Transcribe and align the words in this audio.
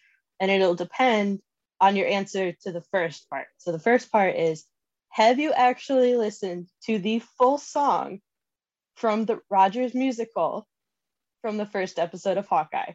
and 0.41 0.51
it'll 0.51 0.75
depend 0.75 1.39
on 1.81 1.95
your 1.95 2.09
answer 2.09 2.51
to 2.63 2.73
the 2.73 2.83
first 2.91 3.31
part. 3.31 3.47
So 3.59 3.71
the 3.71 3.79
first 3.79 4.11
part 4.11 4.35
is, 4.35 4.65
have 5.11 5.39
you 5.39 5.53
actually 5.53 6.17
listened 6.17 6.67
to 6.87 6.99
the 6.99 7.23
full 7.39 7.59
song 7.59 8.19
from 8.97 9.25
the 9.25 9.39
Rogers 9.49 9.95
musical 9.95 10.67
from 11.43 11.59
the 11.59 11.67
first 11.67 12.01
episode 12.01 12.39
of 12.39 12.49
Hawkeye? 12.49 12.95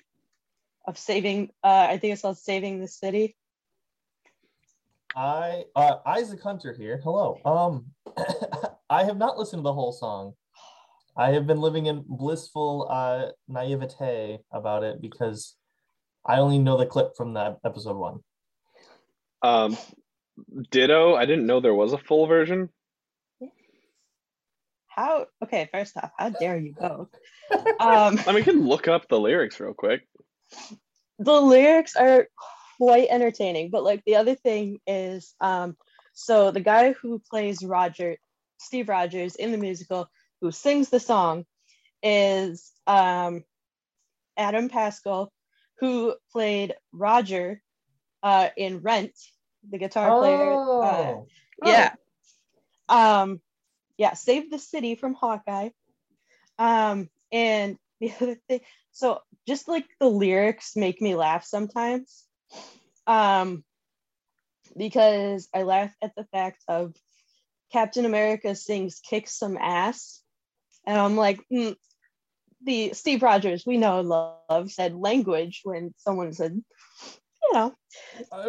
Of 0.87 0.97
saving 0.97 1.49
uh 1.63 1.87
i 1.89 1.97
think 1.97 2.13
it's 2.13 2.21
called 2.21 2.37
saving 2.37 2.79
the 2.79 2.87
city 2.87 3.35
I 5.15 5.63
uh 5.75 5.97
Isaac 6.05 6.41
Hunter 6.41 6.73
here. 6.73 6.99
Hello. 7.01 7.39
Um 7.45 7.85
I 8.89 9.05
have 9.05 9.17
not 9.17 9.37
listened 9.37 9.61
to 9.61 9.63
the 9.63 9.73
whole 9.73 9.93
song. 9.93 10.33
I 11.17 11.31
have 11.31 11.47
been 11.47 11.61
living 11.61 11.85
in 11.85 12.03
blissful 12.05 12.87
uh 12.91 13.27
naivete 13.47 14.39
about 14.51 14.83
it 14.83 15.01
because 15.01 15.55
I 16.25 16.39
only 16.39 16.59
know 16.59 16.77
the 16.77 16.85
clip 16.85 17.15
from 17.15 17.33
that 17.35 17.59
episode 17.63 17.95
one. 17.95 18.19
Um, 19.41 19.77
ditto, 20.71 21.15
I 21.15 21.25
didn't 21.25 21.45
know 21.45 21.59
there 21.59 21.73
was 21.73 21.93
a 21.93 21.97
full 21.97 22.27
version. 22.27 22.69
how 24.87 25.27
okay 25.43 25.67
first 25.73 25.95
off 25.97 26.09
how 26.17 26.29
dare 26.29 26.57
you 26.57 26.71
go 26.71 27.09
um 27.79 28.17
I 28.27 28.27
mean, 28.27 28.35
we 28.35 28.43
can 28.43 28.65
look 28.65 28.87
up 28.87 29.07
the 29.07 29.19
lyrics 29.19 29.59
real 29.59 29.73
quick. 29.73 30.07
The 31.19 31.41
lyrics 31.41 31.95
are 31.95 32.27
quite 32.77 33.07
entertaining 33.09 33.69
but 33.69 33.83
like 33.83 34.03
the 34.05 34.15
other 34.17 34.35
thing 34.35 34.79
is 34.85 35.33
um 35.39 35.77
so 36.13 36.51
the 36.51 36.59
guy 36.59 36.91
who 36.93 37.19
plays 37.29 37.63
roger 37.63 38.17
steve 38.59 38.89
rogers 38.89 39.35
in 39.35 39.51
the 39.51 39.57
musical 39.57 40.09
who 40.41 40.51
sings 40.51 40.89
the 40.89 40.99
song 40.99 41.45
is 42.03 42.71
um 42.87 43.43
adam 44.37 44.67
pascal 44.69 45.31
who 45.79 46.13
played 46.31 46.75
roger 46.91 47.61
uh 48.23 48.49
in 48.57 48.79
rent 48.79 49.13
the 49.71 49.77
guitar 49.77 50.19
player 50.19 50.53
uh, 50.53 51.15
Oh. 51.63 51.67
yeah. 51.69 51.93
Um 52.89 53.41
yeah 53.97 54.13
save 54.13 54.51
the 54.51 54.59
city 54.59 54.95
from 54.95 55.13
hawkeye. 55.13 55.69
Um 56.59 57.09
and 57.31 57.77
the 57.99 58.11
other 58.21 58.35
thing 58.47 58.61
so 58.91 59.21
just 59.47 59.67
like 59.67 59.85
the 59.99 60.09
lyrics 60.09 60.75
make 60.75 61.01
me 61.01 61.15
laugh 61.15 61.43
sometimes 61.43 62.25
um 63.07 63.63
because 64.77 65.47
i 65.53 65.63
laugh 65.63 65.93
at 66.01 66.13
the 66.15 66.25
fact 66.31 66.63
of 66.67 66.95
captain 67.71 68.05
america 68.05 68.55
sings 68.55 68.99
kick 69.07 69.27
some 69.27 69.57
ass 69.57 70.21
and 70.85 70.97
i'm 70.97 71.15
like 71.15 71.39
mm, 71.51 71.75
the 72.63 72.93
steve 72.93 73.21
rogers 73.21 73.65
we 73.65 73.77
know 73.77 73.99
and 73.99 74.09
love 74.09 74.71
said 74.71 74.95
language 74.95 75.61
when 75.63 75.93
someone 75.97 76.33
said 76.33 76.51
you 77.43 77.53
know 77.53 77.73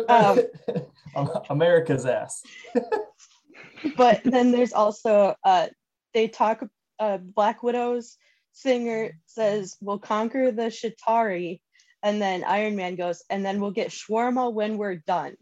Um, 0.09 0.41
America's 1.51 2.07
ass. 2.07 2.43
but 3.97 4.21
then 4.25 4.53
there's 4.53 4.73
also 4.73 5.35
uh 5.45 5.69
they 6.15 6.29
talk 6.29 6.65
uh 6.99 7.19
black 7.19 7.63
widow's 7.63 8.17
singer 8.57 9.19
says 9.27 9.77
we'll 9.83 9.99
conquer 9.99 10.51
the 10.51 10.71
Chitauri 10.71 11.61
and 12.03 12.23
then 12.23 12.43
iron 12.43 12.75
man 12.75 12.95
goes 12.95 13.23
and 13.29 13.45
then 13.45 13.61
we'll 13.61 13.71
get 13.71 13.91
shawarma 13.91 14.51
when 14.51 14.79
we're 14.79 14.97
done 14.97 15.37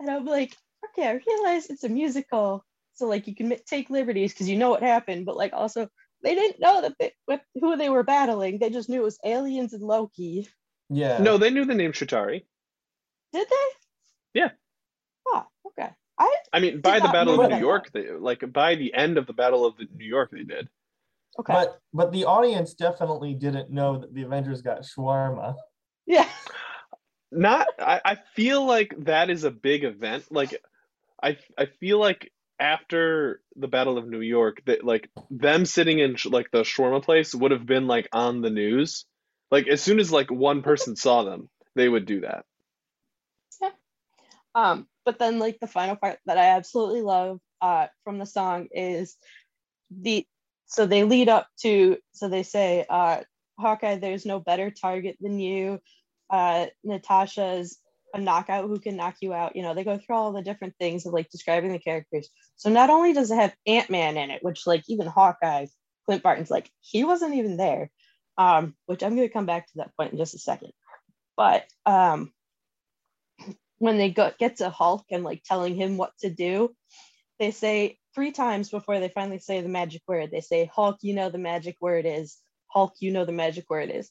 and 0.00 0.10
i'm 0.10 0.24
like 0.24 0.56
okay 0.84 1.06
i 1.06 1.20
realize 1.26 1.70
it's 1.70 1.84
a 1.84 1.88
musical 1.88 2.64
so 2.94 3.06
like 3.06 3.28
you 3.28 3.34
can 3.34 3.54
take 3.64 3.90
liberties 3.90 4.32
because 4.32 4.48
you 4.48 4.58
know 4.58 4.70
what 4.70 4.82
happened 4.82 5.24
but 5.24 5.36
like 5.36 5.52
also 5.52 5.88
they 6.24 6.34
didn't 6.34 6.60
know 6.60 6.82
that 6.82 6.94
they, 6.98 7.12
what, 7.26 7.42
who 7.54 7.76
they 7.76 7.88
were 7.88 8.02
battling 8.02 8.58
they 8.58 8.70
just 8.70 8.88
knew 8.88 9.00
it 9.00 9.04
was 9.04 9.18
aliens 9.24 9.72
and 9.72 9.82
loki 9.82 10.48
Yeah. 10.90 11.18
No, 11.18 11.38
they 11.38 11.50
knew 11.50 11.64
the 11.64 11.74
name 11.74 11.92
Chitauri. 11.92 12.42
did 13.32 13.46
they 13.48 14.40
Yeah. 14.40 14.50
oh 15.28 15.46
okay 15.66 15.90
i 16.18 16.36
I 16.52 16.60
mean, 16.60 16.80
by 16.80 17.00
the 17.00 17.08
Battle 17.08 17.40
of 17.40 17.50
New. 17.50 17.56
York, 17.56 17.90
they 17.92 18.10
like 18.10 18.44
by 18.52 18.74
the 18.74 18.92
end 18.92 19.16
of 19.16 19.26
the 19.26 19.32
Battle 19.32 19.64
of 19.64 19.78
the 19.78 19.86
New 19.96 20.04
York, 20.04 20.30
they 20.30 20.44
did. 20.44 20.68
Okay 21.38 21.52
But 21.52 21.78
but 21.92 22.12
the 22.12 22.24
audience 22.24 22.74
definitely 22.74 23.34
didn't 23.34 23.70
know 23.70 23.98
that 23.98 24.14
the 24.14 24.22
Avengers 24.22 24.62
got 24.62 24.82
shawarma. 24.82 25.54
yeah 26.06 26.28
Not, 27.30 27.66
I, 27.78 28.00
I 28.04 28.16
feel 28.36 28.66
like 28.66 28.94
that 29.04 29.30
is 29.30 29.44
a 29.44 29.50
big 29.50 29.84
event. 29.84 30.24
Like, 30.30 30.60
I, 31.22 31.38
I 31.56 31.66
feel 31.80 31.98
like 31.98 32.30
after 32.60 33.40
the 33.56 33.68
Battle 33.68 33.96
of 33.96 34.06
New 34.06 34.20
York, 34.20 34.62
that 34.66 34.84
like 34.84 35.08
them 35.30 35.64
sitting 35.64 35.98
in 35.98 36.16
sh- 36.16 36.26
like 36.26 36.50
the 36.50 36.62
shawarma 36.62 37.02
place 37.02 37.34
would 37.34 37.50
have 37.50 37.64
been 37.66 37.86
like 37.86 38.08
on 38.12 38.42
the 38.42 38.50
news. 38.50 39.06
Like 39.50 39.66
as 39.66 39.82
soon 39.82 39.98
as 39.98 40.12
like 40.12 40.30
one 40.30 40.62
person 40.62 40.94
saw 40.94 41.22
them, 41.24 41.48
they 41.74 41.88
would 41.88 42.04
do 42.06 42.20
that. 42.20 42.44
Yeah. 43.60 43.70
Um, 44.54 44.86
but 45.04 45.18
then 45.18 45.38
like 45.38 45.58
the 45.58 45.66
final 45.66 45.96
part 45.96 46.18
that 46.26 46.38
I 46.38 46.50
absolutely 46.50 47.02
love 47.02 47.40
uh 47.60 47.86
from 48.04 48.18
the 48.18 48.26
song 48.26 48.68
is 48.72 49.16
the 49.90 50.26
so 50.72 50.86
they 50.86 51.04
lead 51.04 51.28
up 51.28 51.48
to 51.60 51.98
so 52.12 52.28
they 52.28 52.42
say 52.42 52.86
uh 52.88 53.20
Hawkeye, 53.58 53.96
there's 53.96 54.24
no 54.24 54.40
better 54.40 54.70
target 54.70 55.16
than 55.20 55.38
you. 55.38 55.78
Uh 56.30 56.66
Natasha's 56.82 57.78
a 58.14 58.20
knockout 58.20 58.66
who 58.66 58.78
can 58.78 58.96
knock 58.96 59.16
you 59.20 59.32
out. 59.34 59.54
You 59.54 59.62
know, 59.62 59.74
they 59.74 59.84
go 59.84 59.98
through 59.98 60.16
all 60.16 60.32
the 60.32 60.42
different 60.42 60.74
things 60.78 61.06
of 61.06 61.12
like 61.12 61.30
describing 61.30 61.72
the 61.72 61.78
characters. 61.78 62.28
So 62.56 62.70
not 62.70 62.90
only 62.90 63.12
does 63.12 63.30
it 63.30 63.36
have 63.36 63.54
Ant-Man 63.66 64.16
in 64.16 64.30
it, 64.30 64.42
which 64.42 64.66
like 64.66 64.82
even 64.88 65.06
Hawkeye, 65.06 65.66
Clint 66.06 66.22
Barton's 66.22 66.50
like, 66.50 66.70
he 66.80 67.04
wasn't 67.04 67.34
even 67.34 67.56
there. 67.56 67.90
Um, 68.38 68.74
which 68.86 69.02
I'm 69.02 69.14
gonna 69.14 69.28
come 69.28 69.46
back 69.46 69.66
to 69.66 69.72
that 69.76 69.94
point 69.96 70.12
in 70.12 70.18
just 70.18 70.34
a 70.34 70.38
second. 70.38 70.72
But 71.36 71.66
um 71.84 72.32
when 73.78 73.98
they 73.98 74.10
go 74.10 74.32
get 74.38 74.56
to 74.56 74.70
Hulk 74.70 75.04
and 75.10 75.22
like 75.22 75.42
telling 75.44 75.74
him 75.74 75.98
what 75.98 76.12
to 76.20 76.30
do, 76.30 76.74
they 77.38 77.50
say 77.50 77.98
three 78.14 78.32
times 78.32 78.70
before 78.70 79.00
they 79.00 79.08
finally 79.08 79.38
say 79.38 79.60
the 79.60 79.68
magic 79.68 80.02
word. 80.06 80.30
They 80.30 80.40
say, 80.40 80.70
Hulk, 80.72 80.98
you 81.02 81.14
know 81.14 81.30
the 81.30 81.38
magic 81.38 81.76
word 81.80 82.06
is. 82.06 82.38
Hulk, 82.68 82.94
you 83.00 83.12
know 83.12 83.24
the 83.24 83.32
magic 83.32 83.68
word 83.68 83.90
is. 83.90 84.10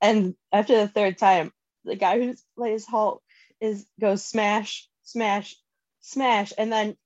And 0.00 0.34
after 0.52 0.76
the 0.76 0.88
third 0.88 1.18
time, 1.18 1.52
the 1.84 1.96
guy 1.96 2.18
who 2.18 2.34
plays 2.56 2.86
Hulk 2.86 3.22
is 3.60 3.86
goes 4.00 4.24
smash, 4.24 4.88
smash, 5.02 5.56
smash, 6.00 6.52
and 6.58 6.72
then 6.72 6.96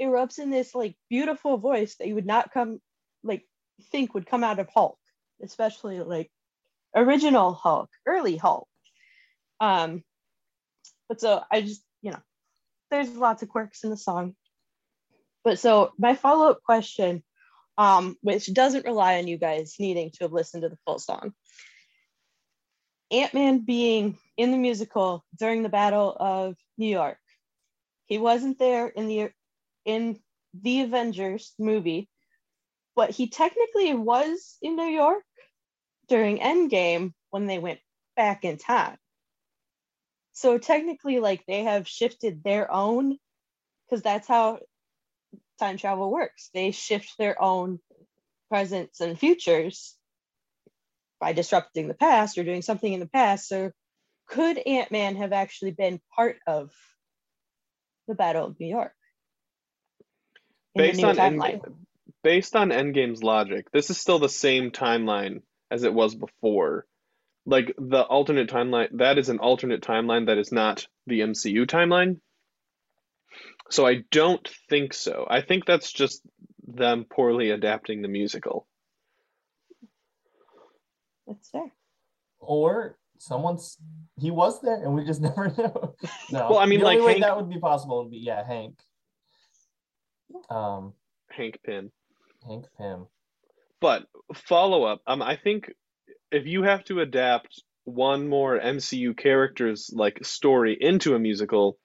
erupts 0.00 0.38
in 0.38 0.50
this 0.50 0.74
like 0.74 0.96
beautiful 1.08 1.56
voice 1.56 1.96
that 1.96 2.08
you 2.08 2.14
would 2.14 2.26
not 2.26 2.52
come 2.52 2.80
like 3.22 3.42
think 3.90 4.14
would 4.14 4.26
come 4.26 4.44
out 4.44 4.58
of 4.58 4.68
Hulk, 4.68 4.98
especially 5.42 6.00
like 6.00 6.30
original 6.94 7.54
Hulk, 7.54 7.90
early 8.06 8.36
Hulk. 8.36 8.68
Um, 9.60 10.02
but 11.08 11.20
so 11.20 11.42
I 11.50 11.62
just, 11.62 11.82
you 12.02 12.10
know, 12.10 12.20
there's 12.90 13.08
lots 13.08 13.42
of 13.42 13.48
quirks 13.48 13.84
in 13.84 13.90
the 13.90 13.96
song. 13.96 14.34
But 15.44 15.58
so 15.58 15.92
my 15.98 16.14
follow-up 16.14 16.62
question, 16.62 17.22
um, 17.76 18.16
which 18.22 18.52
doesn't 18.52 18.86
rely 18.86 19.18
on 19.18 19.28
you 19.28 19.36
guys 19.36 19.76
needing 19.78 20.10
to 20.12 20.24
have 20.24 20.32
listened 20.32 20.62
to 20.62 20.70
the 20.70 20.78
full 20.86 20.98
song. 20.98 21.34
Ant-Man 23.10 23.60
being 23.60 24.16
in 24.36 24.50
the 24.50 24.56
musical 24.56 25.24
during 25.38 25.62
the 25.62 25.68
Battle 25.68 26.16
of 26.18 26.56
New 26.78 26.88
York. 26.88 27.18
He 28.06 28.18
wasn't 28.18 28.58
there 28.58 28.88
in 28.88 29.06
the 29.06 29.30
in 29.84 30.18
the 30.54 30.80
Avengers 30.82 31.52
movie, 31.58 32.08
but 32.96 33.10
he 33.10 33.28
technically 33.28 33.92
was 33.94 34.56
in 34.62 34.76
New 34.76 34.84
York 34.84 35.22
during 36.08 36.38
Endgame 36.38 37.12
when 37.30 37.46
they 37.46 37.58
went 37.58 37.80
back 38.16 38.44
in 38.44 38.56
time. 38.56 38.96
So 40.32 40.58
technically, 40.58 41.20
like 41.20 41.44
they 41.46 41.64
have 41.64 41.86
shifted 41.86 42.42
their 42.42 42.72
own, 42.72 43.18
because 43.88 44.02
that's 44.02 44.26
how 44.26 44.60
time 45.58 45.76
travel 45.76 46.10
works. 46.10 46.50
They 46.54 46.70
shift 46.70 47.16
their 47.18 47.40
own 47.42 47.78
presents 48.50 49.00
and 49.00 49.18
futures 49.18 49.96
by 51.20 51.32
disrupting 51.32 51.88
the 51.88 51.94
past 51.94 52.38
or 52.38 52.44
doing 52.44 52.62
something 52.62 52.92
in 52.92 53.00
the 53.00 53.06
past. 53.06 53.48
So 53.48 53.72
could 54.26 54.58
Ant-Man 54.58 55.16
have 55.16 55.32
actually 55.32 55.72
been 55.72 56.00
part 56.14 56.36
of 56.46 56.70
the 58.08 58.14
Battle 58.14 58.46
of 58.46 58.60
New 58.60 58.68
York? 58.68 58.92
Based 60.74 61.02
on 61.02 61.16
timeline? 61.16 61.60
Endgame, 61.60 61.74
based 62.22 62.56
on 62.56 62.70
Endgame's 62.70 63.22
logic, 63.22 63.70
this 63.72 63.90
is 63.90 63.98
still 63.98 64.18
the 64.18 64.28
same 64.28 64.70
timeline 64.70 65.42
as 65.70 65.84
it 65.84 65.94
was 65.94 66.14
before. 66.14 66.86
Like 67.46 67.74
the 67.76 68.02
alternate 68.02 68.48
timeline, 68.48 68.88
that 68.98 69.18
is 69.18 69.28
an 69.28 69.38
alternate 69.38 69.82
timeline 69.82 70.26
that 70.26 70.38
is 70.38 70.50
not 70.50 70.86
the 71.06 71.20
MCU 71.20 71.66
timeline. 71.66 72.20
So 73.70 73.86
I 73.86 74.02
don't 74.10 74.46
think 74.68 74.92
so. 74.92 75.26
I 75.28 75.40
think 75.40 75.64
that's 75.64 75.92
just 75.92 76.22
them 76.66 77.06
poorly 77.08 77.50
adapting 77.50 78.02
the 78.02 78.08
musical. 78.08 78.66
That's 81.26 81.48
fair. 81.50 81.72
Or 82.38 82.98
someone's 83.18 83.78
he 84.18 84.30
was 84.30 84.60
there 84.60 84.82
and 84.82 84.94
we 84.94 85.04
just 85.04 85.20
never 85.28 85.48
know. 85.56 85.94
No. 86.30 86.48
Well, 86.50 86.58
I 86.58 86.66
mean, 86.66 86.80
the 86.80 86.86
only 86.86 86.98
like, 86.98 87.06
way 87.06 87.12
Hank- 87.12 87.24
that 87.24 87.36
would 87.36 87.48
be 87.48 87.58
possible 87.58 88.02
would 88.02 88.10
be 88.10 88.18
yeah, 88.18 88.46
Hank. 88.46 88.78
Um, 90.50 90.94
Hank 91.30 91.58
Pym. 91.64 91.90
Hank 92.46 92.66
Pym. 92.78 93.06
But 93.80 94.06
follow 94.34 94.84
up, 94.84 95.02
um, 95.06 95.22
I 95.22 95.36
think 95.36 95.72
if 96.30 96.46
you 96.46 96.62
have 96.62 96.84
to 96.84 97.00
adapt 97.00 97.62
one 97.84 98.28
more 98.28 98.58
MCU 98.58 99.16
character's 99.16 99.90
like 99.94 100.24
story 100.24 100.76
into 100.78 101.14
a 101.14 101.18
musical, 101.18 101.78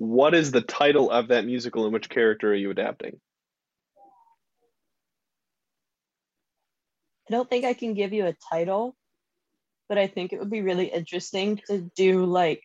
what 0.00 0.34
is 0.34 0.50
the 0.50 0.62
title 0.62 1.10
of 1.10 1.28
that 1.28 1.44
musical 1.44 1.84
and 1.84 1.92
which 1.92 2.08
character 2.08 2.50
are 2.50 2.54
you 2.54 2.70
adapting? 2.70 3.20
I 7.28 7.32
don't 7.32 7.50
think 7.50 7.66
I 7.66 7.74
can 7.74 7.92
give 7.92 8.14
you 8.14 8.24
a 8.24 8.34
title, 8.50 8.96
but 9.90 9.98
I 9.98 10.06
think 10.06 10.32
it 10.32 10.38
would 10.38 10.48
be 10.48 10.62
really 10.62 10.86
interesting 10.86 11.60
to 11.66 11.90
do 11.94 12.24
like 12.24 12.62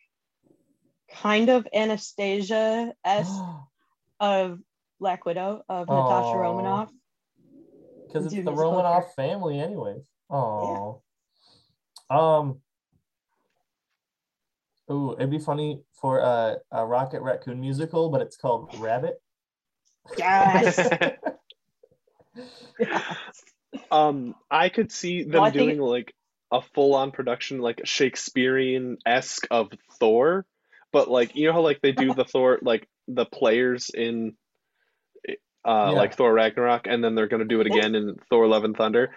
kind 1.12 1.50
of 1.50 1.68
Anastasia 1.74 2.94
esque 3.04 3.42
of 4.20 4.58
Black 4.98 5.26
Widow 5.26 5.62
of 5.68 5.88
Natasha 5.88 6.38
Romanoff. 6.38 6.90
Because 8.06 8.32
it's 8.32 8.34
the 8.34 8.50
Romanoff 8.50 9.14
character. 9.14 9.14
family, 9.14 9.60
anyways. 9.60 10.06
Oh. 10.30 11.02
Um. 12.08 12.62
Ooh, 14.90 15.14
it'd 15.14 15.30
be 15.30 15.38
funny 15.38 15.80
for 16.00 16.18
a, 16.20 16.58
a 16.70 16.86
Rocket 16.86 17.20
Raccoon 17.22 17.60
musical, 17.60 18.08
but 18.10 18.20
it's 18.20 18.36
called 18.36 18.74
Rabbit. 18.78 19.20
Yes. 20.18 20.78
Um, 23.90 24.34
I 24.50 24.68
could 24.68 24.92
see 24.92 25.22
them 25.22 25.32
Well, 25.32 25.44
I 25.44 25.50
think- 25.50 25.70
doing 25.70 25.80
like 25.80 26.14
a 26.52 26.60
full-on 26.62 27.10
production, 27.10 27.58
like 27.58 27.80
Shakespearean-esque 27.84 29.46
of 29.50 29.68
Thor, 29.98 30.46
but 30.92 31.10
like 31.10 31.34
you 31.34 31.46
know 31.46 31.52
how 31.52 31.60
like 31.62 31.80
they 31.80 31.92
do 31.92 32.14
the 32.14 32.24
Thor, 32.24 32.58
like 32.62 32.88
the 33.08 33.24
players 33.24 33.90
in, 33.92 34.36
uh, 35.64 35.90
Yeah. 35.92 35.98
like 35.98 36.14
Thor 36.14 36.32
Ragnarok, 36.32 36.86
and 36.86 37.02
then 37.02 37.14
they're 37.14 37.26
gonna 37.28 37.44
do 37.44 37.60
it 37.60 37.66
again 37.66 37.94
in 37.94 38.16
Thor: 38.30 38.46
Love 38.46 38.64
and 38.64 38.76
Thunder. 38.76 39.10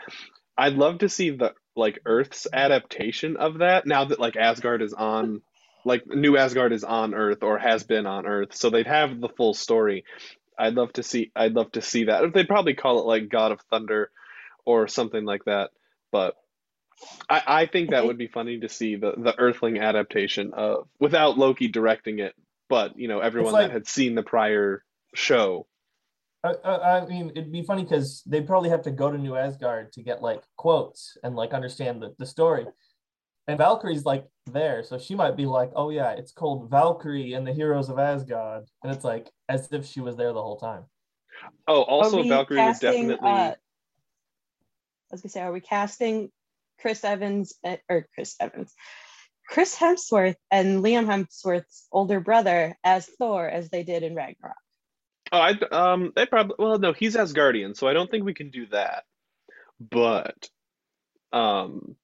I'd 0.57 0.73
love 0.73 0.99
to 0.99 1.09
see 1.09 1.29
the 1.31 1.53
like 1.75 1.99
Earth's 2.05 2.47
adaptation 2.51 3.37
of 3.37 3.59
that 3.59 3.85
now 3.85 4.05
that 4.05 4.19
like 4.19 4.35
Asgard 4.35 4.81
is 4.81 4.93
on, 4.93 5.41
like 5.85 6.05
New 6.07 6.37
Asgard 6.37 6.73
is 6.73 6.83
on 6.83 7.13
Earth 7.13 7.43
or 7.43 7.57
has 7.57 7.83
been 7.83 8.05
on 8.05 8.25
Earth, 8.25 8.55
so 8.55 8.69
they'd 8.69 8.87
have 8.87 9.19
the 9.19 9.29
full 9.29 9.53
story. 9.53 10.05
I'd 10.57 10.73
love 10.73 10.91
to 10.93 11.03
see. 11.03 11.31
I'd 11.35 11.53
love 11.53 11.71
to 11.73 11.81
see 11.81 12.05
that. 12.05 12.33
They'd 12.33 12.47
probably 12.47 12.73
call 12.73 12.99
it 12.99 13.05
like 13.05 13.29
God 13.29 13.51
of 13.51 13.61
Thunder, 13.69 14.11
or 14.65 14.87
something 14.87 15.25
like 15.25 15.45
that. 15.45 15.71
But 16.11 16.35
I, 17.29 17.43
I 17.47 17.65
think 17.65 17.91
that 17.91 18.05
would 18.05 18.17
be 18.17 18.27
funny 18.27 18.59
to 18.59 18.69
see 18.69 18.95
the 18.95 19.13
the 19.17 19.37
Earthling 19.37 19.79
adaptation 19.79 20.51
of 20.53 20.87
without 20.99 21.37
Loki 21.37 21.67
directing 21.67 22.19
it, 22.19 22.35
but 22.67 22.97
you 22.99 23.07
know 23.07 23.19
everyone 23.19 23.53
like- 23.53 23.67
that 23.67 23.73
had 23.73 23.87
seen 23.87 24.15
the 24.15 24.23
prior 24.23 24.83
show. 25.15 25.65
I, 26.41 26.53
I, 26.63 27.01
I 27.01 27.05
mean, 27.05 27.31
it'd 27.31 27.51
be 27.51 27.63
funny 27.63 27.83
because 27.83 28.23
they'd 28.25 28.47
probably 28.47 28.69
have 28.69 28.83
to 28.83 28.91
go 28.91 29.11
to 29.11 29.17
New 29.17 29.35
Asgard 29.35 29.91
to 29.93 30.01
get 30.01 30.21
like 30.21 30.41
quotes 30.55 31.17
and 31.21 31.35
like 31.35 31.53
understand 31.53 32.01
the, 32.01 32.15
the 32.17 32.25
story. 32.25 32.65
And 33.49 33.57
Valkyrie's 33.57 34.05
like 34.05 34.25
there, 34.53 34.83
so 34.83 34.97
she 34.97 35.15
might 35.15 35.35
be 35.35 35.45
like, 35.45 35.71
"Oh 35.75 35.89
yeah, 35.89 36.11
it's 36.11 36.31
called 36.31 36.69
Valkyrie 36.69 37.33
and 37.33 37.45
the 37.45 37.53
Heroes 37.53 37.89
of 37.89 37.99
Asgard," 37.99 38.65
and 38.83 38.93
it's 38.93 39.05
like 39.05 39.29
as 39.47 39.71
if 39.71 39.85
she 39.85 40.01
was 40.01 40.15
there 40.15 40.33
the 40.33 40.41
whole 40.41 40.57
time. 40.57 40.83
Oh, 41.67 41.83
also 41.83 42.21
we 42.21 42.29
Valkyrie 42.29 42.57
would 42.57 42.65
casting, 42.65 43.07
definitely. 43.09 43.29
uh, 43.29 43.51
I 43.51 43.55
was 45.11 45.21
gonna 45.21 45.31
say, 45.31 45.41
are 45.41 45.51
we 45.51 45.61
casting 45.61 46.31
Chris 46.79 47.03
Evans 47.03 47.53
uh, 47.63 47.77
or 47.89 48.07
Chris 48.13 48.35
Evans, 48.39 48.73
Chris 49.47 49.75
Hemsworth 49.75 50.35
and 50.51 50.83
Liam 50.83 51.05
Hemsworth's 51.05 51.87
older 51.91 52.19
brother 52.19 52.77
as 52.83 53.05
Thor 53.05 53.47
as 53.47 53.69
they 53.69 53.83
did 53.83 54.03
in 54.03 54.15
Ragnarok? 54.15 54.55
Oh, 55.31 55.39
I 55.39 55.59
um, 55.71 56.11
they 56.15 56.25
probably 56.25 56.55
well, 56.59 56.79
no, 56.79 56.93
he's 56.93 57.15
Asgardian, 57.15 57.75
so 57.75 57.87
I 57.87 57.93
don't 57.93 58.09
think 58.09 58.25
we 58.25 58.33
can 58.33 58.49
do 58.49 58.65
that. 58.67 59.03
But, 59.79 60.49
um, 61.31 61.95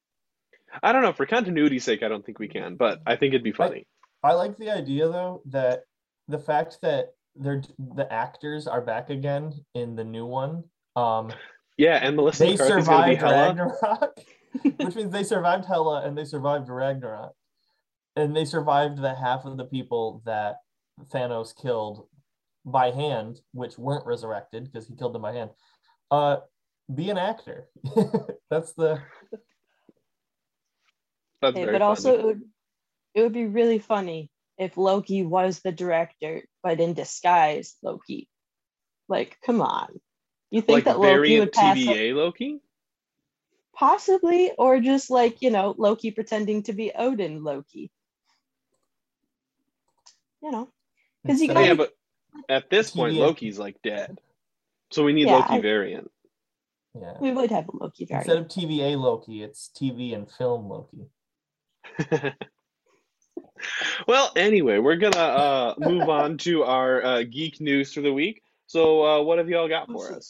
I 0.84 0.92
don't 0.92 1.02
know. 1.02 1.14
For 1.14 1.26
continuity's 1.26 1.84
sake, 1.84 2.04
I 2.04 2.08
don't 2.08 2.26
think 2.26 2.40
we 2.40 2.48
can. 2.48 2.76
But 2.76 3.02
I 3.06 3.16
think 3.16 3.34
it'd 3.34 3.44
be 3.44 3.52
funny. 3.52 3.88
I 4.24 4.34
like 4.34 4.58
the 4.58 4.72
idea 4.72 5.08
though 5.08 5.42
that 5.48 5.84
the 6.28 6.40
fact 6.40 6.80
that 6.82 7.14
they're 7.36 7.62
the 7.78 8.12
actors 8.12 8.68
are 8.68 8.82
back 8.82 9.10
again 9.10 9.54
in 9.74 9.96
the 9.96 10.04
new 10.04 10.26
one. 10.26 10.64
Um, 10.96 11.32
Yeah, 11.78 12.00
and 12.02 12.16
Melissa 12.16 12.46
they 12.46 12.52
McCarthy's 12.52 12.88
gonna 12.88 13.08
be 13.08 13.16
survived 13.16 13.22
Hela. 13.22 13.48
Ragnarok, 13.48 14.20
which 14.78 14.96
means 14.96 15.12
they 15.12 15.24
survived 15.24 15.66
Hela 15.66 16.06
and 16.06 16.18
they 16.18 16.26
survived 16.26 16.70
Ragnarok, 16.70 17.34
and 18.16 18.36
they 18.36 18.46
survived 18.46 18.98
the 18.98 19.14
half 19.14 19.46
of 19.46 19.58
the 19.58 19.66
people 19.66 20.22
that 20.26 20.58
Thanos 21.14 21.56
killed 21.56 22.08
by 22.66 22.92
hand, 22.92 23.42
which 23.52 23.78
weren't 23.78 24.06
resurrected 24.06 24.64
because 24.66 24.88
he 24.88 24.96
killed 24.96 25.14
them 25.14 25.22
by 25.22 25.34
hand. 25.34 25.52
Uh, 26.10 26.38
be 26.94 27.10
an 27.10 27.18
actor. 27.18 27.68
That's 28.50 28.74
the 28.74 29.02
That's 31.42 31.54
Okay, 31.56 31.66
very 31.66 31.74
but 31.78 31.82
also 31.82 32.18
it 32.18 32.24
would 32.26 32.42
it 33.14 33.22
would 33.22 33.34
be 33.34 33.46
really 33.46 33.80
funny 33.80 34.30
if 34.58 34.78
Loki 34.78 35.24
was 35.24 35.60
the 35.62 35.72
director, 35.72 36.44
but 36.64 36.80
in 36.80 36.94
disguise 36.94 37.76
Loki. 37.84 38.28
Like, 39.08 39.38
come 39.46 39.62
on. 39.62 39.88
You 40.52 40.62
think 40.62 40.76
like 40.78 40.84
that 40.86 41.00
Loki 41.00 41.08
variant 41.14 41.40
would 41.42 41.52
pass 41.54 41.78
up- 41.88 41.96
Loki. 42.16 42.60
possibly, 43.74 44.52
or 44.58 44.80
just 44.80 45.10
like, 45.10 45.42
you 45.42 45.50
know, 45.52 45.76
Loki 45.78 46.12
pretending 46.12 46.64
to 46.64 46.74
be 46.74 46.92
Odin 46.94 47.44
Loki. 47.44 47.92
You 50.42 50.52
know. 50.52 50.70
Because 51.24 51.42
you 51.42 51.50
Instead 51.50 51.52
Oh, 51.52 51.54
gotta 51.54 51.68
yeah, 51.68 51.74
but 51.74 51.94
at 52.50 52.70
this 52.70 52.92
point, 52.92 53.16
TVA. 53.16 53.20
Loki's 53.20 53.58
like 53.60 53.82
dead, 53.82 54.20
so 54.92 55.04
we 55.04 55.14
need 55.14 55.28
Yeah, 55.28 55.38
Loki 55.38 55.54
I- 55.56 55.62
variant. 55.62 56.12
yeah. 57.00 57.18
we 57.20 57.32
would 57.32 57.50
have 57.52 57.68
a 57.68 57.76
Loki 57.76 58.06
variant. 58.06 58.28
Instead 58.30 58.44
of 58.44 58.48
TVA 58.50 58.96
Loki, 59.00 59.42
it's 59.44 59.70
TV 59.70 60.14
and 60.14 60.30
film 60.30 60.70
Loki. 60.70 61.10
well, 64.08 64.32
anyway, 64.36 64.80
we're 64.80 64.96
gonna 64.96 65.18
uh, 65.18 65.76
move 65.78 66.10
on 66.10 66.38
to 66.40 66.64
our 66.64 67.04
uh, 67.04 67.24
geek 67.24 67.62
news 67.62 67.94
for 67.94 68.02
the 68.02 68.14
week. 68.14 68.42
So, 68.68 69.06
uh, 69.06 69.22
what 69.22 69.38
have 69.38 69.50
y'all 69.50 69.70
got 69.70 69.88
for 69.90 70.14
us? 70.14 70.30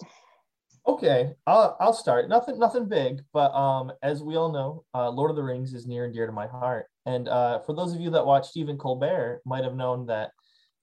Okay, 0.88 1.34
I'll 1.48 1.76
I'll 1.80 1.94
start. 1.94 2.30
Nothing 2.30 2.60
nothing 2.60 2.88
big, 2.88 3.22
but 3.34 3.52
um, 3.56 3.92
as 4.04 4.22
we 4.22 4.36
all 4.36 4.52
know, 4.52 4.84
uh, 4.94 5.10
Lord 5.10 5.32
of 5.32 5.36
the 5.36 5.44
Rings 5.44 5.74
is 5.74 5.88
near 5.88 6.06
and 6.06 6.14
dear 6.14 6.28
to 6.28 6.32
my 6.32 6.48
heart. 6.48 6.86
And 7.08 7.28
uh, 7.28 7.60
for 7.60 7.74
those 7.74 7.94
of 7.94 8.02
you 8.02 8.12
that 8.12 8.26
watch 8.26 8.50
Stephen 8.50 8.78
Colbert, 8.78 9.42
might 9.46 9.64
have 9.64 9.76
known 9.76 10.06
that 10.08 10.32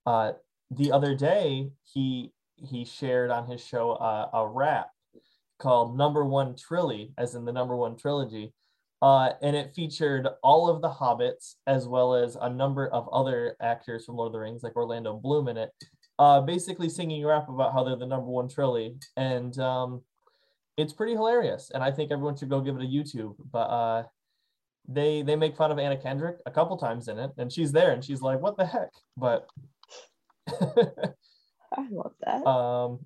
uh, 0.06 0.32
the 0.70 0.90
other 0.90 1.14
day 1.14 1.70
he 1.84 2.32
he 2.56 2.84
shared 2.84 3.30
on 3.30 3.48
his 3.48 3.64
show 3.64 3.92
uh, 3.92 4.28
a 4.32 4.46
rap 4.46 4.88
called 5.58 5.96
Number 5.96 6.24
One 6.24 6.54
Trilly, 6.54 7.12
as 7.16 7.36
in 7.36 7.44
the 7.44 7.52
number 7.52 7.76
one 7.76 7.96
trilogy, 7.96 8.52
uh, 9.02 9.32
and 9.42 9.54
it 9.54 9.74
featured 9.74 10.26
all 10.42 10.70
of 10.70 10.80
the 10.80 10.88
hobbits 10.88 11.56
as 11.66 11.86
well 11.86 12.14
as 12.14 12.36
a 12.40 12.48
number 12.48 12.88
of 12.88 13.08
other 13.12 13.56
actors 13.60 14.06
from 14.06 14.16
Lord 14.16 14.28
of 14.28 14.32
the 14.32 14.38
Rings, 14.38 14.62
like 14.62 14.76
Orlando 14.76 15.14
Bloom 15.14 15.48
in 15.48 15.58
it 15.58 15.70
uh, 16.18 16.40
basically 16.40 16.88
singing 16.88 17.24
rap 17.24 17.48
about 17.48 17.72
how 17.72 17.82
they're 17.82 17.96
the 17.96 18.06
number 18.06 18.26
one 18.26 18.48
trilly, 18.48 18.94
and 19.16 19.58
um, 19.58 20.02
it's 20.76 20.92
pretty 20.92 21.14
hilarious. 21.14 21.70
And 21.74 21.82
I 21.82 21.90
think 21.90 22.12
everyone 22.12 22.36
should 22.36 22.50
go 22.50 22.60
give 22.60 22.76
it 22.76 22.82
a 22.82 22.86
YouTube. 22.86 23.34
But 23.50 23.58
uh, 23.58 24.02
they 24.88 25.22
they 25.22 25.36
make 25.36 25.56
fun 25.56 25.72
of 25.72 25.78
Anna 25.78 25.96
Kendrick 25.96 26.36
a 26.46 26.50
couple 26.50 26.76
times 26.76 27.08
in 27.08 27.18
it, 27.18 27.32
and 27.38 27.52
she's 27.52 27.72
there 27.72 27.92
and 27.92 28.04
she's 28.04 28.22
like, 28.22 28.40
"What 28.40 28.56
the 28.56 28.66
heck?" 28.66 28.90
But 29.16 29.48
I 30.48 31.88
love 31.90 32.12
that. 32.24 32.46
um, 32.46 33.00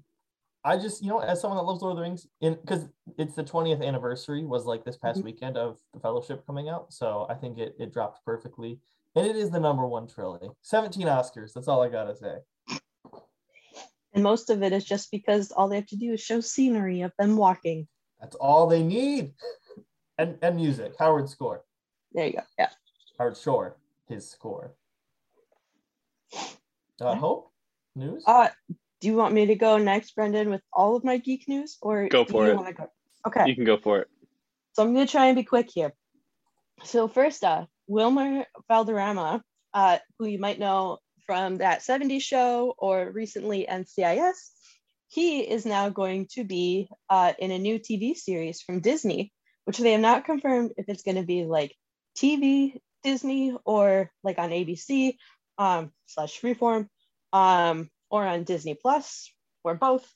I 0.67 0.77
just 0.77 1.01
you 1.01 1.09
know, 1.11 1.21
as 1.21 1.41
someone 1.41 1.59
that 1.59 1.63
loves 1.63 1.81
Lord 1.81 1.93
of 1.93 1.97
the 1.99 2.03
Rings, 2.03 2.27
in 2.41 2.55
because 2.55 2.89
it's 3.17 3.37
the 3.37 3.45
20th 3.45 3.87
anniversary 3.87 4.45
was 4.45 4.67
like 4.67 4.85
this 4.85 4.97
past 4.97 5.21
Mhm. 5.21 5.25
weekend 5.25 5.57
of 5.57 5.79
the 5.95 6.01
Fellowship 6.01 6.45
coming 6.45 6.69
out, 6.69 6.93
so 6.93 7.25
I 7.31 7.35
think 7.35 7.59
it 7.59 7.77
it 7.79 7.93
dropped 7.93 8.25
perfectly, 8.25 8.81
and 9.15 9.25
it 9.25 9.37
is 9.37 9.51
the 9.51 9.61
number 9.61 9.87
one 9.87 10.09
trilogy. 10.09 10.51
17 10.63 11.07
Oscars. 11.07 11.53
That's 11.53 11.69
all 11.69 11.83
I 11.83 11.89
gotta 11.89 12.17
say. 12.17 12.41
and 14.13 14.23
most 14.25 14.49
of 14.51 14.63
it 14.63 14.73
is 14.73 14.85
just 14.85 15.11
because 15.11 15.53
all 15.53 15.69
they 15.69 15.77
have 15.77 15.87
to 15.87 15.97
do 15.97 16.15
is 16.15 16.21
show 16.21 16.41
scenery 16.41 17.03
of 17.03 17.13
them 17.19 17.37
walking. 17.37 17.87
That's 18.19 18.35
all 18.37 18.67
they 18.67 18.83
need, 18.83 19.35
and 20.19 20.37
and 20.43 20.57
music. 20.57 20.95
Howard 20.99 21.29
score. 21.29 21.65
There 22.13 22.27
you 22.27 22.33
go. 22.33 22.43
Yeah. 22.59 22.71
Howard 23.19 23.37
Shore, 23.37 23.77
his 24.09 24.29
score. 24.29 24.75
Uh. 27.01 27.15
Hope 27.15 27.53
news. 27.95 28.25
Uh, 28.27 28.49
do 29.07 29.13
you 29.13 29.17
want 29.17 29.35
me 29.35 29.47
to 29.47 29.55
go 29.55 29.79
next, 29.79 30.17
Brendan, 30.17 30.51
with 30.51 30.63
all 30.73 30.97
of 30.97 31.05
my 31.05 31.19
geek 31.19 31.47
news, 31.47 31.79
or 31.81 32.09
Go 32.09 32.25
do 32.25 32.33
for 32.33 32.47
you 32.47 32.67
it. 32.67 32.77
go? 32.77 32.91
Okay. 33.25 33.45
You 33.47 33.55
can 33.55 33.63
go 33.63 33.77
for 33.77 34.01
it. 34.01 34.09
So 34.73 34.83
I'm 34.83 34.95
going 34.95 35.07
to 35.07 35.13
try 35.13 35.27
and 35.27 35.37
be 35.37 35.45
quick 35.45 35.71
here. 35.73 35.93
So 36.83 37.07
first 37.07 37.45
off, 37.45 37.69
Wilmer 37.87 38.47
Valderrama, 38.67 39.45
uh, 39.73 39.99
who 40.19 40.27
you 40.27 40.41
might 40.41 40.59
know 40.59 40.99
from 41.25 41.59
that 41.59 41.83
70s 41.83 42.23
show 42.23 42.75
or 42.77 43.09
recently 43.13 43.65
NCIS, 43.71 44.35
he 45.07 45.39
is 45.39 45.65
now 45.65 45.89
going 45.89 46.27
to 46.33 46.43
be 46.43 46.89
uh, 47.09 47.33
in 47.39 47.53
a 47.53 47.61
new 47.61 47.79
TV 47.79 48.17
series 48.17 48.61
from 48.61 48.81
Disney, 48.81 49.33
which 49.67 49.79
they 49.79 49.93
have 49.93 50.01
not 50.01 50.25
confirmed 50.25 50.73
if 50.79 50.87
it's 50.89 51.05
going 51.05 51.17
to 51.17 51.23
be 51.23 51.45
like 51.45 51.77
TV 52.19 52.81
Disney 53.05 53.57
or 53.65 54.11
like 54.25 54.39
on 54.39 54.51
ABC 54.51 55.15
um, 55.59 55.93
slash 56.07 56.41
Freeform 56.41 56.89
um, 57.33 57.89
or 58.11 58.27
on 58.27 58.45
Disney 58.45 58.75
Plus 58.75 59.33
or 59.65 59.75
both. 59.75 60.07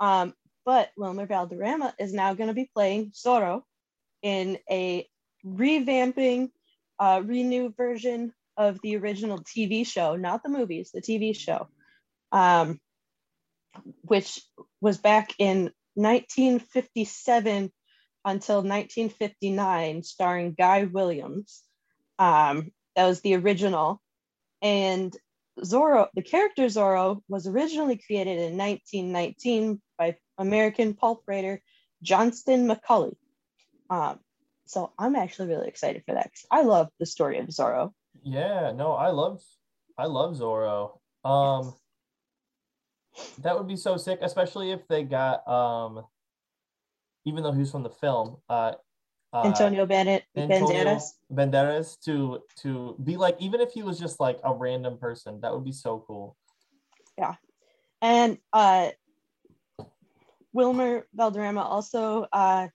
Um, 0.00 0.34
but 0.64 0.90
Wilmer 0.96 1.26
Valderrama 1.26 1.94
is 1.98 2.12
now 2.12 2.34
going 2.34 2.48
to 2.48 2.54
be 2.54 2.70
playing 2.72 3.10
Zorro 3.10 3.62
in 4.22 4.58
a 4.70 5.06
revamping, 5.44 6.50
uh, 6.98 7.22
renewed 7.24 7.76
version 7.76 8.32
of 8.56 8.80
the 8.82 8.96
original 8.96 9.38
TV 9.38 9.86
show, 9.86 10.16
not 10.16 10.42
the 10.42 10.48
movies, 10.48 10.90
the 10.92 11.00
TV 11.00 11.36
show, 11.36 11.68
um, 12.30 12.78
which 14.02 14.40
was 14.80 14.98
back 14.98 15.34
in 15.38 15.72
1957 15.94 17.72
until 18.24 18.56
1959, 18.56 20.02
starring 20.02 20.54
Guy 20.56 20.84
Williams. 20.84 21.62
Um, 22.18 22.70
that 22.94 23.06
was 23.06 23.20
the 23.20 23.34
original. 23.34 24.00
And 24.60 25.16
Zorro, 25.60 26.08
the 26.14 26.22
character 26.22 26.64
Zorro, 26.66 27.20
was 27.28 27.46
originally 27.46 28.00
created 28.04 28.38
in 28.38 28.56
1919 28.56 29.80
by 29.98 30.16
American 30.38 30.94
pulp 30.94 31.22
writer 31.26 31.62
Johnston 32.02 32.68
McCulley. 32.68 33.14
Um, 33.90 34.18
so 34.66 34.92
I'm 34.98 35.16
actually 35.16 35.48
really 35.48 35.68
excited 35.68 36.02
for 36.06 36.14
that 36.14 36.24
because 36.24 36.46
I 36.50 36.62
love 36.62 36.88
the 36.98 37.06
story 37.06 37.38
of 37.38 37.46
Zorro. 37.48 37.92
Yeah, 38.22 38.72
no, 38.74 38.92
I 38.92 39.10
love 39.10 39.42
I 39.98 40.06
love 40.06 40.36
Zorro. 40.36 40.98
Um 41.24 41.74
that 43.42 43.56
would 43.56 43.68
be 43.68 43.76
so 43.76 43.98
sick, 43.98 44.20
especially 44.22 44.70
if 44.70 44.88
they 44.88 45.02
got 45.02 45.46
um 45.46 46.04
even 47.24 47.42
though 47.42 47.52
he's 47.52 47.70
from 47.70 47.82
the 47.82 47.90
film, 47.90 48.38
uh, 48.48 48.72
uh 49.32 49.46
Antonio 49.46 49.86
Bennett 49.86 50.24
Antonio 50.36 50.84
Banderas. 50.84 51.12
Banderas 51.32 52.00
to 52.04 52.42
to 52.62 52.96
be 53.02 53.16
like 53.16 53.36
even 53.40 53.60
if 53.60 53.72
he 53.72 53.82
was 53.82 53.98
just 53.98 54.20
like 54.20 54.38
a 54.44 54.52
random 54.52 54.98
person, 54.98 55.40
that 55.40 55.52
would 55.52 55.64
be 55.64 55.72
so 55.72 56.04
cool. 56.06 56.36
Yeah, 57.18 57.34
and 58.00 58.38
uh, 58.52 58.90
Wilmer 60.52 61.06
Valderrama 61.14 61.62
also 61.62 62.26
uh, 62.32 62.68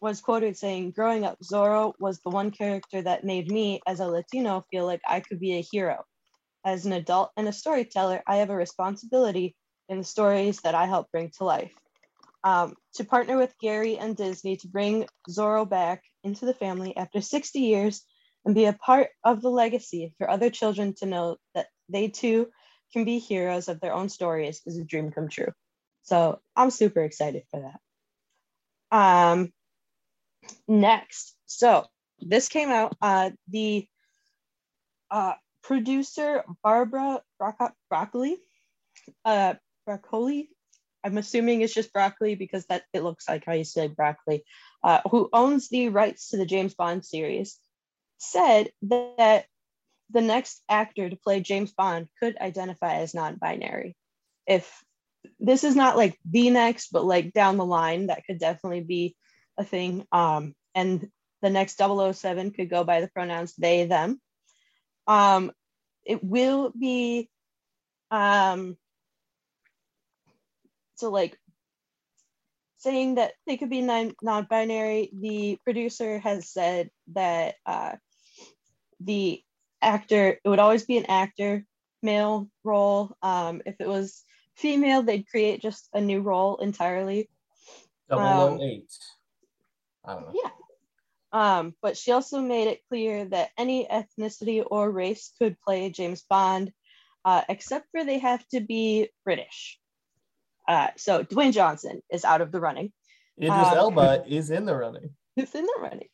was 0.00 0.20
quoted 0.20 0.56
saying, 0.56 0.92
Growing 0.92 1.24
up, 1.24 1.38
Zorro 1.40 1.94
was 1.98 2.20
the 2.20 2.30
one 2.30 2.50
character 2.50 3.02
that 3.02 3.24
made 3.24 3.50
me, 3.50 3.80
as 3.86 4.00
a 4.00 4.06
Latino, 4.06 4.64
feel 4.70 4.86
like 4.86 5.00
I 5.06 5.20
could 5.20 5.40
be 5.40 5.54
a 5.54 5.62
hero. 5.62 6.04
As 6.64 6.86
an 6.86 6.92
adult 6.92 7.30
and 7.36 7.48
a 7.48 7.52
storyteller, 7.52 8.22
I 8.26 8.36
have 8.36 8.50
a 8.50 8.56
responsibility 8.56 9.54
in 9.88 9.98
the 9.98 10.04
stories 10.04 10.60
that 10.62 10.74
I 10.74 10.86
help 10.86 11.10
bring 11.12 11.30
to 11.38 11.44
life. 11.44 11.72
Um, 12.46 12.76
to 12.94 13.02
partner 13.02 13.36
with 13.36 13.58
Gary 13.58 13.98
and 13.98 14.16
Disney 14.16 14.56
to 14.58 14.68
bring 14.68 15.08
Zorro 15.28 15.68
back 15.68 16.04
into 16.22 16.46
the 16.46 16.54
family 16.54 16.96
after 16.96 17.20
60 17.20 17.58
years 17.58 18.04
and 18.44 18.54
be 18.54 18.66
a 18.66 18.72
part 18.72 19.08
of 19.24 19.42
the 19.42 19.48
legacy 19.50 20.14
for 20.16 20.30
other 20.30 20.48
children 20.48 20.94
to 20.98 21.06
know 21.06 21.38
that 21.56 21.66
they 21.88 22.06
too 22.06 22.46
can 22.92 23.04
be 23.04 23.18
heroes 23.18 23.66
of 23.66 23.80
their 23.80 23.92
own 23.92 24.08
stories 24.08 24.62
is 24.64 24.78
a 24.78 24.84
dream 24.84 25.10
come 25.10 25.28
true. 25.28 25.52
So 26.02 26.38
I'm 26.54 26.70
super 26.70 27.02
excited 27.02 27.42
for 27.50 27.72
that. 28.92 28.96
Um, 28.96 29.52
next, 30.68 31.34
so 31.46 31.84
this 32.20 32.48
came 32.48 32.70
out. 32.70 32.96
Uh, 33.02 33.30
the 33.48 33.88
uh, 35.10 35.32
producer 35.64 36.44
Barbara 36.62 37.22
Broccoli, 37.90 38.36
uh, 39.24 39.54
Broccoli. 39.84 40.48
I'm 41.06 41.18
assuming 41.18 41.60
it's 41.60 41.72
just 41.72 41.92
broccoli 41.92 42.34
because 42.34 42.66
that 42.66 42.82
it 42.92 43.04
looks 43.04 43.28
like 43.28 43.44
how 43.46 43.52
you 43.52 43.62
say 43.62 43.86
broccoli. 43.86 44.42
Uh, 44.82 45.00
who 45.08 45.28
owns 45.32 45.68
the 45.68 45.88
rights 45.88 46.30
to 46.30 46.36
the 46.36 46.44
James 46.44 46.74
Bond 46.74 47.04
series, 47.04 47.58
said 48.18 48.70
that 48.82 49.46
the 50.10 50.20
next 50.20 50.62
actor 50.68 51.08
to 51.08 51.16
play 51.16 51.38
James 51.38 51.72
Bond 51.72 52.08
could 52.20 52.36
identify 52.38 52.96
as 52.96 53.14
non-binary. 53.14 53.96
If 54.48 54.68
this 55.38 55.62
is 55.62 55.76
not 55.76 55.96
like 55.96 56.18
the 56.28 56.50
next, 56.50 56.90
but 56.90 57.04
like 57.04 57.32
down 57.32 57.56
the 57.56 57.64
line, 57.64 58.08
that 58.08 58.24
could 58.26 58.40
definitely 58.40 58.82
be 58.82 59.16
a 59.56 59.62
thing. 59.62 60.06
Um, 60.10 60.54
and 60.74 61.08
the 61.40 61.50
next 61.50 61.78
007 61.78 62.50
could 62.50 62.68
go 62.68 62.82
by 62.82 63.00
the 63.00 63.08
pronouns 63.08 63.54
they, 63.54 63.86
them. 63.86 64.20
Um, 65.06 65.52
it 66.04 66.22
will 66.24 66.72
be 66.76 67.28
um, 68.10 68.76
so 70.96 71.10
like 71.10 71.38
saying 72.78 73.16
that 73.16 73.32
they 73.46 73.56
could 73.56 73.70
be 73.70 73.82
non- 73.82 74.14
non-binary 74.22 75.10
the 75.12 75.58
producer 75.64 76.18
has 76.18 76.48
said 76.48 76.90
that 77.12 77.54
uh, 77.64 77.92
the 79.00 79.42
actor 79.82 80.38
it 80.42 80.48
would 80.48 80.58
always 80.58 80.84
be 80.84 80.98
an 80.98 81.06
actor 81.06 81.64
male 82.02 82.48
role 82.64 83.16
um, 83.22 83.62
if 83.66 83.76
it 83.80 83.88
was 83.88 84.24
female 84.54 85.02
they'd 85.02 85.28
create 85.28 85.60
just 85.60 85.88
a 85.92 86.00
new 86.00 86.20
role 86.20 86.56
entirely 86.58 87.28
008. 88.10 88.88
I 90.04 90.14
don't 90.14 90.22
know. 90.22 90.32
yeah 90.34 90.50
um, 91.32 91.74
but 91.82 91.96
she 91.96 92.12
also 92.12 92.40
made 92.40 92.68
it 92.68 92.80
clear 92.88 93.24
that 93.26 93.50
any 93.58 93.86
ethnicity 93.86 94.64
or 94.64 94.90
race 94.90 95.32
could 95.38 95.60
play 95.60 95.90
james 95.90 96.22
bond 96.22 96.72
uh, 97.24 97.42
except 97.48 97.86
for 97.90 98.04
they 98.04 98.18
have 98.18 98.46
to 98.48 98.60
be 98.60 99.08
british 99.24 99.78
uh, 100.68 100.88
so 100.96 101.22
dwayne 101.24 101.52
johnson 101.52 102.00
is 102.10 102.24
out 102.24 102.40
of 102.40 102.52
the 102.52 102.60
running 102.60 102.92
Idris 103.38 103.68
Um, 103.68 103.76
Elba 103.76 104.24
is 104.26 104.50
in 104.50 104.64
the 104.64 104.74
running. 104.74 105.10
It's 105.36 105.54
in 105.54 105.66
the 105.66 105.78
running. 105.82 106.08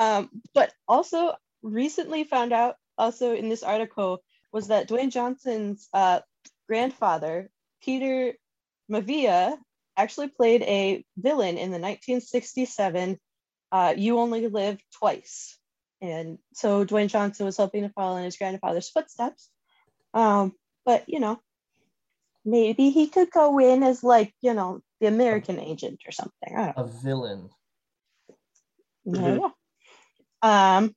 Um, 0.00 0.28
but 0.52 0.72
also 0.88 1.34
recently 1.62 2.24
found 2.24 2.52
out, 2.52 2.74
also 2.98 3.32
in 3.32 3.48
this 3.48 3.62
article, 3.62 4.24
was 4.52 4.68
that 4.68 4.88
Dwayne 4.88 5.12
Johnson's 5.12 5.88
uh, 5.94 6.18
grandfather, 6.66 7.48
Peter 7.80 8.34
Maivia, 8.90 9.56
actually 9.96 10.28
played 10.28 10.62
a 10.62 11.04
villain 11.16 11.58
in 11.58 11.70
the 11.70 11.78
1967 11.78 13.20
uh, 13.70 13.94
You 13.96 14.18
Only 14.18 14.48
Live 14.48 14.80
Twice. 14.98 15.56
And 16.00 16.38
so 16.52 16.84
Dwayne 16.84 17.08
Johnson 17.08 17.46
was 17.46 17.56
hoping 17.56 17.84
to 17.84 17.90
follow 17.90 18.16
in 18.16 18.24
his 18.24 18.36
grandfather's 18.36 18.90
footsteps. 18.90 19.48
Um, 20.12 20.54
but, 20.84 21.04
you 21.06 21.20
know, 21.20 21.38
maybe 22.46 22.90
he 22.90 23.08
could 23.08 23.30
go 23.30 23.58
in 23.58 23.82
as 23.82 24.02
like, 24.02 24.32
you 24.40 24.54
know, 24.54 24.80
the 25.00 25.08
American 25.08 25.58
agent 25.58 26.00
or 26.06 26.12
something. 26.12 26.56
I 26.56 26.66
don't 26.66 26.76
know. 26.76 26.84
A 26.84 26.86
villain. 26.86 27.50
Yeah. 29.04 29.48
Um, 30.42 30.94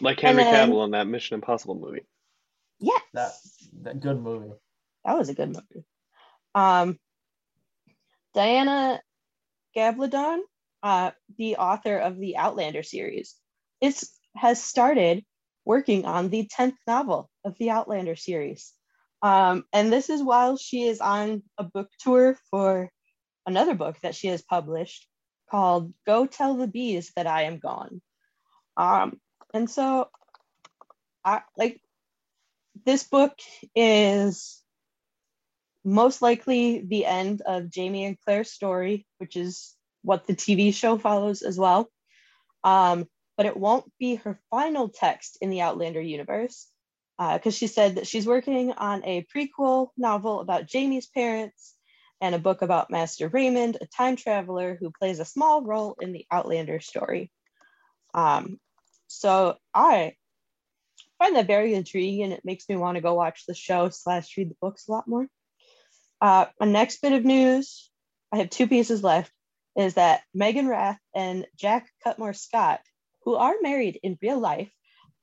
Like 0.00 0.20
Henry 0.20 0.44
then- 0.44 0.70
Cavill 0.70 0.84
in 0.84 0.92
that 0.92 1.06
Mission 1.06 1.34
Impossible 1.34 1.74
movie. 1.74 2.06
Yeah. 2.78 2.98
That 3.14 3.32
that 3.82 4.00
good 4.00 4.20
movie. 4.20 4.52
that 5.04 5.16
was 5.18 5.28
a 5.28 5.34
good 5.34 5.48
movie. 5.48 5.84
Um, 6.54 6.98
Diana 8.34 9.00
Gabaldon, 9.76 10.40
uh, 10.82 11.10
the 11.38 11.56
author 11.56 11.96
of 11.98 12.18
the 12.18 12.36
Outlander 12.36 12.82
series, 12.82 13.34
is 13.80 14.10
has 14.34 14.62
started 14.62 15.24
working 15.64 16.04
on 16.04 16.28
the 16.28 16.46
tenth 16.50 16.76
novel 16.86 17.30
of 17.44 17.56
the 17.58 17.70
Outlander 17.70 18.16
series. 18.16 18.72
Um, 19.22 19.64
and 19.72 19.92
this 19.92 20.10
is 20.10 20.22
while 20.22 20.56
she 20.56 20.84
is 20.84 21.00
on 21.00 21.42
a 21.58 21.64
book 21.64 21.88
tour 21.98 22.36
for 22.50 22.90
another 23.46 23.74
book 23.74 23.96
that 24.02 24.14
she 24.14 24.28
has 24.28 24.42
published 24.42 25.06
called 25.50 25.92
"Go 26.06 26.26
Tell 26.26 26.56
the 26.56 26.66
Bees 26.66 27.12
That 27.16 27.26
I 27.26 27.42
Am 27.44 27.58
Gone." 27.58 28.02
Um, 28.76 29.20
and 29.54 29.70
so 29.70 30.08
I 31.24 31.42
like 31.56 31.80
this 32.84 33.04
book 33.04 33.38
is 33.74 34.62
most 35.84 36.20
likely 36.20 36.80
the 36.80 37.06
end 37.06 37.42
of 37.42 37.70
Jamie 37.70 38.04
and 38.04 38.20
Claire's 38.20 38.50
story, 38.50 39.06
which 39.18 39.36
is 39.36 39.74
what 40.02 40.26
the 40.26 40.34
TV 40.34 40.74
show 40.74 40.98
follows 40.98 41.42
as 41.42 41.58
well. 41.58 41.88
Um, 42.64 43.06
but 43.36 43.46
it 43.46 43.56
won't 43.56 43.90
be 43.98 44.16
her 44.16 44.40
final 44.50 44.88
text 44.88 45.38
in 45.40 45.50
the 45.50 45.60
Outlander 45.60 46.00
universe 46.00 46.68
because 47.18 47.54
uh, 47.54 47.58
she 47.58 47.66
said 47.66 47.94
that 47.96 48.06
she's 48.06 48.26
working 48.26 48.72
on 48.72 49.02
a 49.04 49.26
prequel 49.34 49.88
novel 49.96 50.40
about 50.40 50.66
Jamie's 50.66 51.06
parents 51.06 51.74
and 52.20 52.34
a 52.34 52.38
book 52.38 52.62
about 52.62 52.90
Master 52.90 53.28
Raymond, 53.28 53.78
a 53.80 53.86
time 53.86 54.16
traveler 54.16 54.76
who 54.78 54.90
plays 54.90 55.18
a 55.18 55.24
small 55.24 55.62
role 55.62 55.96
in 56.00 56.12
the 56.12 56.26
Outlander 56.30 56.80
story. 56.80 57.30
Um, 58.12 58.58
so 59.06 59.56
I 59.74 60.14
find 61.18 61.36
that 61.36 61.46
very 61.46 61.74
intriguing 61.74 62.24
and 62.24 62.32
it 62.32 62.44
makes 62.44 62.68
me 62.68 62.76
want 62.76 62.96
to 62.96 63.02
go 63.02 63.14
watch 63.14 63.44
the 63.46 63.54
show 63.54 63.88
slash 63.90 64.36
read 64.36 64.50
the 64.50 64.56
books 64.60 64.88
a 64.88 64.92
lot 64.92 65.08
more. 65.08 65.26
Uh, 66.20 66.46
my 66.58 66.66
next 66.66 67.02
bit 67.02 67.12
of 67.12 67.24
news, 67.24 67.90
I 68.32 68.38
have 68.38 68.50
two 68.50 68.66
pieces 68.66 69.02
left, 69.02 69.30
is 69.76 69.94
that 69.94 70.22
Meaghan 70.36 70.68
Rath 70.68 70.98
and 71.14 71.46
Jack 71.56 71.88
Cutmore 72.04 72.36
Scott, 72.36 72.80
who 73.24 73.34
are 73.34 73.54
married 73.60 74.00
in 74.02 74.18
real 74.22 74.38
life, 74.38 74.70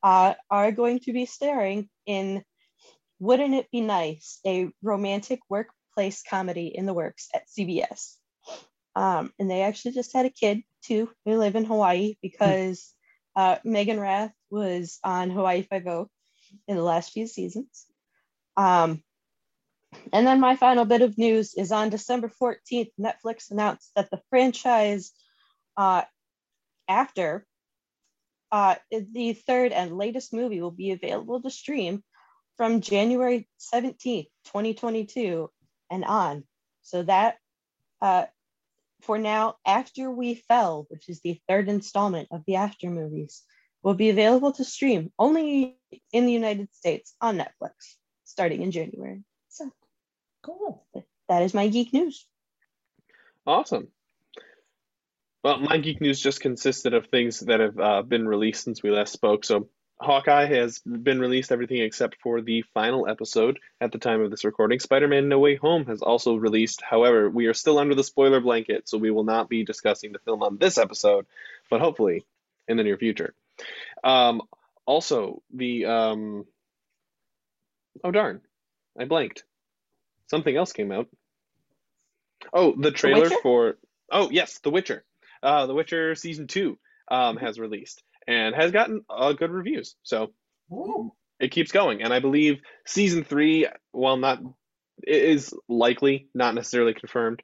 uh, 0.03 0.33
are 0.49 0.71
going 0.71 0.99
to 0.99 1.13
be 1.13 1.25
starring 1.25 1.89
in 2.05 2.43
Wouldn't 3.19 3.53
It 3.53 3.71
Be 3.71 3.81
Nice, 3.81 4.39
a 4.45 4.69
romantic 4.81 5.39
workplace 5.49 6.23
comedy 6.29 6.67
in 6.67 6.85
the 6.85 6.93
works 6.93 7.29
at 7.33 7.47
CBS. 7.47 8.15
Um, 8.95 9.31
and 9.39 9.49
they 9.49 9.61
actually 9.61 9.93
just 9.93 10.13
had 10.13 10.25
a 10.25 10.29
kid 10.29 10.61
too. 10.83 11.09
They 11.25 11.35
live 11.35 11.55
in 11.55 11.65
Hawaii 11.65 12.15
because 12.21 12.93
uh, 13.35 13.57
Meaghan 13.65 13.99
Rath 13.99 14.33
was 14.51 14.99
on 15.03 15.31
Hawaii 15.31 15.63
Five-O 15.63 16.09
in 16.67 16.75
the 16.75 16.83
last 16.83 17.11
few 17.13 17.25
seasons. 17.25 17.85
Um, 18.57 19.01
and 20.11 20.27
then 20.27 20.39
my 20.39 20.55
final 20.55 20.85
bit 20.85 21.01
of 21.01 21.17
news 21.17 21.53
is 21.55 21.71
on 21.71 21.89
December 21.89 22.29
14th, 22.41 22.91
Netflix 22.99 23.51
announced 23.51 23.91
that 23.95 24.09
the 24.11 24.21
franchise 24.29 25.11
uh, 25.77 26.03
after 26.87 27.45
uh, 28.53 28.75
the 28.91 29.33
third 29.33 29.71
and 29.71 29.97
latest 29.97 30.31
movie 30.31 30.61
will 30.61 30.69
be 30.69 30.91
available 30.91 31.41
to 31.41 31.49
stream 31.49 32.03
from 32.55 32.81
January 32.81 33.49
17th, 33.73 34.27
2022 34.45 35.49
and 35.89 36.05
on. 36.05 36.43
So 36.83 37.01
that 37.01 37.37
uh, 37.99 38.25
for 39.01 39.17
now, 39.17 39.55
After 39.65 40.11
We 40.11 40.35
Fell, 40.35 40.85
which 40.89 41.09
is 41.09 41.19
the 41.21 41.41
third 41.49 41.67
installment 41.67 42.27
of 42.31 42.43
the 42.45 42.57
After 42.57 42.91
movies, 42.91 43.41
will 43.81 43.95
be 43.95 44.11
available 44.11 44.51
to 44.53 44.63
stream 44.63 45.11
only 45.17 45.79
in 46.11 46.27
the 46.27 46.31
United 46.31 46.71
States 46.75 47.15
on 47.19 47.39
Netflix 47.39 47.95
starting 48.23 48.61
in 48.61 48.69
January. 48.69 49.23
So 49.49 49.71
cool. 50.43 50.85
That 51.27 51.41
is 51.41 51.55
my 51.55 51.69
geek 51.69 51.91
news. 51.91 52.23
Awesome. 53.47 53.87
Well, 55.43 55.59
my 55.59 55.77
geek 55.77 55.99
news 55.99 56.21
just 56.21 56.39
consisted 56.39 56.93
of 56.93 57.07
things 57.07 57.41
that 57.41 57.59
have 57.59 57.79
uh, 57.79 58.01
been 58.01 58.27
released 58.27 58.63
since 58.63 58.81
we 58.81 58.91
last 58.91 59.11
spoke. 59.11 59.43
So, 59.43 59.67
Hawkeye 59.99 60.45
has 60.45 60.79
been 60.79 61.19
released, 61.19 61.51
everything 61.51 61.81
except 61.81 62.15
for 62.21 62.41
the 62.41 62.63
final 62.73 63.07
episode 63.07 63.59
at 63.79 63.91
the 63.91 63.99
time 63.99 64.21
of 64.21 64.31
this 64.31 64.43
recording. 64.43 64.79
Spider 64.79 65.07
Man 65.07 65.29
No 65.29 65.39
Way 65.39 65.55
Home 65.55 65.85
has 65.85 66.01
also 66.01 66.35
released. 66.35 66.81
However, 66.81 67.29
we 67.29 67.47
are 67.47 67.53
still 67.53 67.77
under 67.77 67.93
the 67.93 68.03
spoiler 68.03 68.39
blanket, 68.39 68.87
so 68.89 68.97
we 68.97 69.11
will 69.11 69.23
not 69.23 69.49
be 69.49 69.63
discussing 69.63 70.11
the 70.11 70.19
film 70.19 70.43
on 70.43 70.57
this 70.57 70.77
episode, 70.77 71.25
but 71.69 71.81
hopefully 71.81 72.25
in 72.67 72.77
the 72.77 72.83
near 72.83 72.97
future. 72.97 73.33
Um, 74.03 74.41
also, 74.85 75.41
the. 75.53 75.85
Um, 75.85 76.45
oh, 78.03 78.11
darn. 78.11 78.41
I 78.97 79.05
blanked. 79.05 79.43
Something 80.27 80.55
else 80.55 80.73
came 80.73 80.91
out. 80.91 81.07
Oh, 82.53 82.73
the 82.77 82.91
trailer 82.91 83.29
the 83.29 83.39
for. 83.41 83.77
Oh, 84.11 84.29
yes, 84.29 84.59
The 84.59 84.69
Witcher. 84.69 85.03
Uh, 85.43 85.65
the 85.67 85.73
Witcher 85.73 86.15
season 86.15 86.47
two 86.47 86.77
um, 87.11 87.37
has 87.37 87.59
released 87.59 88.01
and 88.27 88.55
has 88.55 88.71
gotten 88.71 89.03
uh, 89.09 89.33
good 89.33 89.51
reviews. 89.51 89.95
So 90.03 90.31
Ooh. 90.71 91.11
it 91.39 91.51
keeps 91.51 91.71
going. 91.71 92.01
And 92.01 92.13
I 92.13 92.19
believe 92.19 92.61
season 92.85 93.23
three, 93.25 93.67
while 93.91 94.17
not, 94.17 94.39
is 95.05 95.53
likely 95.67 96.29
not 96.33 96.55
necessarily 96.55 96.93
confirmed, 96.93 97.43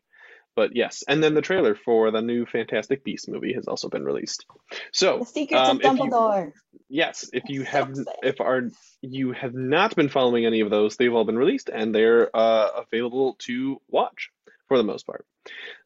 but 0.56 0.76
yes. 0.76 1.04
And 1.08 1.22
then 1.22 1.34
the 1.34 1.42
trailer 1.42 1.76
for 1.76 2.12
the 2.12 2.22
new 2.22 2.46
Fantastic 2.46 3.04
Beast 3.04 3.28
movie 3.28 3.54
has 3.54 3.68
also 3.68 3.90
been 3.90 4.06
released. 4.06 4.46
So 4.94 5.20
The 5.20 5.26
Secrets 5.26 5.70
um, 5.70 5.78
of 5.78 5.84
if 5.84 5.98
you- 6.00 6.10
Dumbledore. 6.12 6.52
yes, 6.88 7.30
if 7.34 7.44
you 7.50 7.64
have 7.64 7.90
excited. 7.90 8.14
if 8.24 8.40
are 8.40 8.70
you 9.02 9.34
have 9.34 9.54
not 9.54 9.96
been 9.96 10.10
following 10.10 10.46
any 10.46 10.62
of 10.62 10.70
those, 10.70 10.96
they've 10.96 11.14
all 11.14 11.26
been 11.26 11.38
released 11.38 11.70
and 11.70 11.94
they're 11.94 12.34
uh, 12.36 12.70
available 12.88 13.36
to 13.40 13.82
watch 13.90 14.30
for 14.68 14.78
the 14.78 14.84
most 14.84 15.06
part. 15.06 15.26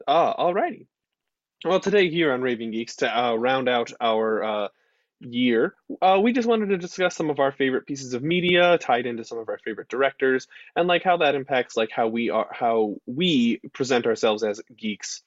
Uh, 0.07 0.35
alrighty. 0.35 0.85
Well, 1.65 1.79
today 1.79 2.09
here 2.09 2.33
on 2.33 2.41
Raving 2.41 2.71
Geeks 2.71 2.97
to 2.97 3.17
uh, 3.17 3.35
round 3.35 3.69
out 3.69 3.93
our 4.01 4.43
uh, 4.43 4.67
year, 5.21 5.75
uh, 6.01 6.19
we 6.21 6.33
just 6.33 6.45
wanted 6.45 6.69
to 6.69 6.77
discuss 6.77 7.15
some 7.15 7.29
of 7.29 7.39
our 7.39 7.53
favorite 7.53 7.85
pieces 7.85 8.13
of 8.13 8.21
media 8.21 8.77
tied 8.77 9.05
into 9.05 9.23
some 9.23 9.37
of 9.37 9.47
our 9.47 9.57
favorite 9.59 9.87
directors 9.87 10.49
and 10.75 10.89
like 10.89 11.03
how 11.03 11.15
that 11.17 11.35
impacts 11.35 11.77
like 11.77 11.89
how 11.89 12.09
we 12.09 12.29
are 12.29 12.49
how 12.51 12.95
we 13.05 13.61
present 13.73 14.05
ourselves 14.05 14.43
as 14.43 14.59
geeks. 14.75 15.21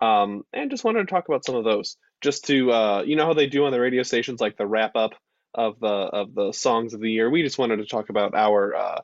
Um, 0.00 0.44
and 0.52 0.70
just 0.70 0.84
wanted 0.84 1.00
to 1.00 1.12
talk 1.12 1.26
about 1.28 1.44
some 1.44 1.56
of 1.56 1.64
those 1.64 1.96
just 2.20 2.44
to 2.44 2.70
uh, 2.70 3.02
you 3.04 3.16
know 3.16 3.26
how 3.26 3.34
they 3.34 3.48
do 3.48 3.64
on 3.64 3.72
the 3.72 3.80
radio 3.80 4.04
stations 4.04 4.40
like 4.40 4.56
the 4.56 4.66
wrap 4.66 4.94
up 4.94 5.14
of 5.52 5.80
the 5.80 5.88
of 5.88 6.32
the 6.32 6.52
songs 6.52 6.94
of 6.94 7.00
the 7.00 7.10
year. 7.10 7.28
We 7.28 7.42
just 7.42 7.58
wanted 7.58 7.78
to 7.78 7.86
talk 7.86 8.08
about 8.08 8.36
our 8.36 8.72
uh, 8.72 9.00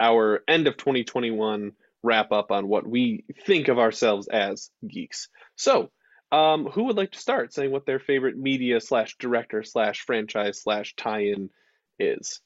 our 0.00 0.42
end 0.48 0.66
of 0.66 0.76
2021 0.76 1.70
wrap 2.02 2.32
up 2.32 2.50
on 2.50 2.66
what 2.66 2.84
we 2.84 3.24
think 3.46 3.68
of 3.68 3.78
ourselves 3.78 4.26
as 4.26 4.70
geeks. 4.88 5.28
So, 5.54 5.90
um, 6.32 6.66
who 6.66 6.84
would 6.84 6.96
like 6.96 7.12
to 7.12 7.18
start 7.18 7.52
saying 7.52 7.70
what 7.70 7.86
their 7.86 7.98
favorite 7.98 8.36
media 8.36 8.80
slash 8.80 9.16
director 9.18 9.62
slash 9.62 10.00
franchise 10.00 10.62
slash 10.62 10.94
tie-in 10.96 11.50
is? 11.98 12.40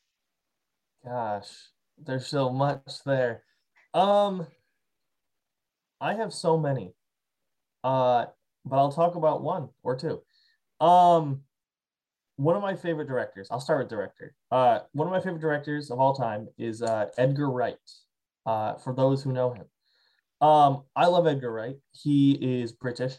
Gosh, 1.05 1.51
there's 1.99 2.27
so 2.27 2.51
much 2.51 2.83
there. 3.05 3.42
Um, 3.92 4.47
I 6.01 6.14
have 6.14 6.33
so 6.33 6.59
many. 6.59 6.94
Uh, 7.83 8.27
but 8.64 8.79
I'll 8.79 8.92
talk 8.92 9.14
about 9.14 9.42
one 9.42 9.68
or 9.83 9.97
two. 9.97 10.23
Um, 10.85 11.42
one 12.37 12.57
of 12.57 12.62
my 12.62 12.75
favorite 12.75 13.09
directors. 13.09 13.49
I'll 13.51 13.61
start 13.61 13.81
with 13.81 13.88
director. 13.88 14.35
Uh, 14.51 14.81
one 14.92 15.07
of 15.07 15.12
my 15.12 15.20
favorite 15.20 15.40
directors 15.42 15.90
of 15.90 16.01
all 16.01 16.14
time 16.14 16.49
is 16.59 16.83
uh, 16.83 17.07
Edgar 17.16 17.51
Wright. 17.51 17.77
Uh, 18.47 18.75
for 18.75 18.94
those 18.94 19.23
who 19.23 19.33
know 19.33 19.53
him, 19.53 19.64
um, 20.47 20.83
I 20.94 21.07
love 21.07 21.27
Edgar 21.27 21.53
Wright. 21.53 21.77
He 21.92 22.33
is 22.33 22.73
British, 22.73 23.14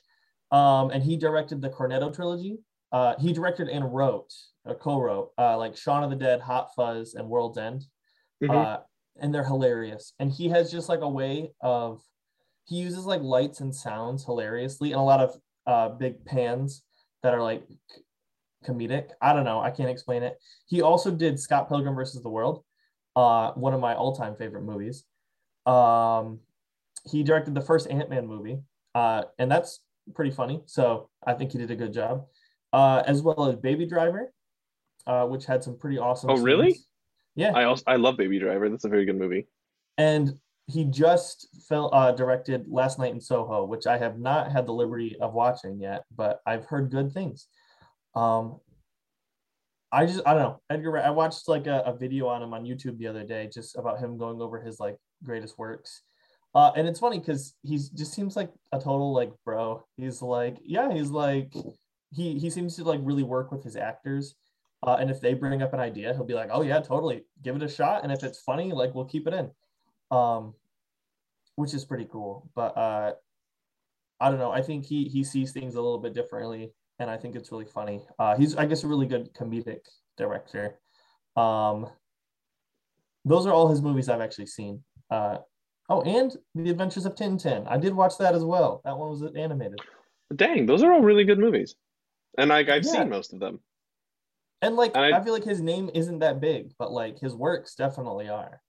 um, 0.51 0.89
and 0.91 1.03
he 1.03 1.17
directed 1.17 1.61
the 1.61 1.69
Cornetto 1.69 2.13
trilogy. 2.13 2.59
Uh, 2.91 3.15
he 3.19 3.33
directed 3.33 3.67
and 3.67 3.93
wrote, 3.93 4.31
or 4.63 4.75
co-wrote, 4.75 5.31
uh, 5.37 5.57
like 5.57 5.75
Shaun 5.75 6.03
of 6.03 6.09
the 6.09 6.15
Dead, 6.15 6.39
Hot 6.41 6.69
Fuzz, 6.75 7.13
and 7.15 7.27
World's 7.27 7.57
End 7.57 7.83
Mhm. 8.41 8.49
uh, 8.51 8.79
and 9.17 9.33
they're 9.33 9.43
hilarious. 9.43 10.13
And 10.19 10.31
he 10.31 10.49
has 10.49 10.71
just 10.71 10.89
like 10.89 11.01
a 11.01 11.09
way 11.09 11.53
of 11.61 12.01
he 12.65 12.77
uses 12.77 13.05
like 13.05 13.21
lights 13.21 13.59
and 13.59 13.73
sounds 13.75 14.25
hilariously, 14.25 14.91
and 14.91 14.99
a 14.99 15.03
lot 15.03 15.19
of 15.19 15.35
uh, 15.67 15.89
big 15.89 16.23
pans 16.25 16.83
that 17.21 17.33
are 17.33 17.41
like 17.41 17.67
comedic. 18.65 19.11
I 19.21 19.33
don't 19.33 19.45
know, 19.45 19.59
I 19.59 19.71
can't 19.71 19.89
explain 19.89 20.23
it. 20.23 20.37
He 20.67 20.81
also 20.81 21.11
did 21.11 21.39
Scott 21.39 21.69
Pilgrim 21.69 21.95
versus 21.95 22.23
the 22.23 22.29
World, 22.29 22.63
uh, 23.15 23.51
one 23.53 23.73
of 23.73 23.79
my 23.79 23.93
all-time 23.95 24.35
favorite 24.35 24.63
movies. 24.63 25.05
Um, 25.65 26.39
he 27.03 27.23
directed 27.23 27.53
the 27.53 27.61
first 27.61 27.87
Ant 27.89 28.09
Man 28.09 28.25
movie, 28.27 28.59
uh, 28.95 29.23
and 29.37 29.51
that's 29.51 29.79
pretty 30.13 30.31
funny. 30.31 30.61
So 30.65 31.09
I 31.25 31.33
think 31.33 31.51
he 31.51 31.57
did 31.57 31.71
a 31.71 31.75
good 31.75 31.93
job, 31.93 32.25
uh, 32.73 33.03
as 33.05 33.21
well 33.21 33.45
as 33.49 33.55
Baby 33.55 33.85
Driver, 33.85 34.31
uh, 35.07 35.25
which 35.25 35.45
had 35.45 35.63
some 35.63 35.77
pretty 35.77 35.97
awesome. 35.97 36.29
Oh, 36.29 36.37
really? 36.41 36.77
Yeah, 37.35 37.51
I 37.53 37.65
also 37.65 37.83
I 37.87 37.95
love 37.97 38.17
Baby 38.17 38.39
Driver. 38.39 38.69
That's 38.69 38.85
a 38.85 38.89
very 38.89 39.05
good 39.05 39.17
movie. 39.17 39.47
and 39.97 40.33
he 40.67 40.83
just 40.85 41.47
fell, 41.69 41.93
uh, 41.93 42.11
directed 42.11 42.65
Last 42.67 42.97
Night 42.97 43.13
in 43.13 43.21
Soho, 43.21 43.65
which 43.65 43.85
I 43.85 43.99
have 43.99 44.17
not 44.17 44.51
had 44.51 44.65
the 44.65 44.73
liberty 44.73 45.15
of 45.21 45.33
watching 45.33 45.79
yet, 45.79 46.05
but 46.15 46.39
I've 46.45 46.65
heard 46.65 46.89
good 46.89 47.11
things. 47.11 47.47
Um, 48.15 48.59
I 49.91 50.05
just 50.07 50.21
I 50.25 50.33
don't 50.33 50.41
know 50.41 50.61
Edgar. 50.69 50.97
I 50.97 51.11
watched 51.11 51.47
like 51.47 51.67
a, 51.67 51.81
a 51.85 51.95
video 51.95 52.27
on 52.27 52.41
him 52.41 52.53
on 52.53 52.65
YouTube 52.65 52.97
the 52.97 53.07
other 53.07 53.23
day, 53.23 53.47
just 53.53 53.77
about 53.77 53.99
him 53.99 54.17
going 54.17 54.41
over 54.41 54.59
his 54.59 54.79
like 54.79 54.97
greatest 55.23 55.57
works. 55.57 56.01
Uh, 56.55 56.71
and 56.75 56.87
it's 56.87 56.99
funny 56.99 57.19
because 57.19 57.53
he 57.63 57.77
just 57.77 58.13
seems 58.13 58.35
like 58.35 58.51
a 58.71 58.79
total 58.79 59.13
like 59.13 59.31
bro. 59.43 59.85
He's 59.97 60.21
like 60.21 60.57
yeah, 60.63 60.91
he's 60.91 61.11
like 61.11 61.53
he 62.11 62.39
he 62.39 62.49
seems 62.49 62.75
to 62.77 62.83
like 62.83 63.01
really 63.03 63.23
work 63.23 63.51
with 63.51 63.63
his 63.63 63.75
actors. 63.75 64.35
Uh, 64.81 64.97
and 64.99 65.09
if 65.11 65.19
they 65.19 65.33
bring 65.33 65.61
up 65.61 65.73
an 65.73 65.79
idea, 65.79 66.13
he'll 66.13 66.25
be 66.25 66.33
like, 66.33 66.49
"Oh 66.51 66.61
yeah, 66.61 66.79
totally, 66.79 67.25
give 67.43 67.55
it 67.55 67.63
a 67.63 67.69
shot." 67.69 68.03
And 68.03 68.11
if 68.11 68.23
it's 68.23 68.39
funny, 68.39 68.71
like 68.71 68.95
we'll 68.95 69.05
keep 69.05 69.27
it 69.27 69.33
in, 69.33 69.51
um, 70.11 70.53
which 71.55 71.73
is 71.73 71.85
pretty 71.85 72.05
cool. 72.05 72.49
But 72.55 72.77
uh, 72.77 73.13
I 74.19 74.29
don't 74.29 74.39
know. 74.39 74.51
I 74.51 74.61
think 74.61 74.85
he 74.85 75.05
he 75.05 75.23
sees 75.23 75.51
things 75.51 75.75
a 75.75 75.81
little 75.81 75.99
bit 75.99 76.13
differently 76.13 76.71
and 76.99 77.09
I 77.09 77.17
think 77.17 77.35
it's 77.35 77.51
really 77.51 77.65
funny. 77.65 78.01
Uh, 78.17 78.35
he's, 78.37 78.55
I 78.55 78.65
guess, 78.65 78.83
a 78.83 78.87
really 78.87 79.05
good 79.05 79.33
comedic 79.33 79.81
director. 80.17 80.79
Um, 81.35 81.87
those 83.25 83.45
are 83.45 83.53
all 83.53 83.67
his 83.67 83.81
movies 83.81 84.07
I've 84.07 84.21
actually 84.21 84.45
seen. 84.47 84.83
Uh, 85.09 85.37
oh, 85.89 86.01
and 86.01 86.35
The 86.55 86.69
Adventures 86.69 87.05
of 87.05 87.15
Tintin. 87.15 87.65
I 87.69 87.77
did 87.77 87.93
watch 87.93 88.17
that 88.19 88.35
as 88.35 88.43
well. 88.43 88.81
That 88.85 88.97
one 88.97 89.09
was 89.09 89.23
animated. 89.35 89.79
Dang, 90.35 90.65
those 90.65 90.81
are 90.83 90.91
all 90.91 91.01
really 91.01 91.23
good 91.23 91.39
movies, 91.39 91.75
and 92.37 92.49
like 92.49 92.69
I've 92.69 92.83
Yeah. 92.85 92.91
seen 92.91 93.09
most 93.09 93.33
of 93.33 93.39
them. 93.39 93.59
And 94.61 94.75
like, 94.75 94.95
I- 94.95 95.11
I 95.17 95.23
feel 95.23 95.33
like 95.33 95.43
his 95.43 95.61
name 95.61 95.91
isn't 95.93 96.19
that 96.19 96.39
big, 96.39 96.73
but 96.79 96.91
like 96.91 97.19
his 97.19 97.35
works 97.35 97.75
definitely 97.75 98.29
are. 98.29 98.61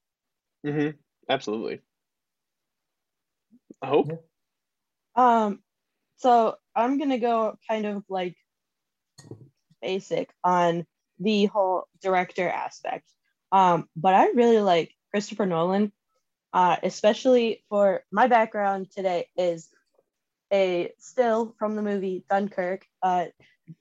Mm-hmm. 0.67 0.97
Absolutely. 1.29 1.81
I 3.81 3.87
hope. 3.87 4.09
Yeah. 4.11 4.17
Um, 5.15 5.63
so 6.17 6.57
I'm 6.75 6.99
gonna 6.99 7.19
go 7.19 7.57
kind 7.69 7.87
of 7.87 8.05
like 8.09 8.37
basic 9.81 10.31
on 10.45 10.87
the 11.19 11.47
whole 11.47 11.89
director 12.03 12.49
aspect. 12.49 13.11
Um, 13.53 13.89
but 13.97 14.13
I 14.15 14.27
really 14.33 14.61
like 14.61 14.93
Christopher 15.11 15.47
Nolan, 15.47 15.93
uh, 16.57 16.77
especially 16.83 17.63
for 17.69 18.03
my 18.11 18.29
background 18.29 18.91
today 18.91 19.29
is 19.37 19.69
a 20.51 20.91
still 20.99 21.55
from 21.59 21.77
the 21.77 21.83
movie 21.83 22.25
Dunkirk. 22.31 22.87
Uh, 23.03 23.27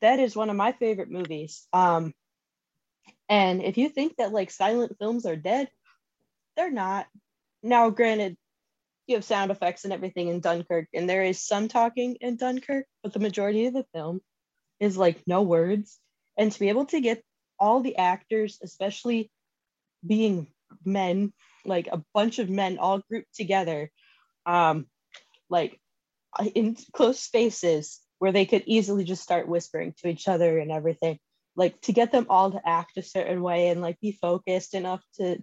that 0.02 0.20
is 0.20 0.36
one 0.36 0.50
of 0.50 0.58
my 0.58 0.74
favorite 0.74 1.10
movies. 1.10 1.66
Um, 1.72 2.14
and 3.30 3.64
if 3.64 3.78
you 3.78 3.88
think 3.88 4.18
that 4.18 4.34
like 4.34 4.52
silent 4.52 4.98
films 5.00 5.26
are 5.26 5.38
dead, 5.38 5.70
they're 6.58 6.70
not. 6.70 7.08
Now, 7.64 7.92
granted, 7.92 8.36
you 9.08 9.16
have 9.16 9.24
sound 9.24 9.52
effects 9.52 9.86
and 9.86 9.94
everything 9.94 10.28
in 10.28 10.42
Dunkirk, 10.42 10.88
and 10.94 11.10
there 11.10 11.24
is 11.24 11.42
some 11.42 11.70
talking 11.70 12.18
in 12.20 12.36
Dunkirk, 12.36 12.88
but 13.04 13.14
the 13.14 13.20
majority 13.20 13.68
of 13.68 13.74
the 13.74 13.86
film 13.94 14.20
is 14.82 14.98
like 14.98 15.24
no 15.26 15.44
words. 15.44 15.98
And 16.38 16.52
to 16.52 16.60
be 16.60 16.68
able 16.68 16.88
to 16.88 17.00
get 17.00 17.24
all 17.58 17.80
the 17.80 17.96
actors, 17.96 18.60
especially 18.62 19.32
being 20.06 20.48
men, 20.84 21.32
like 21.66 21.88
a 21.92 22.04
bunch 22.14 22.40
of 22.40 22.50
men 22.50 22.78
all 22.78 23.02
grouped 23.10 23.34
together, 23.36 23.92
um, 24.46 24.88
like 25.50 25.80
in 26.54 26.76
close 26.94 27.20
spaces 27.20 28.00
where 28.20 28.32
they 28.32 28.46
could 28.46 28.64
easily 28.66 29.04
just 29.04 29.24
start 29.24 29.48
whispering 29.48 29.94
to 30.00 30.08
each 30.08 30.28
other 30.28 30.58
and 30.58 30.72
everything, 30.72 31.20
like 31.56 31.80
to 31.82 31.94
get 31.94 32.12
them 32.12 32.28
all 32.30 32.52
to 32.52 32.62
act 32.66 32.98
a 32.98 33.02
certain 33.04 33.42
way 33.42 33.70
and 33.70 33.82
like 33.82 34.00
be 34.00 34.12
focused 34.12 34.74
enough 34.74 35.04
to 35.16 35.38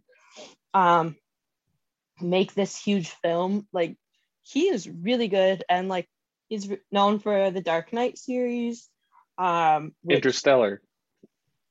um 0.75 1.17
make 2.21 2.55
this 2.55 2.77
huge 2.79 3.09
film 3.23 3.67
like 3.73 3.97
he 4.43 4.69
is 4.69 4.89
really 4.89 5.29
good 5.29 5.65
and 5.69 5.89
like 5.89 6.07
he's 6.49 6.69
known 6.91 7.19
for 7.19 7.51
the 7.51 7.61
dark 7.61 7.93
knight 7.93 8.19
series 8.19 8.89
um 9.39 9.93
which- 10.03 10.17
Interstellar. 10.17 10.81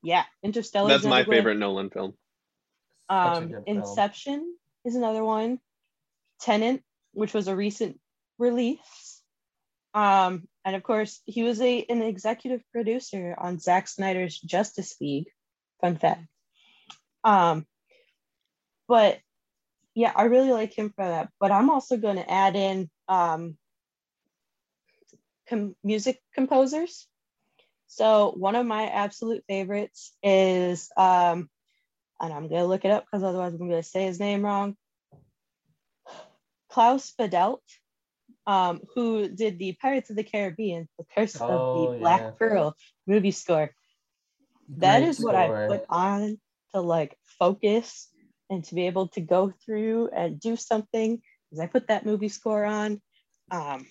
yeah 0.02 0.24
interstellar 0.42 0.88
That's 0.88 1.04
my 1.04 1.24
favorite 1.24 1.56
Nolan 1.58 1.90
film. 1.90 2.14
Um 3.12 3.48
good 3.48 3.64
film. 3.64 3.78
inception 3.78 4.56
is 4.84 4.94
another 4.96 5.24
one. 5.24 5.58
Tenet 6.40 6.82
which 7.12 7.34
was 7.34 7.46
a 7.48 7.54
recent 7.56 8.00
release. 8.38 9.22
Um 9.94 10.48
and 10.64 10.74
of 10.74 10.82
course 10.82 11.20
he 11.26 11.42
was 11.42 11.60
a 11.60 11.84
an 11.88 12.02
executive 12.02 12.62
producer 12.72 13.34
on 13.36 13.58
Zack 13.58 13.88
Snyder's 13.88 14.38
Justice 14.40 14.96
League. 15.00 15.28
Fun 15.80 15.96
fact. 15.96 16.26
Um 17.24 17.66
but 18.88 19.18
yeah 19.94 20.12
I 20.14 20.24
really 20.24 20.52
like 20.52 20.72
him 20.72 20.90
for 20.96 21.04
that. 21.04 21.28
But 21.38 21.52
I'm 21.52 21.70
also 21.70 21.96
going 21.98 22.16
to 22.16 22.30
add 22.30 22.56
in 22.56 22.88
um 23.08 23.58
com- 25.48 25.76
music 25.84 26.20
composers. 26.34 27.06
So 27.88 28.32
one 28.34 28.54
of 28.56 28.64
my 28.64 28.86
absolute 28.86 29.44
favorites 29.46 30.16
is 30.22 30.88
um 30.96 31.50
and 32.22 32.32
I'm 32.32 32.48
gonna 32.48 32.66
look 32.66 32.84
it 32.84 32.90
up 32.90 33.04
because 33.04 33.22
otherwise 33.24 33.52
I'm 33.54 33.68
gonna 33.68 33.82
say 33.82 34.04
his 34.04 34.20
name 34.20 34.44
wrong. 34.44 34.76
Klaus 36.70 37.12
Badelt, 37.18 37.60
um, 38.46 38.80
who 38.94 39.28
did 39.28 39.58
the 39.58 39.76
Pirates 39.80 40.08
of 40.10 40.16
the 40.16 40.24
Caribbean, 40.24 40.88
The 40.98 41.04
Curse 41.14 41.40
Oh, 41.40 41.48
of 41.48 41.92
the 41.92 41.98
Black 41.98 42.20
yeah. 42.22 42.30
Pearl 42.38 42.76
movie 43.06 43.32
score. 43.32 43.70
That 44.78 45.00
Great 45.00 45.08
is 45.08 45.20
what 45.20 45.34
I 45.34 45.48
put 45.68 45.84
on 45.90 46.38
to 46.74 46.80
like 46.80 47.18
focus 47.38 48.08
and 48.48 48.64
to 48.64 48.74
be 48.74 48.86
able 48.86 49.08
to 49.08 49.20
go 49.20 49.52
through 49.64 50.08
and 50.08 50.40
do 50.40 50.56
something 50.56 51.20
because 51.50 51.60
I 51.60 51.66
put 51.66 51.88
that 51.88 52.06
movie 52.06 52.28
score 52.28 52.64
on. 52.64 53.02
Um, 53.50 53.86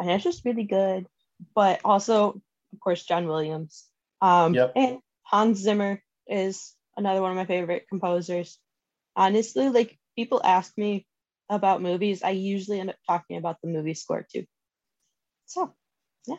and 0.00 0.10
it's 0.10 0.24
just 0.24 0.44
really 0.44 0.64
good. 0.64 1.06
But 1.54 1.80
also, 1.84 2.40
of 2.72 2.80
course, 2.80 3.04
John 3.04 3.26
Williams. 3.28 3.86
Um, 4.20 4.54
Yep. 4.54 4.72
And 4.74 4.98
Hans 5.22 5.58
Zimmer 5.58 6.02
is 6.26 6.74
another 6.98 7.22
one 7.22 7.30
of 7.30 7.36
my 7.36 7.46
favorite 7.46 7.86
composers. 7.88 8.58
Honestly, 9.16 9.70
like 9.70 9.98
people 10.16 10.40
ask 10.44 10.76
me 10.76 11.06
about 11.48 11.80
movies, 11.80 12.22
I 12.22 12.30
usually 12.30 12.80
end 12.80 12.90
up 12.90 12.96
talking 13.06 13.38
about 13.38 13.56
the 13.62 13.68
movie 13.68 13.94
score 13.94 14.26
too. 14.30 14.44
So, 15.46 15.74
yeah. 16.26 16.36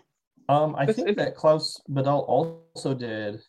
Um, 0.48 0.76
I 0.76 0.86
think 0.86 1.17
that 1.17 1.36
Klaus 1.36 1.82
Badelt 1.89 2.28
also 2.28 2.93
did. 2.93 3.41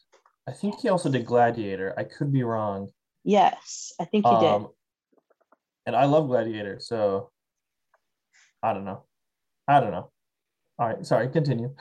I 0.49 0.53
think 0.53 0.81
he 0.81 0.89
also 0.89 1.11
did 1.11 1.27
Gladiator. 1.27 1.95
I 1.99 2.05
could 2.05 2.33
be 2.33 2.43
wrong. 2.43 2.89
yes, 3.25 3.93
I 4.01 4.05
think 4.05 4.25
you 4.25 4.39
did. 4.41 4.49
Um, 4.49 4.69
and 5.87 5.95
I 5.95 6.07
love 6.07 6.29
Gladiator, 6.29 6.79
so 6.81 7.31
I 8.63 8.73
don't 8.73 8.85
know. 8.85 9.05
I 9.69 9.81
don't 9.81 9.91
know. 9.91 10.11
All 10.79 10.89
right, 10.89 11.05
sorry. 11.05 11.29
Continue. 11.29 11.75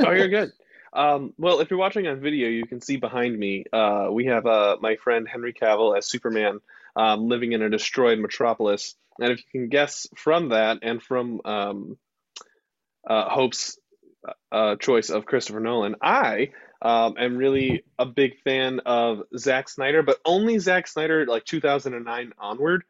oh, 0.00 0.12
you're 0.12 0.28
good. 0.28 0.52
Um, 0.94 1.34
well, 1.38 1.60
if 1.60 1.70
you're 1.70 1.78
watching 1.78 2.06
on 2.06 2.20
video, 2.20 2.48
you 2.48 2.66
can 2.66 2.80
see 2.80 2.96
behind 2.96 3.36
me. 3.36 3.64
Uh, 3.72 4.08
we 4.12 4.26
have 4.26 4.46
uh, 4.46 4.76
my 4.80 4.96
friend 4.96 5.26
Henry 5.28 5.52
Cavill 5.52 5.96
as 5.96 6.06
Superman, 6.06 6.60
um, 6.94 7.28
living 7.28 7.52
in 7.52 7.62
a 7.62 7.68
destroyed 7.68 8.18
metropolis. 8.20 8.94
And 9.18 9.32
if 9.32 9.38
you 9.38 9.60
can 9.60 9.68
guess 9.68 10.06
from 10.16 10.50
that, 10.50 10.78
and 10.82 11.02
from 11.02 11.40
um, 11.44 11.98
uh, 13.08 13.28
Hope's 13.28 13.76
uh, 14.52 14.76
choice 14.76 15.10
of 15.10 15.26
Christopher 15.26 15.60
Nolan, 15.60 15.96
I 16.00 16.50
um, 16.80 17.16
am 17.18 17.36
really 17.36 17.84
a 17.98 18.06
big 18.06 18.40
fan 18.42 18.80
of 18.86 19.22
Zack 19.36 19.68
Snyder, 19.68 20.02
but 20.02 20.18
only 20.24 20.58
Zack 20.58 20.86
Snyder, 20.86 21.26
like 21.26 21.44
2009 21.44 22.32
onward, 22.38 22.84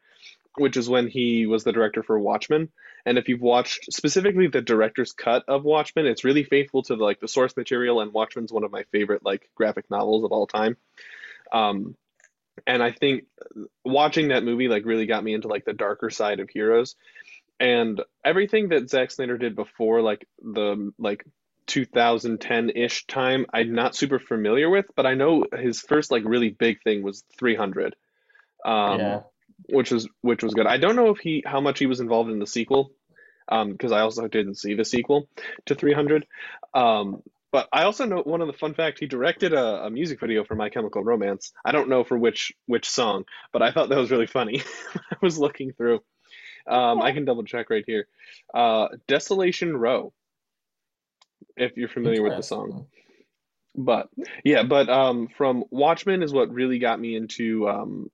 which 0.57 0.77
is 0.77 0.87
when 0.87 1.07
he 1.07 1.47
was 1.47 1.63
the 1.63 1.71
director 1.71 2.03
for 2.03 2.19
Watchmen. 2.19 2.69
And 3.05 3.17
if 3.17 3.29
you've 3.29 3.41
watched 3.41 3.93
specifically 3.93 4.47
the 4.47 4.61
director's 4.61 5.13
cut 5.13 5.43
of 5.47 5.63
Watchmen, 5.63 6.07
it's 6.07 6.23
really 6.23 6.43
faithful 6.43 6.81
to 6.83 6.95
the, 6.95 7.03
like 7.03 7.19
the 7.19 7.27
source 7.27 7.55
material. 7.55 8.01
And 8.01 8.11
Watchmen's 8.11 8.51
one 8.51 8.63
of 8.63 8.71
my 8.71 8.83
favorite 8.91 9.23
like 9.23 9.49
graphic 9.55 9.89
novels 9.89 10.23
of 10.23 10.31
all 10.31 10.47
time. 10.47 10.77
Um, 11.51 11.95
and 12.65 12.81
I 12.81 12.91
think 12.91 13.25
watching 13.83 14.29
that 14.29 14.43
movie 14.43 14.67
like 14.67 14.85
really 14.85 15.05
got 15.05 15.23
me 15.23 15.33
into 15.33 15.47
like 15.47 15.65
the 15.65 15.73
darker 15.73 16.09
side 16.09 16.39
of 16.39 16.49
heroes. 16.49 16.95
And 17.59 18.01
everything 18.23 18.69
that 18.69 18.89
Zack 18.89 19.11
Snyder 19.11 19.37
did 19.37 19.55
before 19.55 20.01
like 20.01 20.27
the 20.41 20.91
like 20.97 21.25
2010-ish 21.67 23.05
time, 23.07 23.45
I'm 23.53 23.73
not 23.73 23.95
super 23.95 24.19
familiar 24.19 24.69
with, 24.69 24.85
but 24.95 25.05
I 25.05 25.13
know 25.13 25.45
his 25.57 25.79
first 25.79 26.11
like 26.11 26.23
really 26.25 26.49
big 26.49 26.81
thing 26.83 27.03
was 27.03 27.23
300. 27.37 27.95
Um, 28.65 28.99
yeah. 28.99 29.21
Which 29.69 29.91
was 29.91 30.07
which 30.21 30.43
was 30.43 30.53
good. 30.53 30.67
I 30.67 30.77
don't 30.77 30.95
know 30.95 31.09
if 31.09 31.19
he 31.19 31.43
how 31.45 31.61
much 31.61 31.79
he 31.79 31.85
was 31.85 31.99
involved 31.99 32.29
in 32.31 32.39
the 32.39 32.47
sequel, 32.47 32.91
um, 33.47 33.71
because 33.71 33.91
I 33.91 34.01
also 34.01 34.27
didn't 34.27 34.55
see 34.55 34.73
the 34.73 34.85
sequel 34.85 35.27
to 35.65 35.75
300. 35.75 36.25
Um, 36.73 37.21
but 37.51 37.69
I 37.71 37.83
also 37.83 38.05
know 38.05 38.17
one 38.17 38.41
of 38.41 38.47
the 38.47 38.53
fun 38.53 38.73
fact 38.73 38.99
he 38.99 39.07
directed 39.07 39.53
a, 39.53 39.85
a 39.85 39.89
music 39.89 40.19
video 40.19 40.43
for 40.43 40.55
My 40.55 40.69
Chemical 40.69 41.03
Romance. 41.03 41.53
I 41.63 41.71
don't 41.71 41.87
know 41.87 42.03
for 42.03 42.17
which 42.17 42.51
which 42.65 42.89
song, 42.89 43.25
but 43.53 43.61
I 43.61 43.71
thought 43.71 43.89
that 43.89 43.97
was 43.97 44.11
really 44.11 44.27
funny. 44.27 44.61
I 45.11 45.15
was 45.21 45.39
looking 45.39 45.71
through. 45.71 46.01
Um, 46.67 47.01
I 47.01 47.11
can 47.11 47.25
double 47.25 47.43
check 47.43 47.69
right 47.69 47.83
here. 47.85 48.07
Uh, 48.53 48.89
Desolation 49.07 49.77
Row. 49.77 50.11
If 51.55 51.77
you're 51.77 51.87
familiar 51.87 52.21
with 52.21 52.35
the 52.35 52.43
song. 52.43 52.87
But 53.73 54.09
yeah, 54.43 54.63
but 54.63 54.89
um, 54.89 55.29
from 55.37 55.63
Watchmen 55.69 56.23
is 56.23 56.33
what 56.33 56.51
really 56.51 56.79
got 56.79 56.99
me 56.99 57.15
into 57.15 57.69
um, 57.69 58.11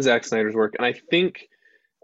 Zack 0.00 0.24
Snyder's 0.24 0.54
work, 0.54 0.74
and 0.78 0.86
I 0.86 0.92
think 0.92 1.48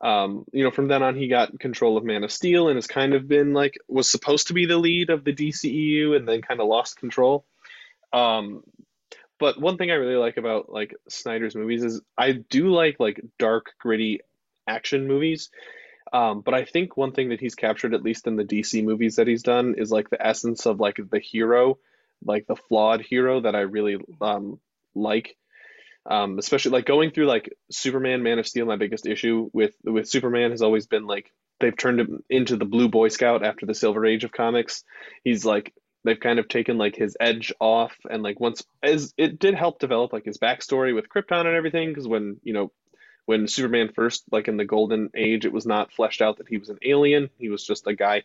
um, 0.02 0.44
you 0.52 0.64
know 0.64 0.70
from 0.70 0.88
then 0.88 1.02
on 1.02 1.16
he 1.16 1.28
got 1.28 1.58
control 1.58 1.96
of 1.96 2.04
Man 2.04 2.24
of 2.24 2.32
Steel 2.32 2.68
and 2.68 2.76
has 2.76 2.86
kind 2.86 3.14
of 3.14 3.28
been 3.28 3.52
like 3.52 3.74
was 3.88 4.10
supposed 4.10 4.48
to 4.48 4.52
be 4.54 4.66
the 4.66 4.78
lead 4.78 5.10
of 5.10 5.24
the 5.24 5.34
DCEU 5.34 6.16
and 6.16 6.28
then 6.28 6.42
kind 6.42 6.60
of 6.60 6.66
lost 6.66 6.96
control. 6.96 7.44
Um, 8.12 8.62
but 9.38 9.60
one 9.60 9.76
thing 9.76 9.90
I 9.90 9.94
really 9.94 10.16
like 10.16 10.36
about 10.36 10.70
like 10.70 10.94
Snyder's 11.08 11.56
movies 11.56 11.82
is 11.82 12.00
I 12.16 12.32
do 12.32 12.68
like 12.68 13.00
like 13.00 13.20
dark, 13.38 13.72
gritty 13.78 14.20
action 14.66 15.06
movies. 15.06 15.50
Um, 16.12 16.42
but 16.42 16.54
I 16.54 16.64
think 16.64 16.96
one 16.96 17.12
thing 17.12 17.30
that 17.30 17.40
he's 17.40 17.56
captured, 17.56 17.92
at 17.92 18.02
least 18.02 18.26
in 18.26 18.36
the 18.36 18.44
DC 18.44 18.84
movies 18.84 19.16
that 19.16 19.26
he's 19.26 19.42
done, 19.42 19.74
is 19.76 19.90
like 19.90 20.10
the 20.10 20.24
essence 20.24 20.64
of 20.66 20.78
like 20.78 20.98
the 21.10 21.18
hero, 21.18 21.78
like 22.24 22.46
the 22.46 22.56
flawed 22.56 23.00
hero 23.00 23.40
that 23.40 23.56
I 23.56 23.60
really 23.60 23.98
um, 24.20 24.60
like. 24.94 25.36
Um, 26.06 26.38
especially 26.38 26.72
like 26.72 26.84
going 26.84 27.10
through 27.10 27.26
like 27.26 27.50
Superman, 27.70 28.22
Man 28.22 28.38
of 28.38 28.46
Steel. 28.46 28.66
My 28.66 28.76
biggest 28.76 29.06
issue 29.06 29.48
with 29.52 29.74
with 29.84 30.08
Superman 30.08 30.50
has 30.50 30.60
always 30.60 30.86
been 30.86 31.06
like 31.06 31.32
they've 31.60 31.76
turned 31.76 32.00
him 32.00 32.22
into 32.28 32.56
the 32.56 32.66
Blue 32.66 32.88
Boy 32.88 33.08
Scout 33.08 33.44
after 33.44 33.64
the 33.64 33.74
Silver 33.74 34.04
Age 34.04 34.24
of 34.24 34.32
comics. 34.32 34.84
He's 35.22 35.44
like 35.44 35.72
they've 36.04 36.20
kind 36.20 36.38
of 36.38 36.48
taken 36.48 36.78
like 36.78 36.94
his 36.94 37.16
edge 37.18 37.52
off 37.58 37.96
and 38.08 38.22
like 38.22 38.38
once 38.38 38.62
as 38.82 39.12
it 39.16 39.38
did 39.38 39.54
help 39.54 39.78
develop 39.78 40.12
like 40.12 40.24
his 40.24 40.38
backstory 40.38 40.94
with 40.94 41.08
Krypton 41.08 41.46
and 41.46 41.56
everything 41.56 41.88
because 41.88 42.06
when 42.06 42.36
you 42.42 42.52
know 42.52 42.70
when 43.26 43.48
Superman 43.48 43.90
first 43.94 44.24
like 44.30 44.48
in 44.48 44.56
the 44.56 44.64
golden 44.64 45.10
age 45.16 45.46
it 45.46 45.52
was 45.52 45.66
not 45.66 45.92
fleshed 45.92 46.20
out 46.20 46.38
that 46.38 46.48
he 46.48 46.58
was 46.58 46.68
an 46.68 46.78
alien 46.84 47.30
he 47.38 47.48
was 47.48 47.66
just 47.66 47.86
a 47.86 47.94
guy 47.94 48.22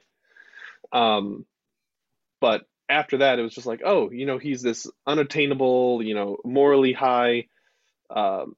um 0.92 1.46
but 2.42 2.66
after 2.90 3.18
that 3.18 3.40
it 3.40 3.44
was 3.44 3.54
just 3.54 3.68
like 3.68 3.82
oh 3.86 4.12
you 4.12 4.26
know 4.26 4.38
he's 4.38 4.62
this 4.62 4.88
unattainable 5.08 6.02
you 6.04 6.16
know 6.16 6.38
morally 6.44 6.94
high 6.94 7.46
um 8.10 8.56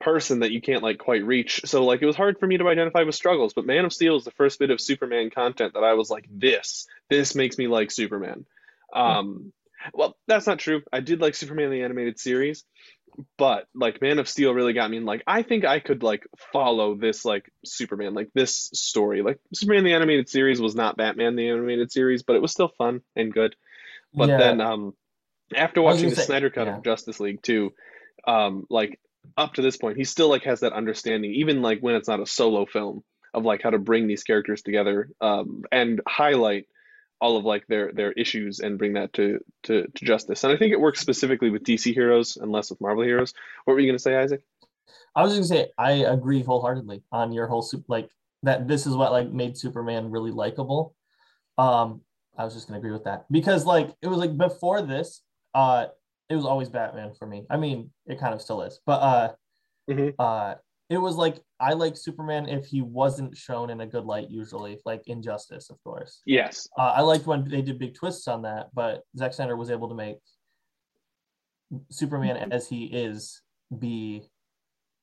person 0.00 0.40
that 0.40 0.50
you 0.50 0.60
can't 0.60 0.82
like 0.82 0.98
quite 0.98 1.24
reach. 1.24 1.60
So 1.64 1.84
like 1.84 2.02
it 2.02 2.06
was 2.06 2.16
hard 2.16 2.38
for 2.40 2.46
me 2.46 2.58
to 2.58 2.68
identify 2.68 3.02
with 3.04 3.14
struggles, 3.14 3.52
but 3.54 3.66
Man 3.66 3.84
of 3.84 3.92
Steel 3.92 4.16
is 4.16 4.24
the 4.24 4.32
first 4.32 4.58
bit 4.58 4.70
of 4.70 4.80
Superman 4.80 5.30
content 5.30 5.74
that 5.74 5.84
I 5.84 5.94
was 5.94 6.10
like 6.10 6.26
this 6.30 6.86
this 7.08 7.34
makes 7.34 7.56
me 7.58 7.68
like 7.68 7.90
Superman. 7.90 8.46
Um 8.92 9.52
well, 9.94 10.16
that's 10.26 10.46
not 10.46 10.58
true. 10.58 10.82
I 10.92 11.00
did 11.00 11.20
like 11.20 11.34
Superman 11.34 11.70
the 11.70 11.82
animated 11.82 12.18
series, 12.18 12.64
but 13.38 13.66
like 13.74 14.02
Man 14.02 14.18
of 14.18 14.28
Steel 14.28 14.52
really 14.52 14.72
got 14.72 14.90
me 14.90 14.96
in 14.96 15.04
like 15.04 15.22
I 15.26 15.42
think 15.42 15.64
I 15.64 15.78
could 15.78 16.02
like 16.02 16.26
follow 16.52 16.96
this 16.96 17.24
like 17.24 17.50
Superman 17.64 18.12
like 18.12 18.30
this 18.34 18.70
story. 18.74 19.22
Like 19.22 19.38
Superman 19.54 19.84
the 19.84 19.94
animated 19.94 20.28
series 20.28 20.60
was 20.60 20.74
not 20.74 20.96
Batman 20.96 21.36
the 21.36 21.48
animated 21.48 21.92
series, 21.92 22.24
but 22.24 22.34
it 22.34 22.42
was 22.42 22.50
still 22.52 22.68
fun 22.76 23.02
and 23.14 23.32
good. 23.32 23.54
But 24.12 24.30
Yeah. 24.30 24.38
then 24.38 24.60
um 24.60 24.94
after 25.54 25.80
watching 25.80 26.10
the 26.10 26.16
say- 26.16 26.24
Snyder 26.24 26.50
cut 26.50 26.66
yeah. 26.66 26.76
of 26.76 26.84
Justice 26.84 27.20
League 27.20 27.40
too, 27.42 27.72
um 28.26 28.66
like 28.70 28.98
up 29.36 29.54
to 29.54 29.62
this 29.62 29.76
point 29.76 29.96
he 29.96 30.04
still 30.04 30.28
like 30.28 30.44
has 30.44 30.60
that 30.60 30.72
understanding 30.72 31.32
even 31.34 31.62
like 31.62 31.80
when 31.80 31.94
it's 31.94 32.08
not 32.08 32.20
a 32.20 32.26
solo 32.26 32.66
film 32.66 33.02
of 33.34 33.44
like 33.44 33.62
how 33.62 33.70
to 33.70 33.78
bring 33.78 34.06
these 34.06 34.24
characters 34.24 34.62
together 34.62 35.08
um 35.20 35.62
and 35.70 36.00
highlight 36.08 36.66
all 37.20 37.36
of 37.36 37.44
like 37.44 37.66
their 37.66 37.92
their 37.92 38.12
issues 38.12 38.60
and 38.60 38.78
bring 38.78 38.94
that 38.94 39.12
to 39.12 39.40
to, 39.64 39.86
to 39.94 40.04
justice. 40.04 40.42
And 40.42 40.52
i 40.52 40.56
think 40.56 40.72
it 40.72 40.80
works 40.80 41.00
specifically 41.00 41.50
with 41.50 41.64
dc 41.64 41.92
heroes 41.92 42.36
and 42.36 42.50
less 42.50 42.70
with 42.70 42.80
marvel 42.80 43.04
heroes. 43.04 43.34
What 43.64 43.74
were 43.74 43.80
you 43.80 43.86
going 43.86 43.98
to 43.98 44.02
say 44.02 44.16
isaac? 44.16 44.42
I 45.14 45.22
was 45.22 45.36
just 45.36 45.50
gonna 45.50 45.62
say 45.62 45.70
I 45.76 45.92
agree 46.10 46.42
wholeheartedly 46.42 47.02
on 47.12 47.32
your 47.32 47.46
whole 47.46 47.62
soup 47.62 47.84
like 47.88 48.10
that 48.42 48.68
this 48.68 48.86
is 48.86 48.96
what 48.96 49.12
like 49.12 49.30
made 49.30 49.56
Superman 49.56 50.10
really 50.10 50.30
likable. 50.30 50.94
Um 51.58 52.00
I 52.38 52.44
was 52.44 52.54
just 52.54 52.68
gonna 52.68 52.78
agree 52.78 52.92
with 52.92 53.04
that. 53.04 53.26
Because 53.30 53.66
like 53.66 53.94
it 54.02 54.06
was 54.06 54.18
like 54.18 54.36
before 54.36 54.82
this, 54.82 55.22
uh 55.54 55.86
it 56.30 56.36
was 56.36 56.46
always 56.46 56.68
Batman 56.70 57.12
for 57.18 57.26
me. 57.26 57.44
I 57.50 57.56
mean 57.58 57.90
it 58.06 58.18
kind 58.18 58.32
of 58.32 58.40
still 58.40 58.62
is, 58.62 58.80
but 58.86 59.02
uh 59.02 59.32
Mhm. 59.90 60.14
uh 60.18 60.54
it 60.88 60.98
was 60.98 61.16
like 61.16 61.40
I 61.58 61.72
like 61.74 61.96
Superman 61.96 62.48
if 62.48 62.66
he 62.66 62.80
wasn't 62.82 63.36
shown 63.36 63.70
in 63.70 63.80
a 63.80 63.86
good 63.86 64.04
light 64.04 64.30
usually, 64.30 64.78
like 64.86 65.02
Injustice, 65.06 65.68
of 65.70 65.82
course. 65.84 66.22
yes 66.24 66.68
Uh, 66.78 66.92
I 66.96 67.00
liked 67.02 67.26
when 67.26 67.46
they 67.48 67.62
did 67.62 67.78
big 67.78 67.94
twists 67.94 68.26
on 68.28 68.42
that, 68.42 68.70
but 68.72 69.02
Zack 69.16 69.34
Snyder 69.34 69.56
was 69.56 69.70
able 69.70 69.88
to 69.88 69.94
make 69.94 70.18
Superman 71.90 72.52
as 72.52 72.68
he 72.68 72.84
is 72.86 73.42
be 73.78 74.22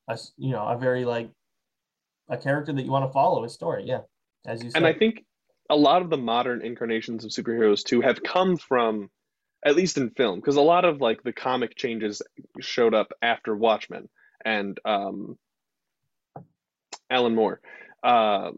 a 0.10 0.18
you 0.38 0.52
know 0.52 0.66
a 0.68 0.78
very 0.78 1.06
like 1.06 1.30
a 2.30 2.38
character 2.38 2.74
that 2.74 2.84
you 2.84 2.92
want 2.92 3.06
to 3.08 3.12
follow 3.14 3.44
his 3.44 3.54
story. 3.54 3.84
Yeah, 3.86 4.02
as 4.46 4.64
you 4.64 4.70
said. 4.72 4.78
and 4.80 4.88
i 4.88 4.92
think 4.94 5.24
a 5.70 5.76
lot 5.76 6.02
of 6.02 6.10
the 6.10 6.18
modern 6.18 6.62
incarnations 6.62 7.24
of 7.26 7.32
superheroes 7.32 7.84
too 7.84 8.00
have 8.02 8.22
come 8.24 8.56
from 8.58 9.10
at 9.66 9.76
least 9.76 9.98
in 9.98 10.10
film 10.10 10.40
because 10.40 10.56
a 10.56 10.62
lot 10.62 10.86
of 10.86 11.02
like 11.02 11.24
the 11.24 11.34
comic 11.34 11.76
changes 11.76 12.22
showed 12.60 12.94
up 12.94 13.12
after 13.22 13.56
watchmen 13.56 14.08
and 14.44 14.80
um 14.86 15.38
alan 17.10 17.36
moore 17.36 17.60
uh 18.04 18.52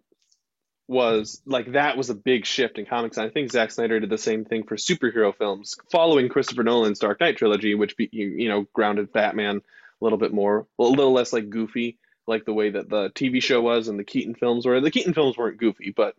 was 0.87 1.39
like 1.45 1.73
that 1.73 1.97
was 1.97 2.09
a 2.09 2.15
big 2.15 2.47
shift 2.47 2.79
in 2.79 2.85
comics. 2.85 3.17
And 3.17 3.27
i 3.27 3.29
think 3.29 3.51
Zack 3.51 3.71
snyder 3.71 3.99
did 3.99 4.09
the 4.09 4.17
same 4.17 4.43
thing 4.43 4.63
for 4.63 4.75
superhero 4.75 5.35
films 5.35 5.75
following 5.91 6.29
christopher 6.29 6.63
nolan's 6.63 6.99
dark 6.99 7.19
knight 7.19 7.37
trilogy 7.37 7.75
which 7.75 7.95
be, 7.95 8.09
you, 8.11 8.27
you 8.27 8.49
know 8.49 8.65
grounded 8.73 9.13
batman 9.13 9.57
a 9.57 10.03
little 10.03 10.17
bit 10.17 10.33
more 10.33 10.65
a 10.79 10.83
little 10.83 11.13
less 11.13 11.31
like 11.31 11.49
goofy 11.49 11.97
like 12.27 12.45
the 12.45 12.53
way 12.53 12.71
that 12.71 12.89
the 12.89 13.09
tv 13.11 13.41
show 13.41 13.61
was 13.61 13.87
and 13.87 13.99
the 13.99 14.03
keaton 14.03 14.35
films 14.35 14.65
were. 14.65 14.79
The 14.81 14.91
keaton 14.91 15.13
films 15.13 15.37
weren't 15.37 15.57
goofy 15.57 15.93
but 15.95 16.15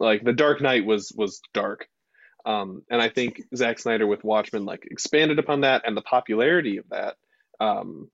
like 0.00 0.24
the 0.24 0.32
dark 0.32 0.60
knight 0.60 0.84
was 0.84 1.12
was 1.14 1.40
dark 1.52 1.88
um, 2.48 2.82
and 2.90 3.02
I 3.02 3.10
think 3.10 3.42
Zack 3.54 3.78
Snyder 3.78 4.06
with 4.06 4.24
Watchmen 4.24 4.64
like 4.64 4.88
expanded 4.90 5.38
upon 5.38 5.60
that, 5.60 5.82
and 5.84 5.94
the 5.94 6.02
popularity 6.02 6.78
of 6.78 6.88
that 6.88 7.16
um, 7.60 8.10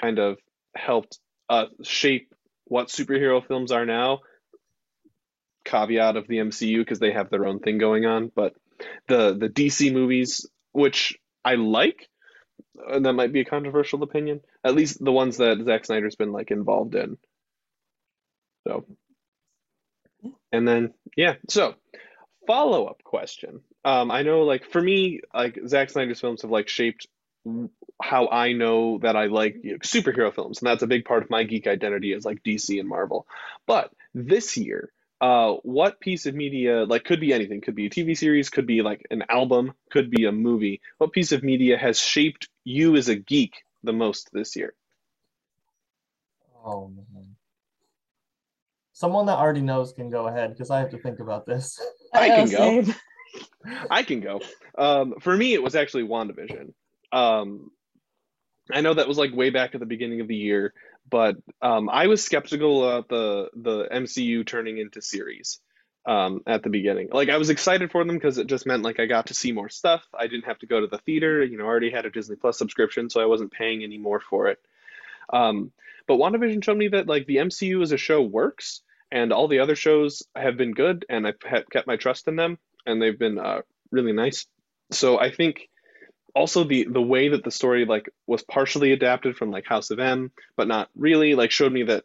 kind 0.00 0.18
of 0.18 0.38
helped 0.74 1.18
uh, 1.50 1.66
shape 1.82 2.32
what 2.64 2.88
superhero 2.88 3.46
films 3.46 3.72
are 3.72 3.84
now. 3.84 4.20
Caveat 5.66 6.16
of 6.16 6.26
the 6.26 6.38
MCU 6.38 6.78
because 6.78 6.98
they 6.98 7.12
have 7.12 7.28
their 7.28 7.44
own 7.44 7.58
thing 7.58 7.76
going 7.76 8.06
on, 8.06 8.32
but 8.34 8.54
the 9.06 9.34
the 9.34 9.50
DC 9.50 9.92
movies, 9.92 10.48
which 10.72 11.18
I 11.44 11.56
like, 11.56 12.08
and 12.88 13.04
that 13.04 13.12
might 13.12 13.34
be 13.34 13.40
a 13.40 13.44
controversial 13.44 14.02
opinion. 14.02 14.40
At 14.64 14.74
least 14.74 15.04
the 15.04 15.12
ones 15.12 15.36
that 15.36 15.62
Zack 15.62 15.84
Snyder's 15.84 16.16
been 16.16 16.32
like 16.32 16.50
involved 16.50 16.94
in. 16.94 17.18
So, 18.66 18.86
and 20.52 20.66
then 20.66 20.94
yeah, 21.18 21.34
so 21.50 21.74
follow 22.46 22.86
up 22.86 23.02
question. 23.04 23.60
Um, 23.84 24.10
I 24.10 24.22
know, 24.22 24.42
like 24.42 24.70
for 24.70 24.80
me, 24.80 25.20
like 25.32 25.58
Zack 25.66 25.90
Snyder's 25.90 26.20
films 26.20 26.42
have 26.42 26.50
like 26.50 26.68
shaped 26.68 27.06
how 28.02 28.28
I 28.28 28.52
know 28.52 28.98
that 29.02 29.16
I 29.16 29.26
like 29.26 29.56
you 29.62 29.72
know, 29.72 29.78
superhero 29.78 30.34
films, 30.34 30.60
and 30.60 30.66
that's 30.66 30.82
a 30.82 30.86
big 30.86 31.04
part 31.04 31.22
of 31.22 31.30
my 31.30 31.44
geek 31.44 31.66
identity 31.66 32.12
is 32.12 32.24
like 32.24 32.42
DC 32.42 32.78
and 32.78 32.88
Marvel. 32.88 33.26
But 33.66 33.92
this 34.14 34.56
year, 34.56 34.90
uh, 35.20 35.54
what 35.62 36.00
piece 36.00 36.26
of 36.26 36.34
media, 36.34 36.84
like 36.84 37.04
could 37.04 37.20
be 37.20 37.32
anything, 37.32 37.60
could 37.60 37.74
be 37.74 37.86
a 37.86 37.90
TV 37.90 38.16
series, 38.16 38.50
could 38.50 38.66
be 38.66 38.82
like 38.82 39.06
an 39.10 39.24
album, 39.28 39.72
could 39.90 40.10
be 40.10 40.24
a 40.24 40.32
movie. 40.32 40.80
What 40.98 41.12
piece 41.12 41.32
of 41.32 41.42
media 41.42 41.76
has 41.76 41.98
shaped 41.98 42.48
you 42.64 42.96
as 42.96 43.08
a 43.08 43.16
geek 43.16 43.64
the 43.82 43.92
most 43.92 44.30
this 44.32 44.56
year? 44.56 44.74
oh 46.64 46.88
man, 46.88 47.36
someone 48.92 49.26
that 49.26 49.38
already 49.38 49.60
knows 49.60 49.92
can 49.92 50.10
go 50.10 50.26
ahead 50.26 50.50
because 50.52 50.70
I 50.70 50.80
have 50.80 50.90
to 50.90 50.98
think 50.98 51.20
about 51.20 51.46
this. 51.46 51.80
I 52.14 52.28
can 52.28 52.50
go. 52.50 52.84
I 53.90 54.02
can 54.02 54.20
go. 54.20 54.40
Um, 54.76 55.14
for 55.20 55.36
me, 55.36 55.54
it 55.54 55.62
was 55.62 55.74
actually 55.74 56.04
WandaVision. 56.04 56.72
Um, 57.12 57.70
I 58.70 58.80
know 58.80 58.94
that 58.94 59.08
was 59.08 59.18
like 59.18 59.34
way 59.34 59.50
back 59.50 59.74
at 59.74 59.80
the 59.80 59.86
beginning 59.86 60.20
of 60.20 60.28
the 60.28 60.36
year, 60.36 60.72
but 61.08 61.36
um, 61.60 61.88
I 61.88 62.06
was 62.06 62.24
skeptical 62.24 62.88
about 62.88 63.08
the 63.08 63.50
the 63.54 63.88
MCU 63.92 64.46
turning 64.46 64.78
into 64.78 65.02
series 65.02 65.60
um, 66.06 66.42
at 66.46 66.62
the 66.62 66.70
beginning. 66.70 67.08
Like 67.12 67.28
I 67.28 67.36
was 67.36 67.50
excited 67.50 67.90
for 67.90 68.04
them 68.04 68.16
because 68.16 68.38
it 68.38 68.46
just 68.46 68.66
meant 68.66 68.82
like 68.82 69.00
I 69.00 69.06
got 69.06 69.26
to 69.26 69.34
see 69.34 69.52
more 69.52 69.68
stuff. 69.68 70.02
I 70.18 70.26
didn't 70.26 70.46
have 70.46 70.58
to 70.60 70.66
go 70.66 70.80
to 70.80 70.86
the 70.86 70.98
theater. 70.98 71.44
You 71.44 71.58
know, 71.58 71.64
I 71.64 71.68
already 71.68 71.90
had 71.90 72.06
a 72.06 72.10
Disney 72.10 72.36
Plus 72.36 72.58
subscription, 72.58 73.10
so 73.10 73.20
I 73.20 73.26
wasn't 73.26 73.52
paying 73.52 73.82
any 73.82 73.98
more 73.98 74.20
for 74.20 74.48
it. 74.48 74.58
Um, 75.30 75.72
but 76.06 76.18
WandaVision 76.18 76.62
showed 76.62 76.76
me 76.76 76.88
that 76.88 77.06
like 77.06 77.26
the 77.26 77.36
MCU 77.36 77.82
as 77.82 77.92
a 77.92 77.96
show 77.96 78.22
works, 78.22 78.82
and 79.14 79.32
all 79.32 79.46
the 79.46 79.60
other 79.60 79.76
shows 79.76 80.24
have 80.34 80.56
been 80.56 80.72
good, 80.72 81.06
and 81.08 81.24
I've 81.24 81.38
kept 81.38 81.86
my 81.86 81.96
trust 81.96 82.26
in 82.26 82.34
them, 82.34 82.58
and 82.84 83.00
they've 83.00 83.18
been 83.18 83.38
uh, 83.38 83.62
really 83.92 84.12
nice. 84.12 84.46
So 84.90 85.20
I 85.20 85.30
think 85.30 85.68
also 86.34 86.64
the 86.64 86.88
the 86.90 87.00
way 87.00 87.28
that 87.28 87.44
the 87.44 87.52
story 87.52 87.84
like 87.84 88.10
was 88.26 88.42
partially 88.42 88.90
adapted 88.90 89.36
from 89.36 89.52
like 89.52 89.66
House 89.66 89.92
of 89.92 90.00
M, 90.00 90.32
but 90.56 90.66
not 90.66 90.90
really, 90.96 91.36
like 91.36 91.52
showed 91.52 91.72
me 91.72 91.84
that 91.84 92.04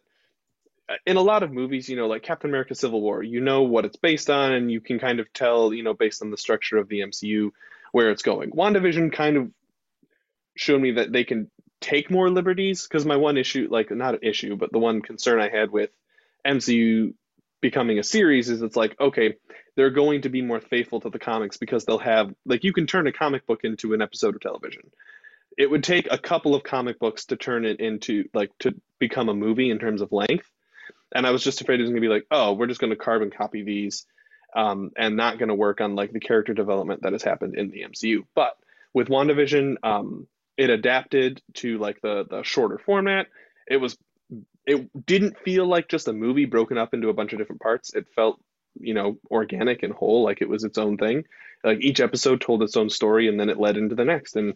uh, 0.87 0.97
in 1.07 1.17
a 1.17 1.21
lot 1.21 1.41
of 1.41 1.51
movies, 1.51 1.89
you 1.89 1.95
know, 1.95 2.05
like 2.05 2.21
Captain 2.21 2.51
America: 2.51 2.75
Civil 2.75 3.01
War, 3.01 3.23
you 3.23 3.41
know 3.41 3.63
what 3.63 3.85
it's 3.85 3.97
based 3.97 4.29
on, 4.29 4.53
and 4.53 4.71
you 4.71 4.79
can 4.79 4.99
kind 4.99 5.19
of 5.19 5.33
tell, 5.33 5.73
you 5.73 5.81
know, 5.81 5.95
based 5.95 6.21
on 6.21 6.29
the 6.29 6.37
structure 6.37 6.77
of 6.77 6.89
the 6.89 6.99
MCU 6.99 7.49
where 7.91 8.11
it's 8.11 8.21
going. 8.21 8.51
WandaVision 8.51 9.11
kind 9.11 9.35
of 9.35 9.51
showed 10.55 10.79
me 10.79 10.91
that 10.91 11.11
they 11.11 11.23
can 11.23 11.49
take 11.81 12.11
more 12.11 12.29
liberties 12.29 12.83
because 12.83 13.03
my 13.03 13.15
one 13.15 13.35
issue, 13.35 13.67
like 13.71 13.89
not 13.89 14.13
an 14.13 14.19
issue, 14.21 14.55
but 14.55 14.71
the 14.71 14.77
one 14.77 15.01
concern 15.01 15.41
I 15.41 15.49
had 15.49 15.71
with 15.71 15.89
MCU 16.45 17.13
becoming 17.61 17.99
a 17.99 18.03
series 18.03 18.49
is 18.49 18.61
it's 18.61 18.75
like 18.75 18.95
okay 18.99 19.35
they're 19.75 19.89
going 19.89 20.21
to 20.21 20.29
be 20.29 20.41
more 20.41 20.61
faithful 20.61 21.01
to 21.01 21.09
the 21.09 21.19
comics 21.19 21.57
because 21.57 21.85
they'll 21.85 21.97
have 21.97 22.33
like 22.45 22.63
you 22.63 22.73
can 22.73 22.87
turn 22.87 23.07
a 23.07 23.11
comic 23.11 23.45
book 23.45 23.61
into 23.63 23.93
an 23.93 24.01
episode 24.01 24.35
of 24.35 24.41
television. 24.41 24.83
It 25.57 25.69
would 25.69 25.83
take 25.83 26.07
a 26.09 26.17
couple 26.17 26.55
of 26.55 26.63
comic 26.63 26.99
books 26.99 27.25
to 27.25 27.35
turn 27.35 27.65
it 27.65 27.79
into 27.79 28.25
like 28.33 28.51
to 28.59 28.73
become 28.97 29.29
a 29.29 29.33
movie 29.33 29.69
in 29.69 29.79
terms 29.79 30.01
of 30.01 30.11
length. 30.11 30.49
And 31.13 31.25
i 31.25 31.31
was 31.31 31.43
just 31.43 31.61
afraid 31.61 31.79
it 31.79 31.83
was 31.83 31.89
going 31.89 32.01
to 32.01 32.07
be 32.07 32.13
like 32.13 32.27
oh 32.31 32.53
we're 32.53 32.67
just 32.67 32.79
going 32.79 32.91
to 32.91 32.95
carbon 32.95 33.31
copy 33.31 33.63
these 33.63 34.05
um, 34.55 34.91
and 34.97 35.15
not 35.15 35.37
going 35.37 35.49
to 35.49 35.55
work 35.55 35.81
on 35.81 35.95
like 35.95 36.11
the 36.11 36.19
character 36.19 36.53
development 36.53 37.03
that 37.03 37.13
has 37.13 37.23
happened 37.23 37.55
in 37.55 37.71
the 37.71 37.81
mcu 37.81 38.25
but 38.35 38.57
with 38.93 39.07
wandavision 39.07 39.75
um, 39.83 40.27
it 40.59 40.69
adapted 40.69 41.41
to 41.53 41.77
like 41.77 42.01
the 42.01 42.25
the 42.29 42.43
shorter 42.43 42.77
format. 42.77 43.27
It 43.65 43.77
was 43.77 43.97
it 44.65 45.05
didn't 45.05 45.39
feel 45.39 45.65
like 45.65 45.87
just 45.87 46.07
a 46.07 46.13
movie 46.13 46.45
broken 46.45 46.77
up 46.77 46.93
into 46.93 47.09
a 47.09 47.13
bunch 47.13 47.33
of 47.33 47.39
different 47.39 47.61
parts 47.61 47.93
it 47.93 48.05
felt 48.15 48.39
you 48.79 48.93
know 48.93 49.17
organic 49.31 49.83
and 49.83 49.93
whole 49.93 50.23
like 50.23 50.41
it 50.41 50.49
was 50.49 50.63
its 50.63 50.77
own 50.77 50.97
thing 50.97 51.23
like 51.63 51.79
each 51.81 51.99
episode 51.99 52.41
told 52.41 52.63
its 52.63 52.77
own 52.77 52.89
story 52.89 53.27
and 53.27 53.39
then 53.39 53.49
it 53.49 53.59
led 53.59 53.77
into 53.77 53.95
the 53.95 54.05
next 54.05 54.35
and 54.35 54.53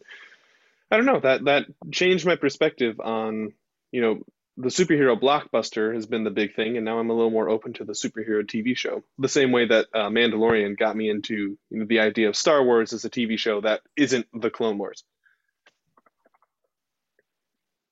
i 0.92 0.98
don't 0.98 1.06
know 1.06 1.20
that 1.20 1.44
that 1.46 1.66
changed 1.92 2.26
my 2.26 2.36
perspective 2.36 3.00
on 3.00 3.54
you 3.92 4.02
know 4.02 4.20
the 4.58 4.70
superhero 4.70 5.20
blockbuster 5.20 5.94
has 5.96 6.06
been 6.06 6.24
the 6.24 6.30
big 6.30 6.56
thing, 6.56 6.76
and 6.78 6.86
now 6.86 7.00
I'm 7.00 7.10
a 7.10 7.14
little 7.14 7.32
more 7.32 7.50
open 7.50 7.74
to 7.74 7.86
the 7.86 7.94
superhero 7.94 8.44
TV 8.44 8.78
show. 8.78 9.04
The 9.18 9.30
same 9.30 9.52
way 9.52 9.66
that 9.66 9.88
uh, 9.94 10.10
Mandalorian 10.10 10.78
got 10.78 10.96
me 10.96 11.10
into 11.10 11.58
you 11.70 11.80
know, 11.80 11.86
the 11.86 12.02
idea 12.02 12.30
of 12.30 12.36
Star 12.36 12.64
Wars 12.64 12.94
as 12.94 13.04
a 13.04 13.10
TV 13.10 13.38
show 13.38 13.62
that 13.62 13.82
isn't 13.98 14.28
the 14.34 14.52
Clone 14.52 14.78
Wars. 14.78 15.04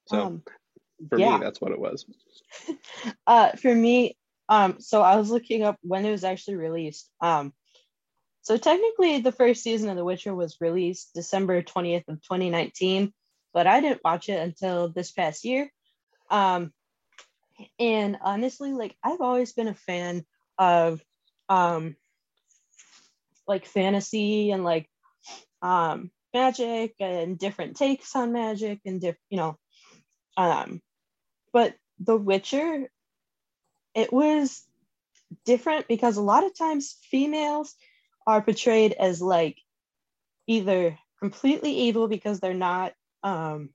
So 0.07 0.21
Um, 0.21 0.43
for 1.09 1.17
yeah. 1.17 1.37
me, 1.37 1.43
that's 1.43 1.61
what 1.61 1.71
it 1.71 1.79
was. 1.79 2.05
uh, 3.27 3.51
for 3.53 3.73
me, 3.73 4.17
um, 4.49 4.79
so 4.79 5.01
I 5.01 5.15
was 5.15 5.29
looking 5.29 5.63
up 5.63 5.77
when 5.81 6.05
it 6.05 6.11
was 6.11 6.23
actually 6.23 6.55
released. 6.55 7.09
Um, 7.21 7.53
so 8.41 8.57
technically, 8.57 9.21
the 9.21 9.31
first 9.31 9.63
season 9.63 9.89
of 9.89 9.95
The 9.95 10.03
Witcher 10.03 10.33
was 10.33 10.57
released 10.59 11.13
December 11.13 11.61
20th 11.61 12.07
of 12.07 12.21
2019, 12.21 13.13
but 13.53 13.67
I 13.67 13.79
didn't 13.79 14.01
watch 14.03 14.29
it 14.29 14.39
until 14.39 14.89
this 14.89 15.11
past 15.11 15.45
year. 15.45 15.71
Um, 16.29 16.73
and 17.79 18.17
honestly, 18.21 18.73
like 18.73 18.95
I've 19.03 19.21
always 19.21 19.53
been 19.53 19.67
a 19.67 19.73
fan 19.73 20.25
of 20.57 21.01
um, 21.49 21.95
like 23.47 23.65
fantasy 23.65 24.51
and 24.51 24.63
like 24.63 24.89
um, 25.61 26.09
magic 26.33 26.95
and 26.99 27.37
different 27.37 27.77
takes 27.77 28.15
on 28.15 28.31
magic 28.31 28.79
and 28.85 28.99
different, 28.99 29.19
you 29.29 29.37
know, 29.37 29.57
um, 30.37 30.81
but 31.53 31.75
The 31.99 32.17
Witcher, 32.17 32.89
it 33.93 34.11
was 34.11 34.63
different 35.45 35.87
because 35.87 36.17
a 36.17 36.21
lot 36.21 36.43
of 36.43 36.57
times 36.57 36.97
females 37.03 37.75
are 38.25 38.41
portrayed 38.41 38.93
as 38.93 39.21
like 39.21 39.57
either 40.47 40.97
completely 41.19 41.71
evil 41.71 42.07
because 42.07 42.39
they're 42.39 42.53
not 42.53 42.93
um, 43.23 43.69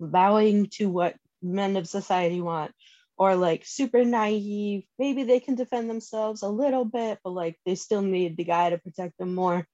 bowing 0.00 0.66
to 0.66 0.88
what 0.88 1.16
men 1.42 1.76
of 1.76 1.88
society 1.88 2.40
want 2.40 2.72
or 3.18 3.36
like 3.36 3.64
super 3.64 4.04
naive. 4.04 4.84
Maybe 4.98 5.24
they 5.24 5.40
can 5.40 5.54
defend 5.54 5.88
themselves 5.88 6.42
a 6.42 6.48
little 6.48 6.84
bit 6.84 7.18
but 7.22 7.30
like 7.30 7.58
they 7.64 7.74
still 7.74 8.02
need 8.02 8.36
the 8.36 8.44
guy 8.44 8.70
to 8.70 8.78
protect 8.78 9.18
them 9.18 9.34
more 9.34 9.66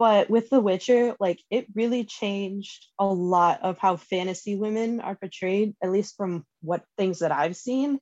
but 0.00 0.30
with 0.30 0.48
the 0.48 0.60
witcher 0.60 1.14
like 1.20 1.38
it 1.50 1.66
really 1.74 2.04
changed 2.04 2.86
a 2.98 3.04
lot 3.04 3.60
of 3.62 3.78
how 3.78 3.96
fantasy 3.96 4.56
women 4.56 5.00
are 5.00 5.14
portrayed 5.14 5.74
at 5.82 5.90
least 5.90 6.16
from 6.16 6.44
what 6.62 6.82
things 6.96 7.20
that 7.20 7.30
i've 7.30 7.54
seen 7.54 7.98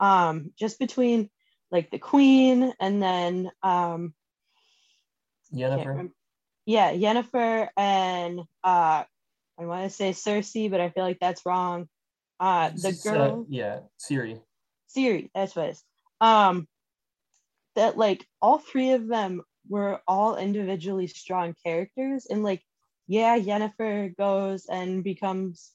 um 0.00 0.50
just 0.58 0.78
between 0.78 1.30
like 1.70 1.90
the 1.90 1.98
queen 1.98 2.74
and 2.80 3.02
then 3.02 3.50
um 3.62 4.12
Yennefer. 5.54 6.10
yeah 6.66 6.92
yennefer 6.92 7.68
and 7.76 8.40
uh 8.64 9.04
i 9.58 9.64
want 9.64 9.84
to 9.84 9.90
say 9.90 10.10
cersei 10.10 10.68
but 10.70 10.80
i 10.80 10.90
feel 10.90 11.04
like 11.04 11.20
that's 11.20 11.46
wrong 11.46 11.88
uh 12.40 12.70
the 12.74 12.88
uh, 12.88 12.92
girl 13.04 13.46
yeah, 13.48 13.78
Ciri. 13.98 14.40
Ciri, 14.94 15.30
that's 15.34 15.54
what 15.54 15.66
it 15.66 15.70
is. 15.72 15.84
Um, 16.20 16.66
that 17.74 17.96
like 17.96 18.26
all 18.40 18.58
three 18.58 18.92
of 18.92 19.06
them 19.06 19.42
were 19.68 20.00
all 20.06 20.36
individually 20.36 21.06
strong 21.06 21.54
characters, 21.64 22.26
and 22.26 22.42
like, 22.42 22.62
yeah, 23.06 23.38
Yennefer 23.38 24.16
goes 24.16 24.66
and 24.66 25.04
becomes 25.04 25.72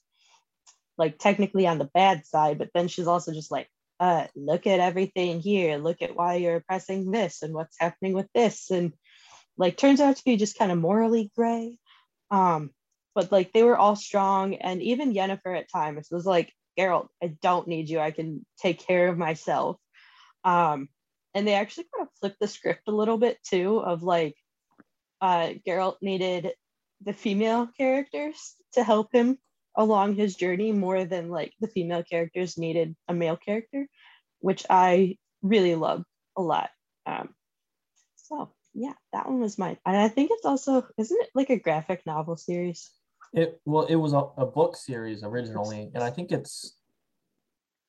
like 0.97 1.17
technically 1.17 1.67
on 1.67 1.77
the 1.77 1.89
bad 1.93 2.25
side, 2.25 2.57
but 2.57 2.69
then 2.73 2.87
she's 2.87 3.07
also 3.07 3.33
just 3.33 3.51
like, 3.51 3.67
uh, 3.99 4.27
look 4.35 4.67
at 4.67 4.79
everything 4.79 5.39
here, 5.39 5.77
look 5.77 6.01
at 6.01 6.15
why 6.15 6.35
you're 6.35 6.57
oppressing 6.57 7.11
this 7.11 7.43
and 7.43 7.53
what's 7.53 7.77
happening 7.79 8.13
with 8.13 8.27
this, 8.33 8.71
and 8.71 8.93
like 9.57 9.77
turns 9.77 10.01
out 10.01 10.15
to 10.15 10.23
be 10.23 10.37
just 10.37 10.57
kind 10.57 10.71
of 10.71 10.77
morally 10.77 11.31
gray. 11.35 11.77
Um, 12.29 12.71
but 13.13 13.31
like 13.31 13.51
they 13.51 13.63
were 13.63 13.77
all 13.77 13.95
strong, 13.95 14.55
and 14.55 14.81
even 14.81 15.13
Yennefer 15.13 15.57
at 15.57 15.71
times 15.71 16.07
was 16.11 16.25
like, 16.25 16.51
Geralt, 16.77 17.09
I 17.21 17.35
don't 17.41 17.67
need 17.67 17.89
you. 17.89 17.99
I 17.99 18.11
can 18.11 18.45
take 18.59 18.79
care 18.79 19.07
of 19.09 19.17
myself. 19.17 19.77
Um, 20.43 20.89
and 21.33 21.47
they 21.47 21.53
actually 21.53 21.85
kind 21.95 22.07
of 22.07 22.13
flipped 22.19 22.39
the 22.39 22.47
script 22.47 22.87
a 22.87 22.91
little 22.91 23.17
bit 23.17 23.37
too, 23.43 23.79
of 23.79 24.03
like, 24.03 24.35
uh, 25.21 25.49
Geralt 25.67 25.97
needed 26.01 26.51
the 27.03 27.13
female 27.13 27.67
characters 27.77 28.55
to 28.73 28.83
help 28.83 29.13
him 29.13 29.37
along 29.75 30.15
his 30.15 30.35
journey 30.35 30.71
more 30.71 31.05
than 31.05 31.29
like 31.29 31.53
the 31.59 31.67
female 31.67 32.03
characters 32.03 32.57
needed 32.57 32.95
a 33.07 33.13
male 33.13 33.37
character, 33.37 33.87
which 34.39 34.65
I 34.69 35.17
really 35.41 35.75
love 35.75 36.03
a 36.35 36.41
lot. 36.41 36.69
Um, 37.05 37.29
so 38.15 38.51
yeah, 38.73 38.93
that 39.13 39.27
one 39.27 39.39
was 39.39 39.57
mine. 39.57 39.77
And 39.85 39.95
I 39.95 40.07
think 40.09 40.31
it's 40.31 40.45
also, 40.45 40.85
isn't 40.97 41.21
it 41.21 41.29
like 41.33 41.49
a 41.49 41.59
graphic 41.59 42.05
novel 42.05 42.37
series? 42.37 42.91
It 43.33 43.61
well, 43.65 43.85
it 43.85 43.95
was 43.95 44.13
a, 44.13 44.27
a 44.37 44.45
book 44.45 44.75
series 44.75 45.23
originally, 45.23 45.89
and 45.93 46.03
I 46.03 46.09
think 46.09 46.31
it's, 46.31 46.75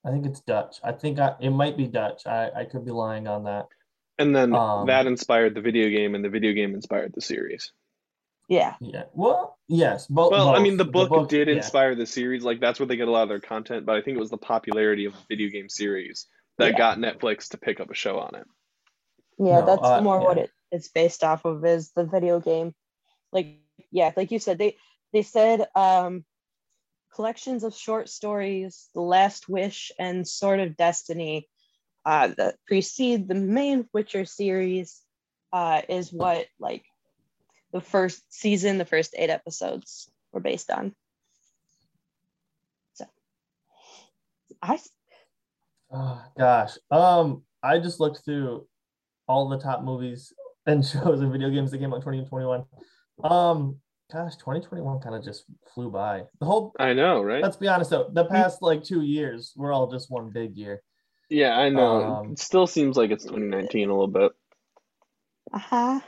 I 0.05 0.11
think 0.11 0.27
it's 0.27 0.41
Dutch. 0.41 0.77
I 0.83 0.93
think 0.93 1.19
I, 1.19 1.35
it 1.41 1.51
might 1.51 1.77
be 1.77 1.87
Dutch. 1.87 2.27
I, 2.27 2.51
I 2.55 2.65
could 2.65 2.85
be 2.85 2.91
lying 2.91 3.29
on 3.29 3.45
that. 3.45 3.67
And 4.19 4.35
then 4.35 4.55
Um, 4.55 4.87
that 4.87 5.07
inspired 5.07 5.55
the 5.55 5.61
video 5.61 5.89
game, 5.89 6.15
and 6.15 6.25
the 6.25 6.29
video 6.29 6.53
game 6.53 6.75
inspired 6.75 7.13
the 7.15 7.21
series. 7.21 7.73
Yeah. 8.49 8.75
Yeah. 8.81 9.05
Well, 9.15 9.59
yes. 9.69 10.07
Both. 10.07 10.33
Well, 10.33 10.55
I 10.55 10.59
mean, 10.59 10.77
the 10.77 10.85
book, 10.85 11.29
did 11.29 11.49
yeah. 11.49 11.55
inspire 11.55 11.95
the 11.95 12.07
series. 12.07 12.43
Like 12.45 12.61
that's 12.61 12.79
where 12.79 12.87
they 12.87 12.97
get 12.97 13.09
a 13.09 13.11
lot 13.11 13.23
of 13.23 13.29
their 13.29 13.41
content. 13.41 13.87
But 13.87 13.97
I 13.97 14.03
think 14.03 14.17
it 14.17 14.21
was 14.21 14.31
the 14.31 14.37
popularity 14.37 15.07
of 15.07 15.15
the 15.15 15.23
video 15.29 15.49
game 15.49 15.69
series 15.69 16.27
that 16.59 16.73
Yeah. 16.73 16.79
got 16.79 16.99
Netflix 16.99 17.49
to 17.51 17.59
pick 17.59 17.81
up 17.81 17.91
a 17.91 17.95
show 17.95 18.19
on 18.19 18.35
it. 18.35 18.47
Yeah, 19.39 19.61
No, 19.61 19.67
that's 19.67 19.83
uh, 19.83 20.01
more 20.03 20.21
what 20.21 20.39
it, 20.39 20.51
it's 20.71 20.89
based 20.89 21.25
off 21.25 21.45
of 21.45 21.65
is 21.65 21.93
the 21.93 22.05
video 22.05 22.41
game. 22.41 22.75
Like, 23.33 23.59
yeah, 23.91 24.13
like 24.17 24.31
you 24.31 24.39
said, 24.39 24.59
they 24.59 24.77
they 25.13 25.23
said 25.23 25.67
um 25.75 26.25
collections 27.15 27.65
of 27.65 27.75
short 27.75 28.09
stories, 28.09 28.89
The 28.95 29.01
Last 29.01 29.49
Wish 29.49 29.93
and 29.99 30.27
Sword 30.27 30.61
of 30.61 30.77
Destiny, 30.77 31.49
uh, 32.05 32.29
that 32.37 32.57
precede 32.67 33.29
the 33.29 33.35
main 33.35 33.89
Witcher 33.93 34.25
series, 34.25 35.01
uh, 35.53 35.83
is 35.89 36.13
what 36.13 36.47
like 36.59 36.85
the 37.73 37.81
first 37.81 38.23
season, 38.33 38.79
the 38.79 38.85
first 38.85 39.15
eight 39.17 39.31
episodes 39.31 40.11
were 40.33 40.41
based 40.41 40.71
on. 40.71 40.95
So 42.95 43.07
I 44.61 44.79
Oh, 45.93 46.23
gosh. 46.39 46.79
Um, 46.91 47.43
I 47.63 47.79
just 47.79 48.01
looked 48.01 48.25
through 48.25 48.67
all 49.29 49.49
the 49.49 49.59
top 49.59 49.83
movies 49.83 50.33
and 50.67 50.85
shows 50.87 51.21
and 51.21 51.31
video 51.31 51.51
games 51.51 51.71
that 51.71 51.79
came 51.79 51.93
out 51.93 51.97
in 51.97 52.03
2021. 52.03 52.65
Um, 53.25 53.77
gosh, 54.13 54.37
2021 54.37 55.01
kind 55.01 55.15
of 55.15 55.25
just 55.25 55.45
flew 55.75 55.91
by. 55.91 56.25
The 56.41 56.47
whole 56.47 56.75
I 56.79 56.93
know, 56.93 57.23
right? 57.23 57.43
let's 57.43 57.57
be 57.57 57.69
honest 57.69 57.91
though, 57.91 58.09
the 58.13 58.25
past 58.27 58.63
like 58.63 58.85
two 58.85 59.03
years 59.03 59.53
were 59.57 59.73
all 59.73 59.91
just 59.91 60.11
one 60.11 60.31
big 60.31 60.57
year. 60.57 60.83
yeah, 61.31 61.59
I 61.59 61.69
know. 61.71 62.03
um, 62.03 62.33
it 62.33 62.39
still 62.39 62.67
seems 62.67 62.97
like 62.97 63.11
it's 63.11 63.25
2019 63.25 63.89
a 63.89 63.93
little 63.93 64.07
bit. 64.09 64.33
uh-huh. 65.53 66.01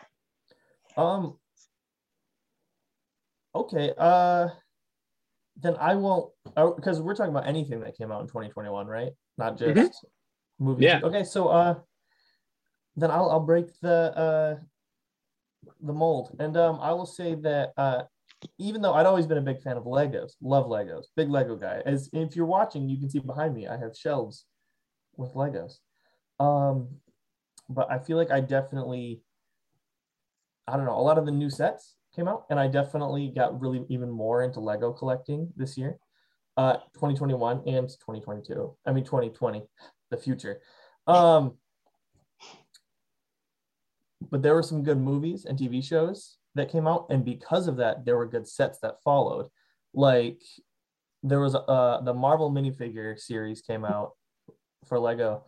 Um 0.97 1.39
okay, 3.55 3.93
uh 3.99 4.49
then 5.61 5.77
I 5.81 5.95
won't 5.95 6.33
because 6.77 7.01
we're 7.01 7.15
talking 7.15 7.31
about 7.31 7.47
anything 7.47 7.81
that 7.81 7.97
came 7.97 8.13
out 8.13 8.21
in 8.21 8.27
2021, 8.27 8.87
right? 8.87 9.13
Not 9.39 9.57
just 9.59 9.77
Mhm. 9.77 9.91
movies. 10.59 10.85
Yeah. 10.85 11.01
Okay, 11.03 11.25
so 11.25 11.49
uh 11.49 11.75
then 12.97 13.11
I'll 13.11 13.31
I'll 13.31 13.41
break 13.41 13.67
the 13.81 14.17
uh 14.17 14.57
the 15.81 15.93
mold. 15.93 16.37
And 16.39 16.57
um 16.57 16.79
I 16.81 16.93
will 16.93 17.07
say 17.07 17.35
that 17.37 17.73
uh 17.77 18.03
even 18.59 18.83
though 18.83 18.93
I'd 18.93 19.07
always 19.07 19.27
been 19.27 19.39
a 19.39 19.43
big 19.43 19.63
fan 19.63 19.77
of 19.77 19.85
Legos, 19.85 20.33
love 20.43 20.67
Legos, 20.67 21.05
big 21.17 21.31
Lego 21.31 21.57
guy. 21.57 21.83
As 21.87 22.11
if 22.13 22.37
you're 22.37 22.47
watching, 22.47 22.89
you 22.89 22.99
can 22.99 23.11
see 23.11 23.19
behind 23.19 23.55
me, 23.55 23.67
I 23.67 23.77
have 23.77 23.97
shelves 23.97 24.45
with 25.17 25.35
Legos. 25.35 25.79
Um, 26.41 26.89
but 27.69 27.91
I 27.91 27.99
feel 27.99 28.17
like 28.17 28.31
I 28.31 28.41
definitely, 28.41 29.23
I 30.67 30.77
don't 30.77 30.87
know, 30.87 30.99
a 30.99 31.01
lot 31.01 31.19
of 31.19 31.27
the 31.27 31.33
new 31.33 31.51
sets 31.51 31.97
came 32.15 32.29
out, 32.29 32.45
and 32.51 32.61
I 32.61 32.69
definitely 32.69 33.29
got 33.29 33.61
really 33.61 33.85
even 33.89 34.11
more 34.11 34.43
into 34.43 34.61
Lego 34.61 34.93
collecting 34.93 35.53
this 35.57 35.77
year, 35.77 35.99
uh, 36.57 36.75
2021 36.95 37.63
and 37.67 37.89
2022. 37.89 38.77
I 38.87 38.93
mean, 38.93 39.05
2020, 39.05 39.63
the 40.11 40.17
future. 40.17 40.61
Um, 41.07 41.55
but 44.35 44.43
there 44.43 44.57
were 44.57 44.65
some 44.65 44.83
good 44.83 44.99
movies 44.99 45.45
and 45.45 45.57
TV 45.57 45.81
shows 45.81 46.39
that 46.57 46.69
came 46.69 46.89
out, 46.89 47.07
and 47.09 47.25
because 47.25 47.69
of 47.69 47.77
that, 47.77 48.05
there 48.05 48.17
were 48.17 48.27
good 48.27 48.49
sets 48.49 48.81
that 48.81 49.01
followed. 49.05 49.47
Like 49.95 50.43
there 51.23 51.39
was 51.39 51.55
uh 51.55 52.01
the 52.03 52.13
Marvel 52.13 52.51
minifigure 52.51 53.17
series 53.17 53.63
came 53.63 53.85
out 53.85 54.15
for 54.89 54.99
Lego, 54.99 55.45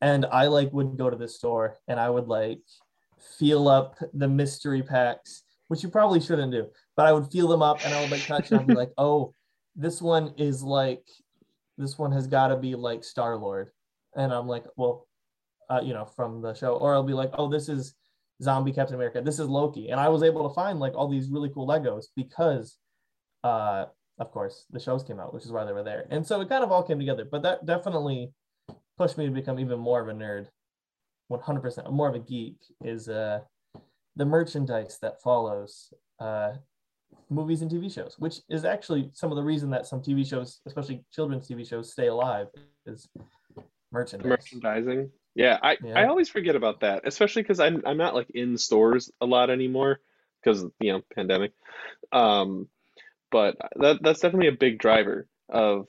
and 0.00 0.24
I 0.24 0.46
like 0.46 0.72
would 0.72 0.96
go 0.96 1.10
to 1.10 1.18
the 1.18 1.28
store 1.28 1.76
and 1.86 2.00
I 2.00 2.08
would 2.08 2.28
like 2.28 2.62
feel 3.38 3.68
up 3.68 3.96
the 4.14 4.26
mystery 4.26 4.82
packs, 4.82 5.42
which 5.68 5.82
you 5.82 5.90
probably 5.90 6.18
shouldn't 6.18 6.50
do, 6.50 6.70
but 6.96 7.04
I 7.04 7.12
would 7.12 7.30
feel 7.30 7.46
them 7.46 7.60
up 7.60 7.84
and 7.84 7.92
I 7.92 8.00
would 8.00 8.10
like 8.10 8.24
touch 8.24 8.52
and 8.52 8.66
be 8.66 8.72
like, 8.72 8.92
oh, 8.96 9.34
this 9.76 10.00
one 10.00 10.32
is 10.38 10.62
like 10.62 11.06
this 11.76 11.98
one 11.98 12.12
has 12.12 12.26
got 12.26 12.48
to 12.48 12.56
be 12.56 12.74
like 12.74 13.04
Star 13.04 13.36
Lord, 13.36 13.68
and 14.16 14.32
I'm 14.32 14.48
like, 14.48 14.64
well, 14.78 15.06
uh, 15.68 15.82
you 15.84 15.92
know, 15.92 16.06
from 16.06 16.40
the 16.40 16.54
show, 16.54 16.76
or 16.76 16.94
I'll 16.94 17.02
be 17.02 17.12
like, 17.12 17.32
oh, 17.34 17.50
this 17.50 17.68
is 17.68 17.96
zombie 18.42 18.72
Captain 18.72 18.94
America. 18.94 19.20
This 19.20 19.38
is 19.38 19.48
Loki. 19.48 19.90
And 19.90 20.00
I 20.00 20.08
was 20.08 20.22
able 20.22 20.48
to 20.48 20.54
find 20.54 20.80
like 20.80 20.94
all 20.94 21.08
these 21.08 21.28
really 21.28 21.50
cool 21.50 21.66
Legos 21.66 22.06
because 22.16 22.76
uh, 23.44 23.86
of 24.20 24.30
course, 24.30 24.66
the 24.70 24.78
shows 24.78 25.02
came 25.02 25.18
out, 25.18 25.32
which 25.32 25.44
is 25.44 25.50
why 25.50 25.64
they 25.64 25.72
were 25.72 25.82
there. 25.82 26.06
And 26.10 26.24
so 26.24 26.40
it 26.42 26.48
kind 26.48 26.62
of 26.62 26.70
all 26.70 26.82
came 26.82 26.98
together. 26.98 27.24
But 27.24 27.42
that 27.42 27.64
definitely 27.64 28.32
pushed 28.98 29.16
me 29.16 29.24
to 29.24 29.32
become 29.32 29.58
even 29.58 29.80
more 29.80 30.00
of 30.00 30.08
a 30.08 30.12
nerd. 30.12 30.46
100% 31.32 31.90
more 31.90 32.08
of 32.08 32.14
a 32.14 32.18
geek 32.18 32.56
is 32.84 33.08
uh, 33.08 33.40
the 34.16 34.26
merchandise 34.26 34.98
that 35.00 35.22
follows 35.22 35.92
uh, 36.18 36.52
movies 37.30 37.62
and 37.62 37.70
TV 37.70 37.92
shows, 37.92 38.16
which 38.18 38.40
is 38.50 38.64
actually 38.64 39.10
some 39.14 39.30
of 39.30 39.36
the 39.36 39.42
reason 39.42 39.70
that 39.70 39.86
some 39.86 40.02
TV 40.02 40.28
shows, 40.28 40.60
especially 40.66 41.02
children's 41.12 41.48
TV 41.48 41.66
shows, 41.66 41.92
stay 41.92 42.08
alive 42.08 42.48
is 42.84 43.08
merchandise. 43.90 44.28
Merchandising. 44.28 45.10
Yeah, 45.34 45.58
I, 45.62 45.76
Yeah. 45.82 45.98
I 45.98 46.06
always 46.06 46.28
forget 46.28 46.56
about 46.56 46.80
that, 46.80 47.02
especially 47.04 47.42
because 47.42 47.60
I'm 47.60 47.82
I'm 47.86 47.96
not 47.96 48.14
like 48.14 48.30
in 48.30 48.58
stores 48.58 49.10
a 49.20 49.26
lot 49.26 49.50
anymore 49.50 50.00
because 50.42 50.64
you 50.80 50.92
know 50.92 51.02
pandemic. 51.14 51.52
Um, 52.12 52.68
but 53.30 53.56
that 53.76 53.98
that's 54.02 54.20
definitely 54.20 54.48
a 54.48 54.52
big 54.52 54.78
driver 54.78 55.28
of 55.48 55.86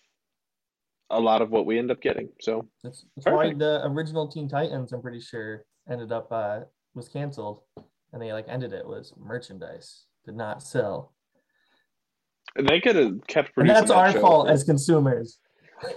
a 1.10 1.20
lot 1.20 1.42
of 1.42 1.50
what 1.50 1.66
we 1.66 1.78
end 1.78 1.92
up 1.92 2.02
getting. 2.02 2.30
So 2.40 2.68
That's, 2.84 3.06
that's 3.18 3.26
why 3.26 3.54
the 3.54 3.82
original 3.86 4.28
Teen 4.28 4.48
Titans, 4.48 4.94
I'm 4.94 5.02
pretty 5.02 5.20
sure, 5.20 5.66
ended 5.90 6.12
up 6.12 6.32
uh, 6.32 6.62
was 6.94 7.10
canceled, 7.10 7.62
and 8.14 8.22
they 8.22 8.32
like 8.32 8.46
ended 8.48 8.74
it 8.74 8.88
was 8.88 9.14
merchandise 9.18 10.06
did 10.26 10.36
not 10.36 10.62
sell, 10.62 11.14
they 12.56 12.80
could 12.80 12.96
have 12.96 13.26
kept 13.28 13.52
and 13.58 13.70
that's 13.70 13.90
that 13.90 13.98
our 13.98 14.12
show. 14.12 14.22
fault 14.22 14.50
as 14.50 14.64
consumers. 14.64 15.40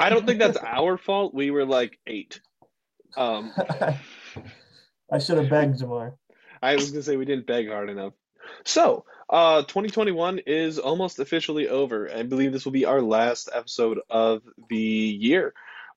I 0.00 0.08
don't 0.08 0.26
think 0.26 0.38
that's 0.38 0.56
our 0.62 0.96
fault. 0.96 1.34
We 1.34 1.50
were 1.50 1.66
like 1.66 1.98
eight. 2.06 2.40
Um, 3.16 3.52
I 5.10 5.18
should 5.18 5.38
have 5.38 5.50
begged 5.50 5.80
more. 5.80 6.16
I 6.62 6.74
was 6.74 6.90
gonna 6.90 7.02
say 7.02 7.16
we 7.16 7.24
didn't 7.24 7.46
beg 7.46 7.68
hard 7.68 7.90
enough. 7.90 8.14
So, 8.64 9.04
uh, 9.28 9.62
2021 9.62 10.40
is 10.46 10.78
almost 10.78 11.18
officially 11.18 11.68
over. 11.68 12.10
I 12.10 12.22
believe 12.22 12.52
this 12.52 12.64
will 12.64 12.72
be 12.72 12.84
our 12.84 13.00
last 13.00 13.48
episode 13.52 14.00
of 14.10 14.42
the 14.68 14.76
year. 14.76 15.54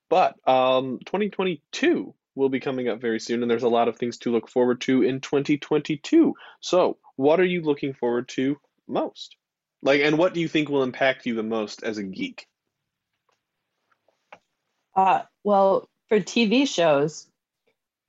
But 0.09 0.35
um, 0.47 0.99
2022 1.05 2.13
will 2.35 2.49
be 2.49 2.59
coming 2.59 2.87
up 2.87 3.01
very 3.01 3.19
soon, 3.19 3.41
and 3.41 3.51
there's 3.51 3.63
a 3.63 3.69
lot 3.69 3.87
of 3.87 3.97
things 3.97 4.17
to 4.19 4.31
look 4.31 4.49
forward 4.49 4.81
to 4.81 5.01
in 5.01 5.19
2022. 5.19 6.35
So, 6.61 6.97
what 7.15 7.39
are 7.39 7.45
you 7.45 7.61
looking 7.61 7.93
forward 7.93 8.29
to 8.29 8.57
most? 8.87 9.35
Like, 9.81 10.01
and 10.01 10.17
what 10.17 10.33
do 10.33 10.39
you 10.39 10.47
think 10.47 10.69
will 10.69 10.83
impact 10.83 11.25
you 11.25 11.35
the 11.35 11.43
most 11.43 11.83
as 11.83 11.97
a 11.97 12.03
geek? 12.03 12.47
Uh, 14.95 15.21
well, 15.43 15.89
for 16.09 16.19
TV 16.19 16.67
shows, 16.67 17.27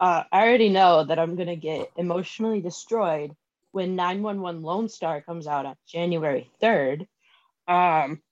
uh, 0.00 0.24
I 0.30 0.46
already 0.46 0.68
know 0.68 1.04
that 1.04 1.18
I'm 1.18 1.36
gonna 1.36 1.56
get 1.56 1.90
emotionally 1.96 2.60
destroyed 2.60 3.34
when 3.72 3.96
911 3.96 4.62
Lone 4.62 4.88
Star 4.88 5.20
comes 5.20 5.46
out 5.46 5.66
on 5.66 5.76
January 5.86 6.50
3rd. 6.62 7.06
Um, 7.66 8.22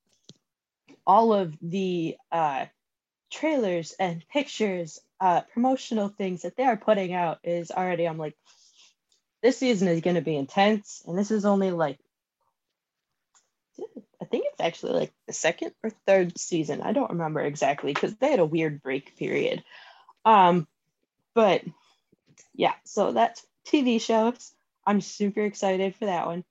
all 1.07 1.33
of 1.33 1.55
the 1.61 2.17
uh, 2.33 2.67
trailers 3.31 3.95
and 3.99 4.25
pictures, 4.29 5.01
uh, 5.21 5.43
promotional 5.53 6.09
things 6.09 6.43
that 6.43 6.57
they 6.57 6.65
are 6.65 6.77
putting 6.77 7.13
out 7.13 7.39
is 7.45 7.71
already. 7.71 8.07
I'm 8.07 8.19
like, 8.19 8.37
this 9.43 9.59
season 9.59 9.89
is 9.89 10.01
gonna 10.01 10.23
be 10.23 10.37
intense, 10.37 11.03
and 11.07 11.19
this 11.19 11.31
is 11.31 11.45
only 11.45 11.71
like. 11.71 11.99
I 14.21 14.25
think 14.25 14.47
it's 14.47 14.61
actually 14.61 14.93
like 14.93 15.13
the 15.27 15.33
second 15.33 15.73
or 15.83 15.91
third 16.07 16.39
season. 16.39 16.83
I 16.83 16.93
don't 16.93 17.11
remember 17.11 17.41
exactly 17.41 17.93
because 17.93 18.15
they 18.17 18.31
had 18.31 18.41
a 18.41 18.47
weird 18.47 18.83
break 18.83 19.17
period. 19.17 19.63
Um, 20.25 20.67
but 21.35 21.63
yeah, 22.55 22.75
so 22.85 23.13
that's 23.13 23.47
TV 23.67 24.01
shows. 24.01 24.53
I'm 24.87 25.01
super 25.01 25.43
excited 25.43 25.95
for 25.97 26.07
that 26.07 26.27
one. 26.27 26.45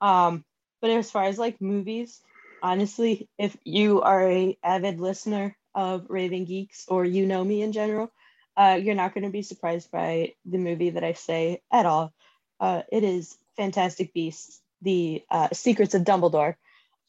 Um, 0.00 0.44
but 0.80 0.90
as 0.90 1.10
far 1.10 1.24
as 1.24 1.38
like 1.38 1.60
movies, 1.60 2.20
honestly, 2.62 3.28
if 3.38 3.56
you 3.64 4.02
are 4.02 4.28
a 4.28 4.58
avid 4.62 5.00
listener 5.00 5.56
of 5.74 6.06
Raving 6.08 6.44
Geeks 6.44 6.86
or 6.88 7.04
you 7.04 7.26
know 7.26 7.42
me 7.44 7.62
in 7.62 7.72
general, 7.72 8.10
uh, 8.56 8.78
you're 8.82 8.94
not 8.94 9.14
going 9.14 9.24
to 9.24 9.30
be 9.30 9.42
surprised 9.42 9.90
by 9.90 10.34
the 10.44 10.58
movie 10.58 10.90
that 10.90 11.04
I 11.04 11.12
say 11.12 11.62
at 11.70 11.86
all. 11.86 12.12
Uh, 12.60 12.82
it 12.90 13.04
is 13.04 13.36
Fantastic 13.56 14.12
Beasts: 14.12 14.60
The 14.82 15.22
uh, 15.30 15.48
Secrets 15.52 15.94
of 15.94 16.02
Dumbledore. 16.02 16.56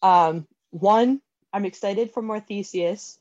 Um, 0.02 0.48
one, 0.72 1.22
I'm 1.54 1.66
excited 1.66 2.12
for 2.14 2.22
more 2.22 2.40
Theseus. 2.40 3.20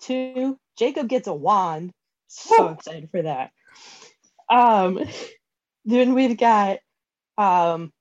Two, 0.00 0.58
Jacob 0.78 1.08
gets 1.08 1.28
a 1.28 1.34
wand. 1.34 1.92
So 2.26 2.70
excited 2.70 3.10
for 3.10 3.22
that. 3.22 3.52
Um, 4.48 5.04
then 5.84 6.14
we've 6.14 6.36
got 6.36 6.78
um, 7.38 7.92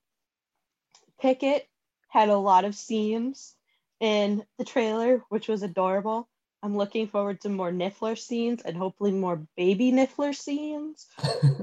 Pickett 1.20 1.68
had 2.10 2.30
a 2.30 2.38
lot 2.38 2.66
of 2.66 2.76
scenes 2.76 3.56
in 4.00 4.44
the 4.58 4.66
trailer, 4.66 5.24
which 5.30 5.48
was 5.48 5.64
adorable. 5.64 6.28
I'm 6.64 6.78
looking 6.78 7.08
forward 7.08 7.42
to 7.42 7.50
more 7.50 7.72
Niffler 7.72 8.18
scenes 8.18 8.62
and 8.62 8.78
hopefully 8.78 9.12
more 9.12 9.42
baby 9.58 9.92
Niffler 9.92 10.36
scenes. 10.36 11.08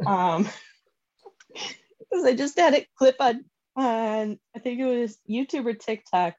Um, 0.06 0.48
because 2.10 2.24
I 2.24 2.34
just 2.34 2.58
had 2.58 2.74
a 2.74 2.86
clip 2.96 3.16
on 3.20 3.44
on 3.78 4.38
I 4.54 4.58
think 4.58 4.80
it 4.80 4.86
was 4.86 5.18
YouTube 5.28 5.66
or 5.66 5.74
TikTok. 5.74 6.34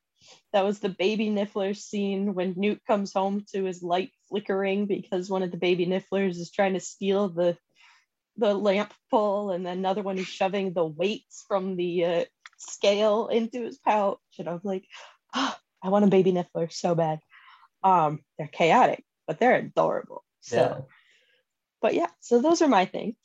That 0.51 0.65
was 0.65 0.79
the 0.79 0.89
baby 0.89 1.29
Niffler 1.29 1.75
scene 1.75 2.33
when 2.33 2.53
Newt 2.57 2.81
comes 2.85 3.13
home 3.13 3.45
to 3.53 3.63
his 3.63 3.81
light 3.81 4.11
flickering 4.27 4.85
because 4.85 5.29
one 5.29 5.43
of 5.43 5.51
the 5.51 5.57
baby 5.57 5.85
Nifflers 5.85 6.37
is 6.37 6.51
trying 6.51 6.73
to 6.73 6.79
steal 6.79 7.29
the 7.29 7.57
the 8.37 8.53
lamp 8.53 8.93
pole, 9.11 9.51
and 9.51 9.65
then 9.65 9.77
another 9.77 10.01
one 10.01 10.17
is 10.17 10.27
shoving 10.27 10.73
the 10.73 10.85
weights 10.85 11.43
from 11.47 11.75
the 11.75 12.05
uh, 12.05 12.25
scale 12.57 13.27
into 13.27 13.63
his 13.63 13.77
pouch. 13.77 14.19
And 14.37 14.47
I'm 14.47 14.61
like, 14.63 14.85
oh, 15.35 15.55
I 15.83 15.89
want 15.89 16.05
a 16.05 16.09
baby 16.09 16.31
Niffler 16.31 16.71
so 16.71 16.95
bad. 16.95 17.19
Um, 17.83 18.19
they're 18.37 18.47
chaotic, 18.47 19.03
but 19.27 19.39
they're 19.39 19.55
adorable. 19.55 20.23
So, 20.41 20.55
Yeah. 20.55 20.81
but 21.81 21.93
yeah, 21.93 22.09
so 22.21 22.41
those 22.41 22.61
are 22.61 22.67
my 22.67 22.85
things 22.85 23.15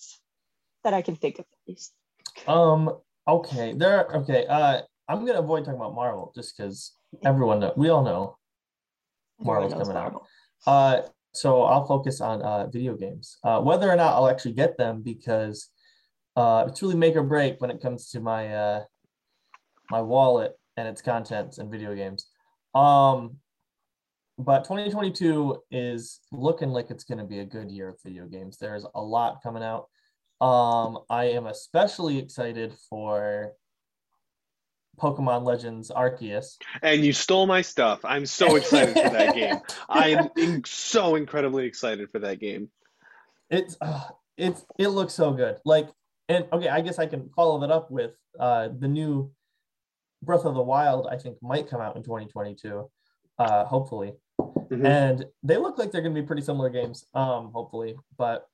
that 0.83 0.95
I 0.95 1.03
can 1.03 1.17
think 1.17 1.39
of 1.39 1.45
at 1.45 1.69
least. 1.69 1.93
Um. 2.47 2.91
Okay. 3.27 3.73
There. 3.73 4.07
Okay. 4.17 4.47
Uh. 4.47 4.83
I'm 5.07 5.27
gonna 5.27 5.41
avoid 5.41 5.65
talking 5.65 5.79
about 5.79 5.95
Marvel 5.95 6.33
just 6.35 6.57
because 6.57 6.93
everyone 7.25 7.61
know. 7.61 7.73
We 7.77 7.89
all 7.89 8.05
know. 8.05 8.37
Marvel's 9.41 9.73
coming 9.73 9.97
out. 9.97 10.23
Uh. 10.67 11.03
So 11.33 11.63
I'll 11.63 11.87
focus 11.87 12.21
on 12.21 12.43
uh 12.43 12.67
video 12.69 12.97
games. 12.97 13.39
Uh. 13.45 13.61
Whether 13.61 13.91
or 13.91 13.97
not 13.97 14.15
I'll 14.15 14.29
actually 14.29 14.55
get 14.55 14.79
them 14.79 15.03
because 15.03 15.69
uh 16.37 16.65
it's 16.69 16.83
really 16.83 16.97
make 16.97 17.17
or 17.17 17.23
break 17.23 17.61
when 17.61 17.71
it 17.71 17.81
comes 17.81 18.11
to 18.11 18.21
my 18.21 18.55
uh 18.55 18.85
my 19.91 20.01
wallet 20.01 20.53
and 20.77 20.89
its 20.89 21.03
contents 21.03 21.59
and 21.59 21.71
video 21.71 21.95
games. 21.95 22.27
Um. 22.75 23.37
But 24.37 24.65
2022 24.65 25.63
is 25.71 26.19
looking 26.33 26.71
like 26.71 26.91
it's 26.91 27.05
going 27.05 27.19
to 27.19 27.25
be 27.25 27.39
a 27.39 27.45
good 27.45 27.71
year 27.71 27.91
of 27.91 28.03
video 28.03 28.27
games. 28.27 28.57
There's 28.57 28.85
a 28.95 29.01
lot 29.01 29.39
coming 29.45 29.63
out. 29.63 29.87
Um, 30.41 30.99
I 31.09 31.27
am 31.27 31.47
especially 31.47 32.19
excited 32.19 32.75
for 32.91 33.53
Pokemon 35.01 35.45
Legends 35.45 35.91
Arceus. 35.91 36.57
And 36.83 37.05
you 37.05 37.13
stole 37.13 37.47
my 37.47 37.63
stuff. 37.63 38.01
I'm 38.05 38.27
so 38.27 38.57
excited 38.57 38.95
for 38.95 39.11
that 39.11 39.35
game. 39.35 39.59
I 39.89 40.29
am 40.37 40.63
so 40.65 41.15
incredibly 41.17 41.67
excited 41.67 42.11
for 42.11 42.21
that 42.21 42.39
game. 42.41 42.71
It's 43.51 43.77
uh, 43.81 44.05
it's 44.37 44.65
it 44.79 44.89
looks 44.89 45.15
so 45.15 45.33
good. 45.33 45.57
Like 45.65 45.89
and 46.29 46.47
okay, 46.53 46.69
I 46.69 46.81
guess 46.81 46.99
I 46.99 47.07
can 47.07 47.29
follow 47.37 47.61
that 47.61 47.71
up 47.71 47.91
with 47.91 48.13
uh 48.39 48.69
the 48.79 48.89
new 48.89 49.31
Breath 50.23 50.45
of 50.45 50.55
the 50.55 50.63
Wild. 50.63 51.07
I 51.11 51.17
think 51.17 51.37
might 51.43 51.69
come 51.69 51.81
out 51.81 51.97
in 51.97 52.03
2022. 52.03 52.89
Uh, 53.39 53.65
hopefully, 53.65 54.13
Mhm. 54.41 54.87
and 54.87 55.27
they 55.43 55.57
look 55.57 55.77
like 55.77 55.91
they're 55.91 56.01
going 56.03 56.15
to 56.15 56.21
be 56.21 56.27
pretty 56.27 56.43
similar 56.43 56.71
games. 56.71 57.05
Um, 57.15 57.51
hopefully, 57.53 57.97
but 58.17 58.47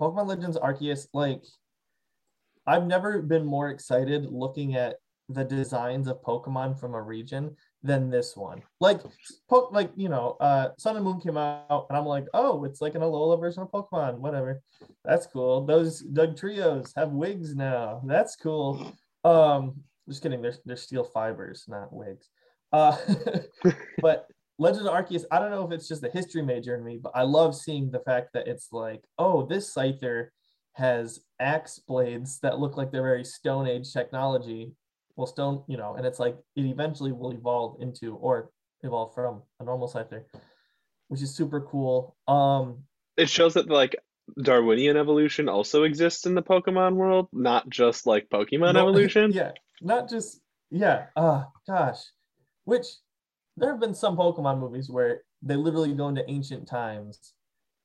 Pokemon 0.00 0.26
Legends 0.26 0.58
Arceus, 0.58 1.06
like 1.12 1.42
I've 2.66 2.86
never 2.86 3.22
been 3.22 3.44
more 3.44 3.70
excited 3.70 4.26
looking 4.26 4.76
at 4.76 4.96
the 5.28 5.44
designs 5.44 6.08
of 6.08 6.22
Pokemon 6.22 6.78
from 6.78 6.94
a 6.94 7.02
region 7.02 7.56
than 7.82 8.10
this 8.10 8.36
one. 8.36 8.62
Like, 8.80 9.00
po- 9.48 9.68
like 9.72 9.90
you 9.96 10.08
know, 10.08 10.36
uh, 10.40 10.68
Sun 10.78 10.96
and 10.96 11.04
Moon 11.04 11.20
came 11.20 11.36
out, 11.36 11.86
and 11.88 11.96
I'm 11.96 12.06
like, 12.06 12.26
oh, 12.34 12.64
it's 12.64 12.80
like 12.80 12.94
an 12.94 13.00
Alola 13.02 13.38
version 13.40 13.62
of 13.62 13.70
Pokemon. 13.70 14.18
Whatever, 14.18 14.62
that's 15.04 15.26
cool. 15.26 15.64
Those 15.64 16.02
Dugtrios 16.02 16.92
have 16.96 17.10
wigs 17.10 17.54
now. 17.54 18.02
That's 18.04 18.36
cool. 18.36 18.92
Um, 19.24 19.80
just 20.08 20.22
kidding. 20.22 20.42
They're 20.42 20.54
they're 20.64 20.76
steel 20.76 21.04
fibers, 21.04 21.64
not 21.68 21.92
wigs. 21.92 22.28
Uh, 22.72 22.96
but 24.00 24.26
Legend 24.62 24.86
of 24.86 24.94
Arceus, 24.94 25.24
I 25.32 25.40
don't 25.40 25.50
know 25.50 25.64
if 25.66 25.72
it's 25.72 25.88
just 25.88 26.04
a 26.04 26.08
history 26.08 26.40
major 26.42 26.76
in 26.76 26.84
me, 26.84 26.98
but 27.02 27.12
I 27.16 27.22
love 27.22 27.56
seeing 27.56 27.90
the 27.90 27.98
fact 28.00 28.28
that 28.34 28.46
it's 28.46 28.68
like, 28.72 29.02
oh, 29.18 29.44
this 29.44 29.74
Scyther 29.74 30.28
has 30.74 31.20
axe 31.40 31.80
blades 31.80 32.38
that 32.40 32.60
look 32.60 32.76
like 32.76 32.92
they're 32.92 33.02
very 33.02 33.24
Stone 33.24 33.66
Age 33.66 33.92
technology. 33.92 34.72
Well, 35.16 35.26
stone, 35.26 35.64
you 35.68 35.76
know, 35.76 35.96
and 35.96 36.06
it's 36.06 36.18
like 36.18 36.36
it 36.56 36.64
eventually 36.64 37.12
will 37.12 37.32
evolve 37.32 37.76
into 37.82 38.14
or 38.14 38.50
evolve 38.82 39.14
from 39.14 39.42
a 39.60 39.64
normal 39.64 39.88
Scyther, 39.88 40.22
which 41.08 41.20
is 41.22 41.34
super 41.34 41.60
cool. 41.60 42.16
Um, 42.28 42.84
It 43.16 43.28
shows 43.28 43.54
that 43.54 43.68
like 43.68 43.96
Darwinian 44.42 44.96
evolution 44.96 45.48
also 45.48 45.82
exists 45.82 46.24
in 46.24 46.34
the 46.34 46.42
Pokemon 46.42 46.94
world, 46.94 47.28
not 47.32 47.68
just 47.68 48.06
like 48.06 48.28
Pokemon 48.30 48.74
No- 48.74 48.88
evolution. 48.88 49.32
yeah, 49.32 49.50
not 49.82 50.08
just 50.08 50.40
yeah. 50.70 51.06
Uh 51.16 51.44
gosh, 51.66 51.98
which 52.64 52.86
there 53.56 53.70
have 53.70 53.80
been 53.80 53.94
some 53.94 54.16
Pokemon 54.16 54.58
movies 54.60 54.88
where 54.90 55.22
they 55.42 55.56
literally 55.56 55.92
go 55.92 56.08
into 56.08 56.28
ancient 56.30 56.66
times. 56.68 57.32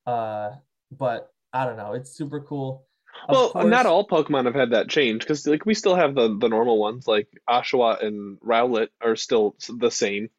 Uh, 0.05 0.51
but 0.91 1.32
I 1.53 1.65
don't 1.65 1.78
know. 1.78 1.93
It's 1.93 2.11
super 2.11 2.39
cool. 2.41 2.86
Of 3.28 3.36
well, 3.36 3.49
course- 3.49 3.65
not 3.65 3.86
all 3.86 4.07
Pokemon 4.07 4.45
have 4.45 4.55
had 4.55 4.72
that 4.72 4.89
change 4.89 5.22
because 5.22 5.45
like 5.47 5.65
we 5.65 5.74
still 5.74 5.95
have 5.95 6.13
the 6.15 6.38
the 6.38 6.49
normal 6.49 6.78
ones 6.78 7.07
like 7.07 7.28
Oshawott 7.49 8.03
and 8.05 8.39
Rowlet 8.41 8.89
are 9.01 9.15
still 9.15 9.55
the 9.68 9.89
same 9.89 10.30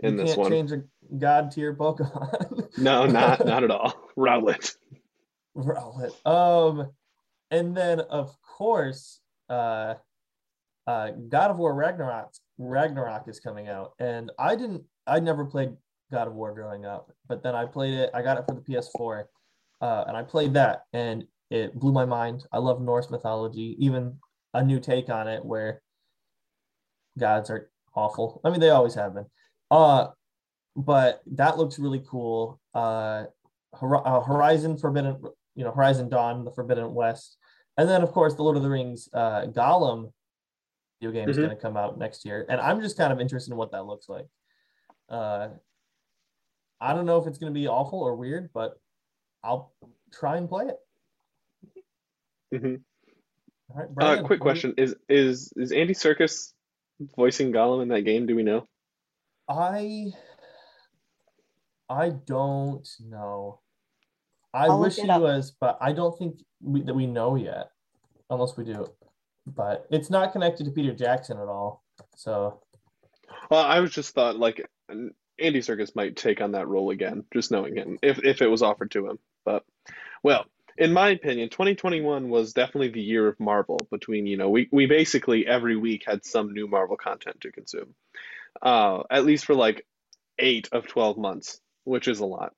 in 0.00 0.12
you 0.12 0.18
this 0.18 0.30
can't 0.30 0.38
one. 0.40 0.50
change 0.50 0.72
a 0.72 0.82
god 1.18 1.50
tier 1.50 1.74
Pokemon. 1.74 2.68
No, 2.78 3.06
not 3.06 3.44
not 3.44 3.64
at 3.64 3.70
all. 3.70 3.94
Rowlet. 4.18 4.76
Rowlet. 5.56 6.14
Um, 6.26 6.90
and 7.50 7.76
then 7.76 8.00
of 8.00 8.36
course, 8.42 9.20
uh, 9.48 9.94
uh, 10.90 11.10
God 11.28 11.50
of 11.52 11.58
War 11.58 11.72
Ragnarok 11.72 12.32
Ragnarok 12.58 13.28
is 13.28 13.38
coming 13.38 13.68
out, 13.68 13.92
and 14.00 14.32
I 14.38 14.56
didn't, 14.56 14.82
I 15.06 15.20
never 15.20 15.44
played 15.44 15.70
God 16.10 16.26
of 16.26 16.34
War 16.34 16.52
growing 16.52 16.84
up, 16.84 17.12
but 17.28 17.42
then 17.42 17.54
I 17.54 17.64
played 17.64 17.94
it. 17.94 18.10
I 18.12 18.22
got 18.22 18.38
it 18.38 18.44
for 18.46 18.54
the 18.54 18.60
PS4, 18.60 19.24
uh, 19.80 20.04
and 20.08 20.16
I 20.16 20.22
played 20.24 20.54
that, 20.54 20.82
and 20.92 21.24
it 21.50 21.78
blew 21.78 21.92
my 21.92 22.04
mind. 22.04 22.44
I 22.52 22.58
love 22.58 22.82
Norse 22.82 23.08
mythology, 23.08 23.76
even 23.78 24.18
a 24.52 24.64
new 24.64 24.80
take 24.80 25.08
on 25.08 25.28
it 25.28 25.44
where 25.44 25.80
gods 27.18 27.50
are 27.50 27.70
awful. 27.94 28.40
I 28.44 28.50
mean, 28.50 28.60
they 28.60 28.70
always 28.70 28.94
have 28.94 29.14
been. 29.14 29.26
Uh, 29.70 30.08
but 30.74 31.20
that 31.32 31.56
looks 31.56 31.78
really 31.78 32.02
cool. 32.08 32.60
Uh, 32.74 33.26
uh, 33.80 34.20
Horizon 34.20 34.76
Forbidden, 34.76 35.22
you 35.54 35.64
know, 35.64 35.70
Horizon 35.70 36.08
Dawn, 36.08 36.44
the 36.44 36.50
Forbidden 36.50 36.92
West, 36.94 37.36
and 37.76 37.88
then 37.88 38.02
of 38.02 38.10
course 38.10 38.34
the 38.34 38.42
Lord 38.42 38.56
of 38.56 38.64
the 38.64 38.70
Rings 38.70 39.08
uh, 39.12 39.46
Gollum 39.46 40.12
video 41.00 41.12
game 41.12 41.28
is 41.28 41.36
Mhm. 41.36 41.40
going 41.46 41.56
to 41.56 41.60
come 41.62 41.76
out 41.76 41.98
next 41.98 42.24
year, 42.24 42.44
and 42.48 42.60
I'm 42.60 42.80
just 42.80 42.96
kind 42.96 43.12
of 43.12 43.20
interested 43.20 43.52
in 43.52 43.56
what 43.56 43.72
that 43.72 43.86
looks 43.86 44.08
like. 44.08 44.26
Uh, 45.08 45.50
I 46.80 46.92
don't 46.94 47.06
know 47.06 47.18
if 47.18 47.26
it's 47.26 47.38
going 47.38 47.52
to 47.52 47.58
be 47.58 47.66
awful 47.68 48.00
or 48.00 48.14
weird, 48.14 48.52
but 48.52 48.78
I'll 49.42 49.72
try 50.12 50.36
and 50.36 50.48
play 50.48 50.66
it. 50.66 50.78
hmm 52.60 52.74
All 53.70 53.76
right, 53.76 53.88
Uh, 54.20 54.22
quick 54.24 54.44
what 54.44 54.54
do 54.54 54.68
you- 54.68 54.72
question: 54.72 54.74
Is 54.76 54.96
is 55.08 55.52
is 55.56 55.72
Andy 55.72 55.94
Serkis 55.94 56.52
voicing 57.16 57.52
Gollum 57.52 57.82
in 57.82 57.88
that 57.88 58.02
game? 58.02 58.26
Do 58.26 58.34
we 58.36 58.42
know? 58.42 58.66
I 59.48 60.12
I 61.88 62.10
don't 62.10 62.86
know. 63.00 63.60
I 64.52 64.66
I'll 64.66 64.80
wish 64.80 64.96
he 64.96 65.08
up. 65.08 65.22
was, 65.22 65.52
but 65.52 65.78
I 65.80 65.92
don't 65.92 66.16
think 66.18 66.40
we, 66.60 66.82
that 66.82 66.94
we 66.94 67.06
know 67.06 67.36
yet, 67.36 67.70
unless 68.28 68.56
we 68.56 68.64
do. 68.64 68.86
But 69.46 69.86
it's 69.90 70.10
not 70.10 70.32
connected 70.32 70.64
to 70.64 70.70
Peter 70.70 70.94
Jackson 70.94 71.38
at 71.38 71.48
all. 71.48 71.82
So 72.16 72.60
Well, 73.50 73.64
I 73.64 73.80
was 73.80 73.92
just 73.92 74.14
thought 74.14 74.36
like 74.36 74.68
Andy 74.88 75.60
Serkis 75.60 75.96
might 75.96 76.16
take 76.16 76.40
on 76.40 76.52
that 76.52 76.68
role 76.68 76.90
again, 76.90 77.24
just 77.32 77.50
knowing 77.50 77.76
him, 77.76 77.98
if 78.02 78.18
if 78.24 78.42
it 78.42 78.48
was 78.48 78.62
offered 78.62 78.90
to 78.92 79.08
him. 79.08 79.18
But 79.44 79.64
well, 80.22 80.44
in 80.76 80.92
my 80.92 81.10
opinion, 81.10 81.48
2021 81.48 82.28
was 82.28 82.52
definitely 82.52 82.88
the 82.88 83.02
year 83.02 83.28
of 83.28 83.40
Marvel. 83.40 83.78
Between 83.90 84.26
you 84.26 84.36
know, 84.36 84.50
we 84.50 84.68
we 84.70 84.86
basically 84.86 85.46
every 85.46 85.76
week 85.76 86.04
had 86.06 86.24
some 86.24 86.52
new 86.52 86.68
Marvel 86.68 86.96
content 86.96 87.40
to 87.42 87.52
consume, 87.52 87.94
uh, 88.62 89.02
at 89.10 89.24
least 89.24 89.44
for 89.44 89.54
like 89.54 89.86
eight 90.38 90.68
of 90.72 90.86
12 90.86 91.18
months, 91.18 91.60
which 91.84 92.08
is 92.08 92.20
a 92.20 92.26
lot. 92.26 92.54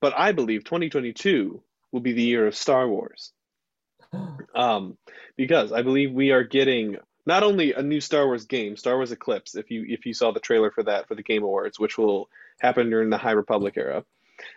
But 0.00 0.14
I 0.16 0.32
believe 0.32 0.64
2022 0.64 1.62
will 1.92 2.00
be 2.00 2.12
the 2.12 2.22
year 2.22 2.46
of 2.46 2.56
Star 2.56 2.88
Wars. 2.88 3.32
Um, 4.54 4.96
because 5.36 5.72
I 5.72 5.82
believe 5.82 6.12
we 6.12 6.30
are 6.30 6.44
getting 6.44 6.96
not 7.26 7.42
only 7.42 7.72
a 7.72 7.82
new 7.82 8.00
Star 8.00 8.26
Wars 8.26 8.46
game, 8.46 8.76
Star 8.76 8.96
Wars 8.96 9.12
Eclipse. 9.12 9.56
If 9.56 9.70
you 9.70 9.84
if 9.86 10.06
you 10.06 10.14
saw 10.14 10.32
the 10.32 10.40
trailer 10.40 10.70
for 10.70 10.84
that 10.84 11.08
for 11.08 11.14
the 11.14 11.22
Game 11.22 11.42
Awards, 11.42 11.78
which 11.78 11.98
will 11.98 12.28
happen 12.58 12.90
during 12.90 13.10
the 13.10 13.18
High 13.18 13.32
Republic 13.32 13.74
era, 13.76 14.04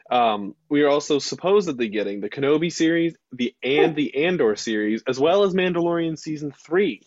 um, 0.10 0.56
we 0.70 0.84
are 0.84 0.90
also 0.90 1.20
supposedly 1.20 1.90
getting 1.90 2.22
the 2.22 2.30
Kenobi 2.30 2.72
series, 2.72 3.16
the 3.32 3.56
and 3.64 3.96
the 3.96 4.26
Andor 4.26 4.56
series, 4.56 5.04
as 5.08 5.20
well 5.20 5.44
as 5.44 5.54
Mandalorian 5.54 6.18
season 6.18 6.52
three 6.52 7.02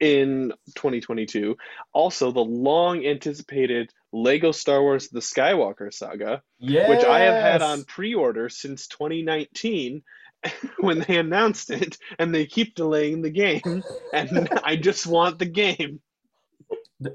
in 0.00 0.52
2022. 0.76 1.56
Also, 1.92 2.30
the 2.30 2.40
long 2.40 3.04
anticipated 3.04 3.92
Lego 4.12 4.52
Star 4.52 4.80
Wars 4.80 5.08
The 5.08 5.20
Skywalker 5.20 5.92
Saga, 5.92 6.42
yeah, 6.58 6.88
which 6.88 7.04
I 7.04 7.20
have 7.20 7.42
had 7.42 7.62
on 7.62 7.84
pre-order 7.84 8.48
since 8.48 8.86
2019 8.88 10.02
when 10.78 11.04
they 11.06 11.18
announced 11.18 11.70
it 11.70 11.98
and 12.18 12.34
they 12.34 12.46
keep 12.46 12.74
delaying 12.74 13.22
the 13.22 13.30
game 13.30 13.82
and 14.12 14.48
I 14.64 14.76
just 14.76 15.06
want 15.06 15.38
the 15.38 15.46
game. 15.46 16.00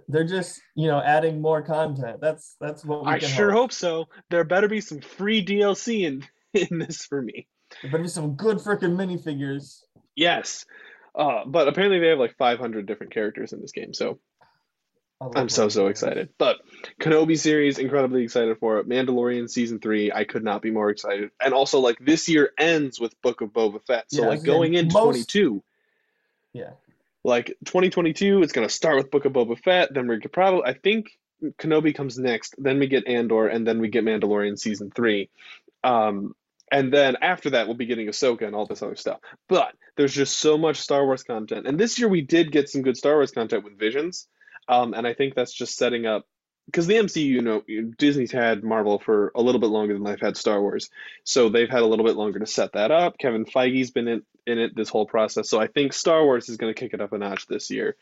They're 0.08 0.28
just 0.28 0.62
you 0.76 0.88
know 0.88 1.02
adding 1.02 1.42
more 1.42 1.62
content. 1.62 2.22
That's 2.22 2.56
that's 2.60 2.86
what 2.86 3.06
we 3.06 3.12
I 3.12 3.20
sure 3.20 3.52
hope 3.52 3.74
so. 3.74 4.06
There 4.30 4.44
better 4.46 4.70
be 4.70 4.80
some 4.80 5.02
free 5.02 5.46
DLC 5.46 6.04
in 6.04 6.26
in 6.54 6.80
this 6.80 7.06
for 7.06 7.22
me. 7.22 7.48
There 7.82 7.92
better 7.92 8.04
be 8.04 8.10
some 8.10 8.36
good 8.36 8.58
freaking 8.58 8.96
minifigures. 8.96 9.80
Yes. 10.16 10.66
Uh, 11.16 11.44
but 11.46 11.68
apparently 11.68 12.00
they 12.00 12.08
have 12.08 12.18
like 12.18 12.36
500 12.38 12.88
different 12.88 13.14
characters 13.14 13.54
in 13.54 13.62
this 13.62 13.72
game, 13.72 13.94
so 13.94 14.20
I'm 15.36 15.50
so 15.50 15.70
so 15.70 15.88
excited. 15.88 16.30
But 16.38 16.58
Kenobi 17.00 17.38
series, 17.38 17.78
incredibly 17.80 18.24
excited 18.24 18.58
for 18.60 18.80
it. 18.80 18.88
Mandalorian 18.88 19.50
season 19.50 19.80
three, 19.80 20.12
I 20.12 20.24
could 20.24 20.44
not 20.44 20.62
be 20.62 20.72
more 20.72 20.90
excited. 20.90 21.32
And 21.44 21.54
also, 21.54 21.80
like 21.80 21.98
this 22.00 22.28
year 22.30 22.52
ends 22.58 23.00
with 23.00 23.20
Book 23.22 23.42
of 23.42 23.50
Boba 23.50 23.86
Fett, 23.86 24.06
so 24.10 24.24
Yeah, 24.24 24.28
like 24.30 24.44
going 24.44 24.74
into 24.74 24.94
most- 24.94 25.04
22, 25.32 25.64
Yeah. 26.54 26.72
like 27.24 27.56
2022, 27.66 28.42
it's 28.44 28.54
gonna 28.54 28.70
start 28.70 28.98
with 28.98 29.12
Book 29.12 29.26
of 29.26 29.34
Boba 29.34 29.58
Fett. 29.58 29.94
Then 29.94 30.08
we 30.08 30.20
could 30.20 30.32
probably, 30.34 30.64
I 30.66 30.74
think 30.74 31.18
Kenobi 31.60 31.94
comes 31.94 32.18
next. 32.18 32.56
Then 32.58 32.80
we 32.80 32.88
get 32.88 33.08
Andor, 33.08 33.48
and 33.48 33.68
then 33.68 33.80
we 33.80 33.90
get 33.90 34.06
Mandalorian 34.06 34.58
season 34.58 34.92
three. 34.92 35.30
Um, 35.84 36.36
and 36.72 36.92
then 36.92 37.18
after 37.22 37.52
that, 37.52 37.68
we'll 37.68 37.76
be 37.76 37.86
getting 37.86 38.08
Ahsoka 38.08 38.44
and 38.44 38.56
all 38.56 38.66
this 38.66 38.82
other 38.82 38.96
stuff. 38.96 39.20
But 39.48 39.76
there's 39.96 40.14
just 40.14 40.40
so 40.40 40.58
much 40.58 40.78
Star 40.78 41.06
Wars 41.06 41.24
content, 41.24 41.68
and 41.68 41.80
this 41.80 42.00
year 42.00 42.08
we 42.08 42.22
did 42.22 42.52
get 42.52 42.70
some 42.70 42.82
good 42.82 42.98
Star 42.98 43.16
Wars 43.16 43.32
content 43.32 43.64
with 43.64 43.78
Visions. 43.78 44.28
Um, 44.68 44.94
and 44.94 45.06
I 45.06 45.14
think 45.14 45.36
that's 45.36 45.54
just 45.54 45.78
setting 45.78 46.06
up 46.06 46.26
because 46.66 46.88
the 46.88 46.96
MCU, 46.96 47.26
you 47.26 47.42
know, 47.42 47.64
Disney's 47.98 48.32
had 48.32 48.64
Marvel 48.64 49.00
for 49.00 49.32
a 49.36 49.42
little 49.42 49.60
bit 49.60 49.70
longer 49.70 49.94
than 49.94 50.04
they've 50.04 50.20
had 50.20 50.38
Star 50.38 50.62
Wars, 50.62 50.90
so 51.24 51.50
they've 51.50 51.70
had 51.70 51.82
a 51.82 51.86
little 51.86 52.06
bit 52.06 52.16
longer 52.16 52.40
to 52.40 52.46
set 52.46 52.74
that 52.74 52.92
up. 52.92 53.18
Kevin 53.18 53.46
Feige's 53.46 53.92
been 53.92 54.08
in, 54.08 54.24
in 54.48 54.60
it 54.60 54.76
this 54.76 54.90
whole 54.90 55.06
process, 55.06 55.50
so 55.50 55.60
I 55.60 55.68
think 55.68 55.94
Star 55.94 56.24
Wars 56.24 56.50
is 56.50 56.58
going 56.58 56.74
to 56.74 56.80
kick 56.80 56.94
it 56.94 57.02
up 57.02 57.12
a 57.12 57.18
notch 57.18 57.48
this 57.48 57.70
year, 57.70 57.96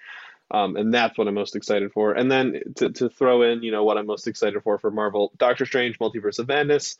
um, 0.52 0.76
and 0.76 0.94
that's 0.94 1.18
what 1.18 1.28
I'm 1.28 1.34
most 1.34 1.56
excited 1.56 1.92
for. 1.92 2.14
And 2.14 2.32
then 2.32 2.62
to, 2.76 2.90
to 2.92 3.10
throw 3.10 3.42
in, 3.42 3.64
you 3.64 3.72
know, 3.72 3.84
what 3.84 3.98
I'm 3.98 4.06
most 4.06 4.28
excited 4.28 4.62
for 4.64 4.78
for 4.78 4.92
Marvel, 4.92 5.32
Doctor 5.38 5.66
Strange: 5.66 5.98
Multiverse 5.98 6.40
of 6.40 6.48
Madness. 6.48 6.98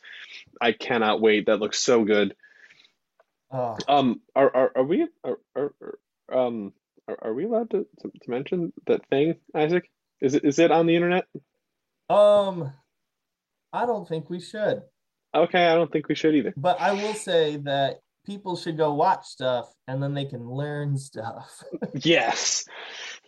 I 0.60 0.72
cannot 0.72 1.20
wait. 1.20 1.46
That 1.46 1.60
looks 1.60 1.80
so 1.80 2.04
good. 2.04 2.34
Oh, 3.52 3.76
Um, 3.86 4.20
are 4.34 4.50
are, 4.56 4.72
are 4.76 4.84
we 4.84 5.06
are, 5.22 5.38
are, 5.54 5.72
are 5.80 5.98
um 6.46 6.72
are, 7.08 7.18
are 7.22 7.34
we 7.34 7.44
allowed 7.44 7.70
to, 7.70 7.86
to 8.00 8.08
to 8.10 8.30
mention 8.30 8.72
that 8.86 9.06
thing, 9.10 9.36
Isaac? 9.56 9.84
Is 10.20 10.34
it 10.34 10.44
is 10.44 10.58
it 10.58 10.70
on 10.70 10.86
the 10.86 10.94
internet? 10.96 11.24
um, 12.10 12.72
I 13.72 13.86
don't 13.86 14.06
think 14.08 14.28
we 14.30 14.40
should. 14.40 14.82
Okay, 15.34 15.66
I 15.66 15.74
don't 15.74 15.90
think 15.90 16.08
we 16.08 16.14
should 16.14 16.34
either. 16.34 16.52
But 16.56 16.80
I 16.80 16.92
will 16.92 17.14
say 17.14 17.56
that 17.64 18.00
people 18.26 18.54
should 18.56 18.76
go 18.76 18.92
watch 18.94 19.24
stuff 19.24 19.72
and 19.88 20.02
then 20.02 20.12
they 20.14 20.26
can 20.26 20.48
learn 20.48 20.96
stuff. 20.98 21.62
Yes. 21.94 22.64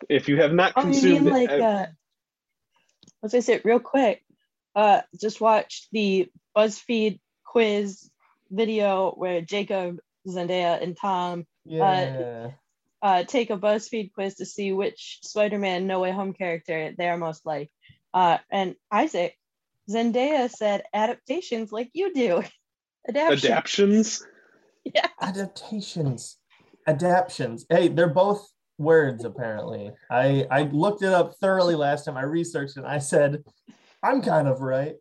If 0.08 0.28
you 0.28 0.36
have 0.40 0.52
not 0.52 0.72
Oh, 0.76 0.86
you 0.86 1.02
mean 1.20 1.24
like 1.24 1.50
it, 1.50 1.60
uh 1.60 1.86
let's 3.22 3.32
face 3.32 3.48
it 3.48 3.64
real 3.64 3.80
quick. 3.80 4.22
Uh 4.76 5.00
just 5.20 5.40
watch 5.40 5.88
the 5.92 6.28
BuzzFeed 6.56 7.20
quiz 7.44 8.10
video 8.50 9.12
where 9.12 9.40
Jacob, 9.40 9.98
Zendaya, 10.28 10.82
and 10.82 10.96
Tom 10.96 11.46
Yeah. 11.64 11.84
uh 11.84 12.50
take 13.26 13.50
a 13.50 13.56
BuzzFeed 13.56 14.12
quiz 14.14 14.36
to 14.36 14.46
see 14.46 14.72
which 14.72 15.18
Spider-Man 15.22 15.86
No 15.86 16.00
Way 16.00 16.12
Home 16.12 16.32
character 16.32 16.92
they 16.96 17.08
are 17.08 17.18
most 17.18 17.44
like. 17.44 17.70
Uh 18.12 18.38
and 18.50 18.74
Isaac, 18.90 19.36
Zendaya 19.90 20.50
said 20.50 20.84
adaptations 20.92 21.72
like 21.72 21.90
you 21.92 22.12
do. 22.14 22.42
Adaption. 23.08 23.50
adaptions. 23.52 24.26
Yeah. 24.94 25.08
Adaptations. 25.22 26.36
Adaptions. 26.86 27.64
Hey, 27.70 27.88
they're 27.88 28.06
both 28.06 28.46
words 28.76 29.24
apparently. 29.24 29.92
I 30.10 30.46
I 30.50 30.62
looked 30.64 31.02
it 31.02 31.08
up 31.08 31.36
thoroughly 31.40 31.74
last 31.74 32.04
time. 32.04 32.18
I 32.18 32.24
researched 32.24 32.76
it 32.76 32.80
and 32.80 32.86
I 32.86 32.98
said, 32.98 33.42
I'm 34.02 34.20
kind 34.20 34.46
of 34.46 34.60
right. 34.60 34.96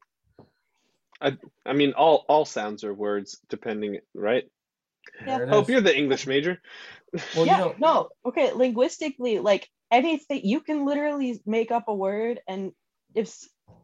I, 1.20 1.38
I 1.66 1.74
mean, 1.74 1.94
all 1.94 2.26
all 2.30 2.46
sounds 2.46 2.84
are 2.84 2.94
words, 2.94 3.40
depending, 3.50 4.00
right? 4.14 4.46
Yeah. 5.26 5.46
Hope 5.48 5.66
oh, 5.68 5.72
you're 5.72 5.82
the 5.82 5.96
English 5.96 6.28
major. 6.28 6.62
Well, 7.36 7.46
yeah, 7.46 7.58
you 7.58 7.64
know, 7.64 7.76
no, 7.80 8.10
okay, 8.26 8.52
linguistically, 8.54 9.40
like 9.40 9.70
anything, 9.92 10.42
you 10.44 10.62
can 10.62 10.86
literally 10.86 11.42
make 11.46 11.72
up 11.72 11.86
a 11.88 11.94
word, 11.94 12.42
and 12.48 12.72
if 13.14 13.36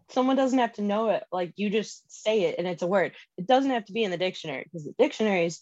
someone 0.10 0.36
doesn't 0.36 0.60
have 0.60 0.74
to 0.74 0.82
know 0.82 1.10
it, 1.10 1.24
like 1.32 1.54
you 1.56 1.70
just 1.70 2.04
say 2.12 2.44
it 2.44 2.56
and 2.58 2.68
it's 2.68 2.82
a 2.82 2.88
word. 2.88 3.14
It 3.38 3.48
doesn't 3.48 3.72
have 3.72 3.86
to 3.86 3.94
be 3.94 4.04
in 4.04 4.12
the 4.12 4.18
dictionary 4.18 4.64
because 4.64 4.84
the 4.84 4.96
dictionary 4.98 5.46
is 5.46 5.62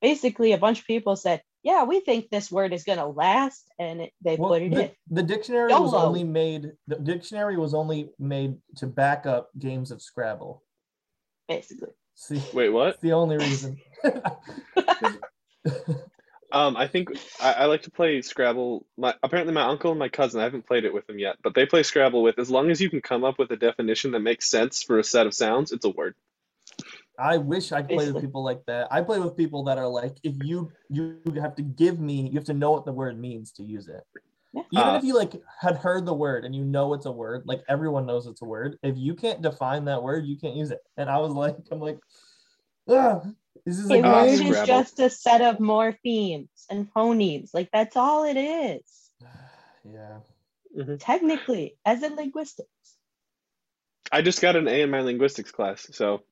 basically 0.00 0.52
a 0.52 0.58
bunch 0.58 0.80
of 0.80 0.86
people 0.86 1.16
said, 1.16 1.42
yeah, 1.62 1.84
we 1.84 2.00
think 2.00 2.28
this 2.28 2.50
word 2.50 2.72
is 2.74 2.84
gonna 2.84 3.06
last, 3.06 3.70
and 3.78 4.02
it, 4.02 4.12
they 4.22 4.36
Well, 4.36 4.50
put 4.50 4.62
it 4.62 4.72
the, 4.72 4.82
in. 4.84 4.90
the 5.10 5.22
dictionary 5.22 5.72
was 5.72 5.94
only 5.94 6.24
made. 6.24 6.72
The 6.86 6.96
dictionary 6.96 7.56
was 7.56 7.72
only 7.72 8.10
made 8.18 8.56
to 8.76 8.86
back 8.86 9.24
up 9.24 9.48
games 9.58 9.90
of 9.90 10.02
Scrabble. 10.02 10.62
Basically, 11.48 11.90
See, 12.14 12.42
Wait, 12.52 12.68
what? 12.68 13.00
the 13.00 13.12
only 13.12 13.36
reason. 13.38 13.78
Um, 16.52 16.76
I 16.76 16.86
think 16.86 17.08
I, 17.40 17.52
I 17.52 17.64
like 17.64 17.82
to 17.82 17.90
play 17.90 18.22
Scrabble. 18.22 18.86
My 18.96 19.12
apparently 19.24 19.52
my 19.52 19.64
uncle 19.64 19.90
and 19.90 19.98
my 19.98 20.08
cousin. 20.08 20.40
I 20.40 20.44
haven't 20.44 20.68
played 20.68 20.84
it 20.84 20.94
with 20.94 21.04
them 21.08 21.18
yet, 21.18 21.34
but 21.42 21.52
they 21.52 21.66
play 21.66 21.82
Scrabble 21.82 22.22
with. 22.22 22.38
As 22.38 22.48
long 22.48 22.70
as 22.70 22.80
you 22.80 22.88
can 22.88 23.00
come 23.00 23.24
up 23.24 23.40
with 23.40 23.50
a 23.50 23.56
definition 23.56 24.12
that 24.12 24.20
makes 24.20 24.48
sense 24.48 24.80
for 24.80 25.00
a 25.00 25.04
set 25.04 25.26
of 25.26 25.34
sounds, 25.34 25.72
it's 25.72 25.84
a 25.84 25.90
word. 25.90 26.14
I 27.18 27.38
wish 27.38 27.72
I 27.72 27.82
played 27.82 28.12
with 28.12 28.22
people 28.22 28.44
like 28.44 28.64
that. 28.66 28.86
I 28.92 29.00
play 29.00 29.18
with 29.18 29.36
people 29.36 29.64
that 29.64 29.78
are 29.78 29.88
like, 29.88 30.16
if 30.22 30.36
you 30.44 30.70
you 30.88 31.18
have 31.40 31.56
to 31.56 31.62
give 31.62 31.98
me, 31.98 32.28
you 32.28 32.34
have 32.34 32.44
to 32.44 32.54
know 32.54 32.70
what 32.70 32.84
the 32.84 32.92
word 32.92 33.18
means 33.18 33.50
to 33.52 33.64
use 33.64 33.88
it. 33.88 34.04
Even 34.70 34.94
Uh, 34.94 34.98
if 34.98 35.04
you 35.04 35.16
like 35.16 35.32
had 35.60 35.74
heard 35.74 36.06
the 36.06 36.14
word 36.14 36.44
and 36.44 36.54
you 36.54 36.64
know 36.64 36.94
it's 36.94 37.06
a 37.06 37.12
word, 37.12 37.42
like 37.46 37.62
everyone 37.68 38.06
knows 38.06 38.28
it's 38.28 38.42
a 38.42 38.44
word. 38.44 38.78
If 38.84 38.96
you 38.96 39.16
can't 39.16 39.42
define 39.42 39.84
that 39.86 40.04
word, 40.04 40.24
you 40.24 40.36
can't 40.36 40.54
use 40.54 40.70
it. 40.70 40.82
And 40.96 41.10
I 41.10 41.18
was 41.18 41.32
like, 41.32 41.56
I'm 41.72 41.80
like, 41.80 41.98
Ugh, 42.88 43.34
this 43.66 43.78
is 43.78 43.90
a 43.90 43.94
a 43.94 44.24
is 44.24 44.40
Scrabble. 44.40 44.66
just 44.66 45.00
a 45.00 45.10
set 45.10 45.40
of 45.40 45.56
morphemes 45.58 46.48
and 46.68 46.92
phonemes. 46.92 47.54
Like 47.54 47.70
that's 47.72 47.96
all 47.96 48.24
it 48.24 48.36
is. 48.36 49.10
yeah. 49.84 50.18
Technically, 50.98 51.76
as 51.84 52.02
in 52.02 52.16
linguistics. 52.16 52.68
I 54.12 54.22
just 54.22 54.42
got 54.42 54.56
an 54.56 54.68
A 54.68 54.82
in 54.82 54.90
my 54.90 55.00
linguistics 55.00 55.50
class, 55.50 55.88
so 55.92 56.22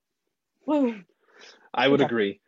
Woo. 0.67 1.01
I 1.73 1.89
would 1.89 2.01
Okay. 2.01 2.07
agree. 2.07 2.41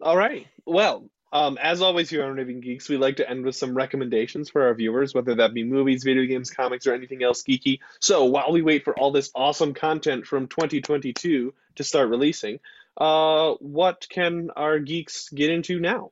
All 0.00 0.16
right. 0.16 0.46
Well, 0.64 1.10
um, 1.32 1.58
as 1.60 1.80
always 1.80 2.10
here 2.10 2.24
on 2.24 2.36
Raving 2.36 2.60
Geeks, 2.60 2.88
we 2.88 2.98
like 2.98 3.16
to 3.16 3.28
end 3.28 3.44
with 3.44 3.56
some 3.56 3.74
recommendations 3.74 4.50
for 4.50 4.66
our 4.66 4.74
viewers, 4.74 5.14
whether 5.14 5.34
that 5.36 5.54
be 5.54 5.64
movies, 5.64 6.04
video 6.04 6.26
games, 6.26 6.50
comics, 6.50 6.86
or 6.86 6.92
anything 6.94 7.22
else 7.22 7.42
geeky. 7.42 7.78
So 8.00 8.26
while 8.26 8.52
we 8.52 8.60
wait 8.62 8.84
for 8.84 8.98
all 8.98 9.12
this 9.12 9.30
awesome 9.34 9.72
content 9.72 10.26
from 10.26 10.46
2022 10.46 11.54
to 11.76 11.84
start 11.84 12.10
releasing, 12.10 12.60
uh, 12.96 13.54
what 13.60 14.06
can 14.08 14.50
our 14.54 14.78
geeks 14.78 15.28
get 15.30 15.50
into 15.50 15.80
now? 15.80 16.10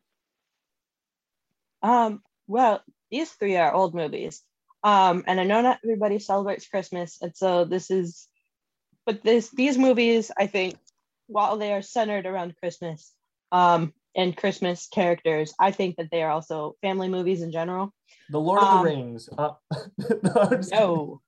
Um, 1.83 2.23
well, 2.47 2.83
these 3.11 3.31
three 3.31 3.57
are 3.57 3.73
old 3.73 3.95
movies. 3.95 4.43
Um, 4.83 5.25
and 5.27 5.41
I 5.41 5.45
know 5.45 5.61
not 5.61 5.81
everybody 5.85 6.19
celebrates 6.19 6.67
Christmas, 6.69 7.19
and 7.21 7.37
so 7.37 7.65
this 7.65 7.91
is 7.91 8.29
but 9.05 9.23
this 9.23 9.51
these 9.51 9.77
movies, 9.77 10.31
I 10.39 10.47
think, 10.47 10.77
while 11.27 11.59
they 11.59 11.73
are 11.73 11.83
centered 11.83 12.27
around 12.27 12.57
Christmas, 12.57 13.13
um, 13.53 13.93
and 14.17 14.37
Christmas 14.37 14.89
characters, 14.89 15.55
I 15.59 15.71
think 15.71 15.97
that 15.97 16.11
they 16.11 16.23
are 16.23 16.31
also 16.31 16.77
family 16.81 17.09
movies 17.09 17.43
in 17.43 17.53
general. 17.53 17.93
The 18.31 18.41
Lord 18.41 18.63
of 18.63 18.69
Um, 18.69 18.79
the 18.79 18.85
Rings. 18.85 19.29
Uh, 19.37 19.51
no, 20.23 20.33
I'm 20.35 20.51
just. 20.57 20.73
No, 20.73 21.21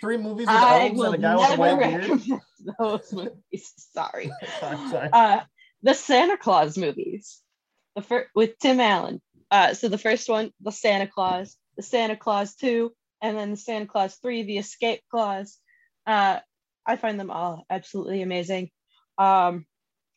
Three 0.00 0.16
movies 0.16 0.46
with 0.46 0.56
I 0.56 0.88
elves 0.88 1.00
and 1.00 1.14
a 1.14 1.18
guy 1.18 1.36
with 1.36 1.50
a 1.50 1.56
white 1.56 1.78
beard. 1.78 2.40
those 2.78 3.12
movies. 3.12 3.72
Sorry. 3.92 4.30
sorry, 4.60 4.90
sorry. 4.90 5.08
uh, 5.12 5.40
the 5.82 5.94
Santa 5.94 6.36
Claus 6.36 6.76
movies, 6.76 7.40
the 7.94 8.02
fir- 8.02 8.28
with 8.34 8.58
Tim 8.58 8.80
Allen. 8.80 9.20
Uh, 9.50 9.74
so 9.74 9.88
the 9.88 9.98
first 9.98 10.28
one, 10.28 10.52
the 10.60 10.72
Santa 10.72 11.06
Claus, 11.06 11.56
the 11.76 11.82
Santa 11.82 12.16
Claus 12.16 12.54
two, 12.54 12.92
and 13.22 13.36
then 13.36 13.50
the 13.52 13.56
Santa 13.56 13.86
Claus 13.86 14.14
three, 14.16 14.42
the 14.42 14.58
Escape 14.58 15.00
Clause. 15.10 15.58
Uh, 16.06 16.40
I 16.86 16.96
find 16.96 17.18
them 17.18 17.30
all 17.30 17.64
absolutely 17.70 18.22
amazing. 18.22 18.70
Um, 19.18 19.66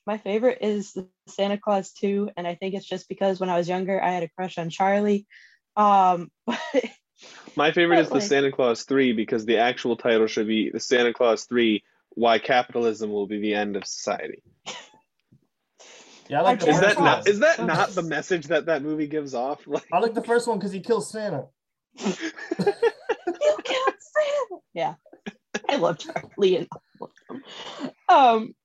my 0.05 0.17
favorite 0.17 0.59
is 0.61 0.93
the 0.93 1.07
Santa 1.27 1.57
Claus 1.57 1.91
two, 1.91 2.29
and 2.35 2.47
I 2.47 2.55
think 2.55 2.75
it's 2.75 2.87
just 2.87 3.07
because 3.07 3.39
when 3.39 3.49
I 3.49 3.57
was 3.57 3.69
younger, 3.69 4.01
I 4.01 4.11
had 4.11 4.23
a 4.23 4.29
crush 4.29 4.57
on 4.57 4.69
Charlie. 4.69 5.25
Um, 5.75 6.31
but 6.45 6.59
My 7.55 7.71
favorite 7.71 7.97
But, 7.97 8.03
is 8.03 8.09
the 8.09 8.21
Santa 8.21 8.51
Claus 8.51 8.83
3 8.83 9.13
because 9.13 9.45
the 9.45 9.57
actual 9.57 9.97
title 9.97 10.27
should 10.27 10.47
be 10.47 10.69
The 10.69 10.79
Santa 10.79 11.13
Claus 11.13 11.45
3 11.45 11.83
Why 12.09 12.39
Capitalism 12.39 13.11
Will 13.11 13.27
Be 13.27 13.39
the 13.39 13.53
End 13.53 13.75
of 13.75 13.85
Society. 13.85 14.41
Yeah, 16.29 16.39
I 16.39 16.43
like 16.43 16.59
the 16.61 16.69
Is 16.69 16.79
first 16.79 16.87
that 16.87 16.95
one. 16.95 17.05
not 17.05 17.27
is 17.27 17.39
that 17.39 17.65
not 17.65 17.89
the 17.89 18.03
message 18.03 18.47
that 18.47 18.67
that 18.67 18.83
movie 18.83 19.07
gives 19.07 19.33
off? 19.33 19.67
Like, 19.67 19.85
I 19.91 19.99
like 19.99 20.13
the 20.13 20.23
first 20.23 20.47
one 20.47 20.59
because 20.59 20.71
he 20.71 20.79
kills 20.79 21.11
Santa. 21.11 21.47
you 21.97 22.13
can't 23.63 23.95
Santa. 23.99 24.61
Yeah, 24.73 24.93
I 25.67 25.75
love 25.75 25.99
Charlie 25.99 26.55
and 26.55 26.67
all 26.71 26.81
of 27.01 27.11
them. 27.27 27.43
Um, 28.07 28.55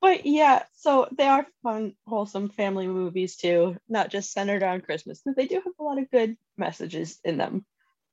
but 0.00 0.26
yeah, 0.26 0.64
so 0.74 1.06
they 1.16 1.28
are 1.28 1.46
fun, 1.62 1.94
wholesome 2.04 2.48
family 2.48 2.88
movies 2.88 3.36
too, 3.36 3.76
not 3.88 4.10
just 4.10 4.32
centered 4.32 4.64
on 4.64 4.80
Christmas. 4.80 5.22
But 5.24 5.36
they 5.36 5.46
do 5.46 5.54
have 5.54 5.72
a 5.78 5.82
lot 5.84 5.98
of 5.98 6.10
good 6.10 6.36
messages 6.56 7.20
in 7.22 7.38
them. 7.38 7.64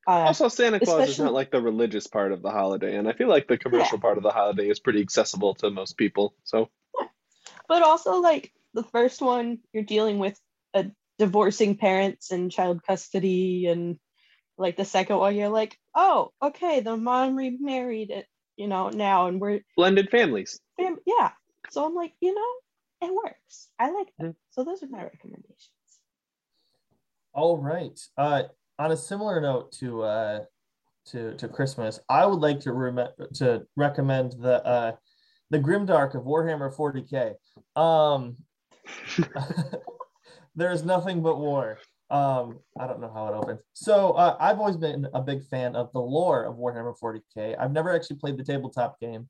Uh, 0.07 0.11
also, 0.25 0.47
Santa 0.47 0.79
Claus 0.79 1.07
is 1.07 1.19
not 1.19 1.33
like 1.33 1.51
the 1.51 1.61
religious 1.61 2.07
part 2.07 2.31
of 2.31 2.41
the 2.41 2.49
holiday, 2.49 2.95
and 2.97 3.07
I 3.07 3.13
feel 3.13 3.27
like 3.29 3.47
the 3.47 3.57
commercial 3.57 3.99
part 3.99 4.17
of 4.17 4.23
the 4.23 4.31
holiday 4.31 4.67
is 4.69 4.79
pretty 4.79 5.01
accessible 5.01 5.53
to 5.55 5.69
most 5.69 5.95
people. 5.95 6.33
So, 6.43 6.69
but 7.67 7.83
also 7.83 8.19
like 8.19 8.51
the 8.73 8.83
first 8.83 9.21
one, 9.21 9.59
you're 9.73 9.83
dealing 9.83 10.17
with 10.17 10.39
a 10.73 10.87
divorcing 11.19 11.77
parents 11.77 12.31
and 12.31 12.51
child 12.51 12.81
custody, 12.83 13.67
and 13.67 13.99
like 14.57 14.75
the 14.75 14.85
second 14.85 15.17
one, 15.17 15.35
you're 15.35 15.49
like, 15.49 15.77
oh, 15.93 16.31
okay, 16.41 16.79
the 16.79 16.97
mom 16.97 17.35
remarried 17.35 18.09
it, 18.09 18.25
you 18.57 18.67
know, 18.67 18.89
now, 18.89 19.27
and 19.27 19.39
we're 19.39 19.61
blended 19.77 20.09
families. 20.09 20.59
fam- 20.79 20.97
yeah. 21.05 21.31
So 21.69 21.85
I'm 21.85 21.93
like, 21.93 22.13
you 22.21 22.33
know, 22.33 23.07
it 23.07 23.13
works. 23.13 23.69
I 23.77 23.91
like 23.91 24.07
that. 24.17 24.25
Mhm. 24.27 24.35
So 24.49 24.63
those 24.63 24.81
are 24.81 24.87
my 24.87 25.03
recommendations. 25.03 25.69
All 27.33 27.57
right. 27.57 27.99
Uh, 28.17 28.43
on 28.79 28.91
a 28.91 28.97
similar 28.97 29.41
note 29.41 29.71
to 29.73 30.03
uh, 30.03 30.39
to 31.07 31.35
to 31.37 31.47
Christmas, 31.47 31.99
I 32.09 32.25
would 32.25 32.39
like 32.39 32.59
to 32.61 32.73
rem- 32.73 33.09
to 33.35 33.63
recommend 33.75 34.33
the 34.39 34.65
uh, 34.65 34.91
the 35.49 35.59
Grimdark 35.59 36.15
of 36.15 36.23
Warhammer 36.23 36.73
40k. 36.75 37.35
Um, 37.79 38.37
there 40.55 40.71
is 40.71 40.83
nothing 40.83 41.21
but 41.21 41.37
war. 41.37 41.77
Um, 42.09 42.59
I 42.77 42.87
don't 42.87 42.99
know 42.99 43.11
how 43.13 43.27
it 43.27 43.35
opens. 43.35 43.61
So 43.73 44.11
uh, 44.11 44.35
I've 44.39 44.59
always 44.59 44.75
been 44.75 45.07
a 45.13 45.21
big 45.21 45.45
fan 45.45 45.75
of 45.75 45.91
the 45.93 46.01
lore 46.01 46.43
of 46.43 46.55
Warhammer 46.55 46.93
40k. 47.01 47.55
I've 47.57 47.71
never 47.71 47.95
actually 47.95 48.17
played 48.17 48.37
the 48.37 48.43
tabletop 48.43 48.99
game, 48.99 49.29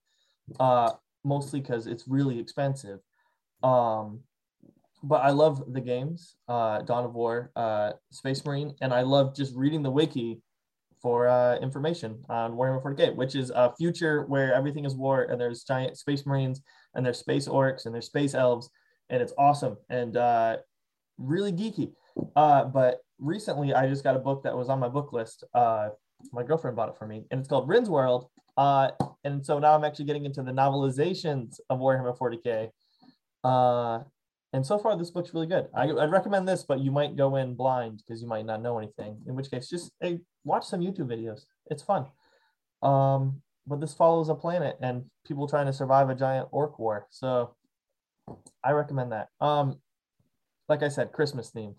uh, 0.60 0.92
mostly 1.24 1.62
because 1.62 1.86
it's 1.86 2.08
really 2.08 2.40
expensive. 2.40 3.00
Um, 3.62 4.22
but 5.04 5.24
I 5.24 5.32
love 5.32 5.74
the 5.74 5.82
games, 5.82 6.36
uh, 6.48 6.82
Dawn 6.82 7.06
of 7.06 7.14
War, 7.14 7.52
uh, 7.56 7.94
Space 8.12 8.46
Marine, 8.46 8.76
and 8.82 8.94
I 8.94 9.02
love 9.02 9.36
just 9.36 9.56
reading 9.56 9.82
the 9.82 9.92
wiki 9.92 10.42
for 11.02 11.28
uh, 11.28 11.58
information 11.58 12.24
on 12.30 12.54
Warhammer 12.54 12.84
40k, 12.84 13.16
which 13.16 13.36
is 13.36 13.50
a 13.50 13.74
future 13.78 14.26
where 14.26 14.54
everything 14.54 14.86
is 14.86 14.96
war 14.96 15.24
and 15.24 15.42
there's 15.42 15.64
giant 15.64 15.98
space 15.98 16.26
marines 16.28 16.62
and 16.94 17.04
there's 17.04 17.18
space 17.18 17.48
orcs 17.48 17.86
and 17.86 17.96
there's 17.96 18.06
space 18.06 18.36
elves, 18.36 18.70
and 19.10 19.22
it's 19.22 19.34
awesome 19.38 19.78
and 19.90 20.18
uh, 20.18 20.58
really 21.18 21.52
geeky. 21.52 21.94
Uh, 22.36 22.66
but 22.66 23.00
recently, 23.20 23.74
I 23.74 23.88
just 23.88 24.04
got 24.04 24.16
a 24.16 24.20
book 24.20 24.44
that 24.44 24.56
was 24.56 24.70
on 24.70 24.80
my 24.80 24.90
book 24.90 25.14
list. 25.14 25.44
Uh, 25.54 25.90
my 26.32 26.44
girlfriend 26.44 26.76
bought 26.76 26.90
it 26.90 26.98
for 26.98 27.08
me, 27.08 27.24
and 27.32 27.40
it's 27.40 27.50
called 27.50 27.68
Rynn's 27.68 27.90
World. 27.90 28.28
Uh, 28.58 28.92
and 29.24 29.44
so 29.44 29.58
now 29.58 29.74
I'm 29.74 29.84
actually 29.84 30.06
getting 30.06 30.26
into 30.26 30.44
the 30.44 30.52
novelizations 30.52 31.60
of 31.70 31.80
Warhammer 31.80 32.16
40k. 32.16 32.70
Uh, 33.44 34.04
and 34.54 34.66
so 34.66 34.78
far, 34.78 34.98
this 34.98 35.12
book's 35.12 35.34
really 35.34 35.48
good. 35.48 35.68
I, 35.74 35.84
I'd 35.84 36.12
recommend 36.12 36.48
this, 36.48 36.64
but 36.64 36.80
you 36.80 36.92
might 36.92 37.16
go 37.16 37.38
in 37.38 37.56
blind 37.56 38.04
because 38.06 38.22
you 38.22 38.28
might 38.28 38.46
not 38.46 38.62
know 38.62 38.78
anything. 38.78 39.18
In 39.28 39.36
which 39.36 39.50
case, 39.50 39.70
just 39.70 39.92
hey, 40.02 40.20
watch 40.44 40.66
some 40.66 40.82
YouTube 40.82 41.08
videos. 41.08 41.46
It's 41.68 41.84
fun. 41.84 42.08
Um, 42.84 43.42
but 43.66 43.80
this 43.80 43.94
follows 43.94 44.28
a 44.30 44.36
planet 44.36 44.78
and 44.82 45.06
people 45.26 45.48
trying 45.48 45.68
to 45.68 45.74
survive 45.74 46.10
a 46.10 46.16
giant 46.16 46.50
orc 46.52 46.80
war. 46.80 47.08
So 47.12 47.56
I 48.64 48.72
recommend 48.72 49.14
that. 49.14 49.28
Um, 49.40 49.78
like 50.68 50.84
I 50.84 50.90
said, 50.90 51.12
Christmas 51.12 51.52
themed. 51.52 51.76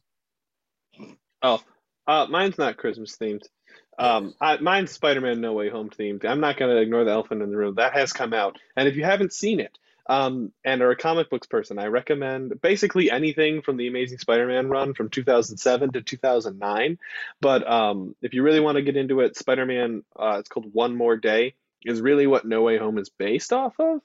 Oh, 1.42 1.60
uh, 2.06 2.26
mine's 2.30 2.58
not 2.58 2.76
Christmas 2.76 3.16
themed. 3.16 3.42
Um, 3.98 4.34
I, 4.40 4.56
mine's 4.58 4.92
Spider-Man 4.92 5.40
No 5.40 5.52
Way 5.52 5.68
Home 5.70 5.90
themed. 5.90 6.24
I'm 6.24 6.40
not 6.40 6.56
going 6.56 6.74
to 6.74 6.80
ignore 6.80 7.04
the 7.04 7.10
elephant 7.10 7.42
in 7.42 7.50
the 7.50 7.56
room. 7.56 7.74
That 7.76 7.94
has 7.94 8.12
come 8.12 8.32
out, 8.32 8.58
and 8.76 8.88
if 8.88 8.96
you 8.96 9.04
haven't 9.04 9.32
seen 9.32 9.60
it, 9.60 9.76
um, 10.06 10.52
and 10.64 10.82
are 10.82 10.90
a 10.90 10.96
comic 10.96 11.30
books 11.30 11.46
person, 11.46 11.78
I 11.78 11.86
recommend 11.86 12.60
basically 12.60 13.10
anything 13.10 13.62
from 13.62 13.76
the 13.76 13.86
Amazing 13.86 14.18
Spider-Man 14.18 14.68
run 14.68 14.94
from 14.94 15.10
2007 15.10 15.92
to 15.92 16.02
2009. 16.02 16.98
But 17.40 17.70
um, 17.70 18.16
if 18.20 18.34
you 18.34 18.42
really 18.42 18.60
want 18.60 18.76
to 18.76 18.82
get 18.82 18.96
into 18.96 19.20
it, 19.20 19.36
Spider-Man, 19.36 20.02
uh, 20.18 20.36
it's 20.40 20.48
called 20.48 20.72
One 20.72 20.96
More 20.96 21.16
Day, 21.16 21.54
is 21.84 22.00
really 22.00 22.26
what 22.26 22.44
No 22.44 22.62
Way 22.62 22.78
Home 22.78 22.98
is 22.98 23.10
based 23.10 23.52
off 23.52 23.74
of, 23.78 24.00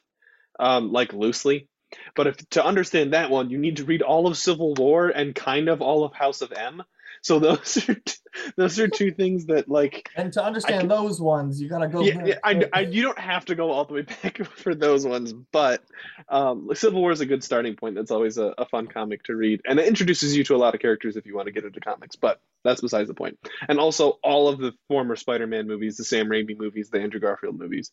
um, 0.59 0.91
like 0.91 1.13
loosely. 1.13 1.67
But 2.15 2.27
if 2.27 2.49
to 2.49 2.65
understand 2.65 3.13
that 3.13 3.29
one, 3.29 3.49
you 3.49 3.57
need 3.57 3.77
to 3.77 3.85
read 3.85 4.01
all 4.01 4.27
of 4.27 4.37
Civil 4.37 4.73
War 4.73 5.07
and 5.07 5.33
kind 5.33 5.69
of 5.69 5.81
all 5.81 6.03
of 6.03 6.13
House 6.13 6.41
of 6.41 6.51
M 6.51 6.83
So 7.21 7.39
those 7.39 7.89
are 7.89 7.95
t- 7.95 8.13
those 8.55 8.79
are 8.79 8.87
two 8.87 9.11
things 9.11 9.47
that 9.47 9.67
like 9.67 10.09
And 10.15 10.31
to 10.33 10.43
understand 10.43 10.81
can- 10.81 10.87
those 10.89 11.19
ones, 11.19 11.61
you 11.61 11.67
gotta 11.69 11.87
go. 11.87 12.01
yeah, 12.01 12.23
yeah 12.25 12.35
I, 12.43 12.63
I 12.73 12.79
you 12.81 13.03
don't 13.03 13.17
have 13.19 13.45
to 13.45 13.55
go 13.55 13.71
all 13.71 13.85
the 13.85 13.93
way 13.95 14.01
back 14.03 14.45
for 14.55 14.75
those 14.75 15.05
ones, 15.05 15.33
but 15.51 15.83
um, 16.29 16.69
Civil 16.73 17.01
War 17.01 17.11
is 17.11 17.21
a 17.21 17.25
good 17.25 17.43
starting 17.43 17.75
point. 17.75 17.95
That's 17.95 18.11
always 18.11 18.37
a, 18.37 18.53
a 18.57 18.65
fun 18.65 18.87
comic 18.87 19.23
to 19.23 19.35
read, 19.35 19.61
and 19.65 19.79
it 19.79 19.87
introduces 19.87 20.35
you 20.35 20.43
to 20.45 20.55
a 20.55 20.57
lot 20.57 20.75
of 20.75 20.81
characters 20.81 21.15
if 21.17 21.25
you 21.25 21.35
want 21.35 21.47
to 21.47 21.51
get 21.51 21.63
into 21.63 21.79
comics. 21.79 22.15
But 22.15 22.39
that's 22.63 22.81
besides 22.81 23.07
the 23.07 23.13
point. 23.13 23.39
And 23.67 23.79
also 23.79 24.19
all 24.23 24.47
of 24.47 24.59
the 24.59 24.73
former 24.87 25.15
Spider-Man 25.15 25.67
movies, 25.67 25.97
the 25.97 26.03
Sam 26.03 26.27
Raimi 26.27 26.57
movies, 26.57 26.89
the 26.89 26.99
Andrew 26.99 27.19
Garfield 27.19 27.57
movies. 27.57 27.91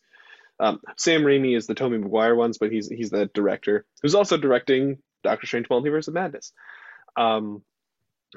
Um, 0.59 0.79
Sam 0.97 1.23
Raimi 1.23 1.55
is 1.57 1.67
the 1.67 1.75
Tobey 1.75 1.97
Maguire 1.97 2.35
ones, 2.35 2.57
but 2.57 2.71
he's 2.71 2.87
he's 2.87 3.09
the 3.09 3.25
director 3.33 3.85
who's 4.01 4.15
also 4.15 4.37
directing 4.37 4.99
Doctor 5.23 5.47
Strange: 5.47 5.67
Multiverse 5.67 6.07
of 6.07 6.13
Madness. 6.13 6.53
Um, 7.17 7.61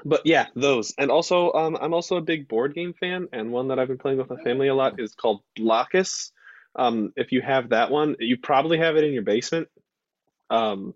but 0.05 0.21
yeah, 0.25 0.47
those, 0.55 0.93
and 0.97 1.11
also 1.11 1.51
um, 1.53 1.77
I'm 1.79 1.93
also 1.93 2.17
a 2.17 2.21
big 2.21 2.47
board 2.47 2.73
game 2.73 2.93
fan, 2.93 3.27
and 3.31 3.51
one 3.51 3.69
that 3.69 3.79
I've 3.79 3.87
been 3.87 3.97
playing 3.97 4.17
with 4.17 4.29
my 4.29 4.41
family 4.43 4.67
a 4.67 4.75
lot 4.75 4.99
is 4.99 5.15
called 5.15 5.41
Blokus. 5.57 6.31
Um, 6.75 7.13
if 7.15 7.31
you 7.31 7.41
have 7.41 7.69
that 7.69 7.91
one, 7.91 8.15
you 8.19 8.37
probably 8.37 8.77
have 8.77 8.95
it 8.95 9.03
in 9.03 9.13
your 9.13 9.23
basement. 9.23 9.67
Um, 10.49 10.93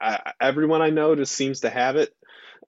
I, 0.00 0.32
everyone 0.40 0.82
I 0.82 0.90
know 0.90 1.14
just 1.14 1.32
seems 1.32 1.60
to 1.60 1.70
have 1.70 1.96
it. 1.96 2.12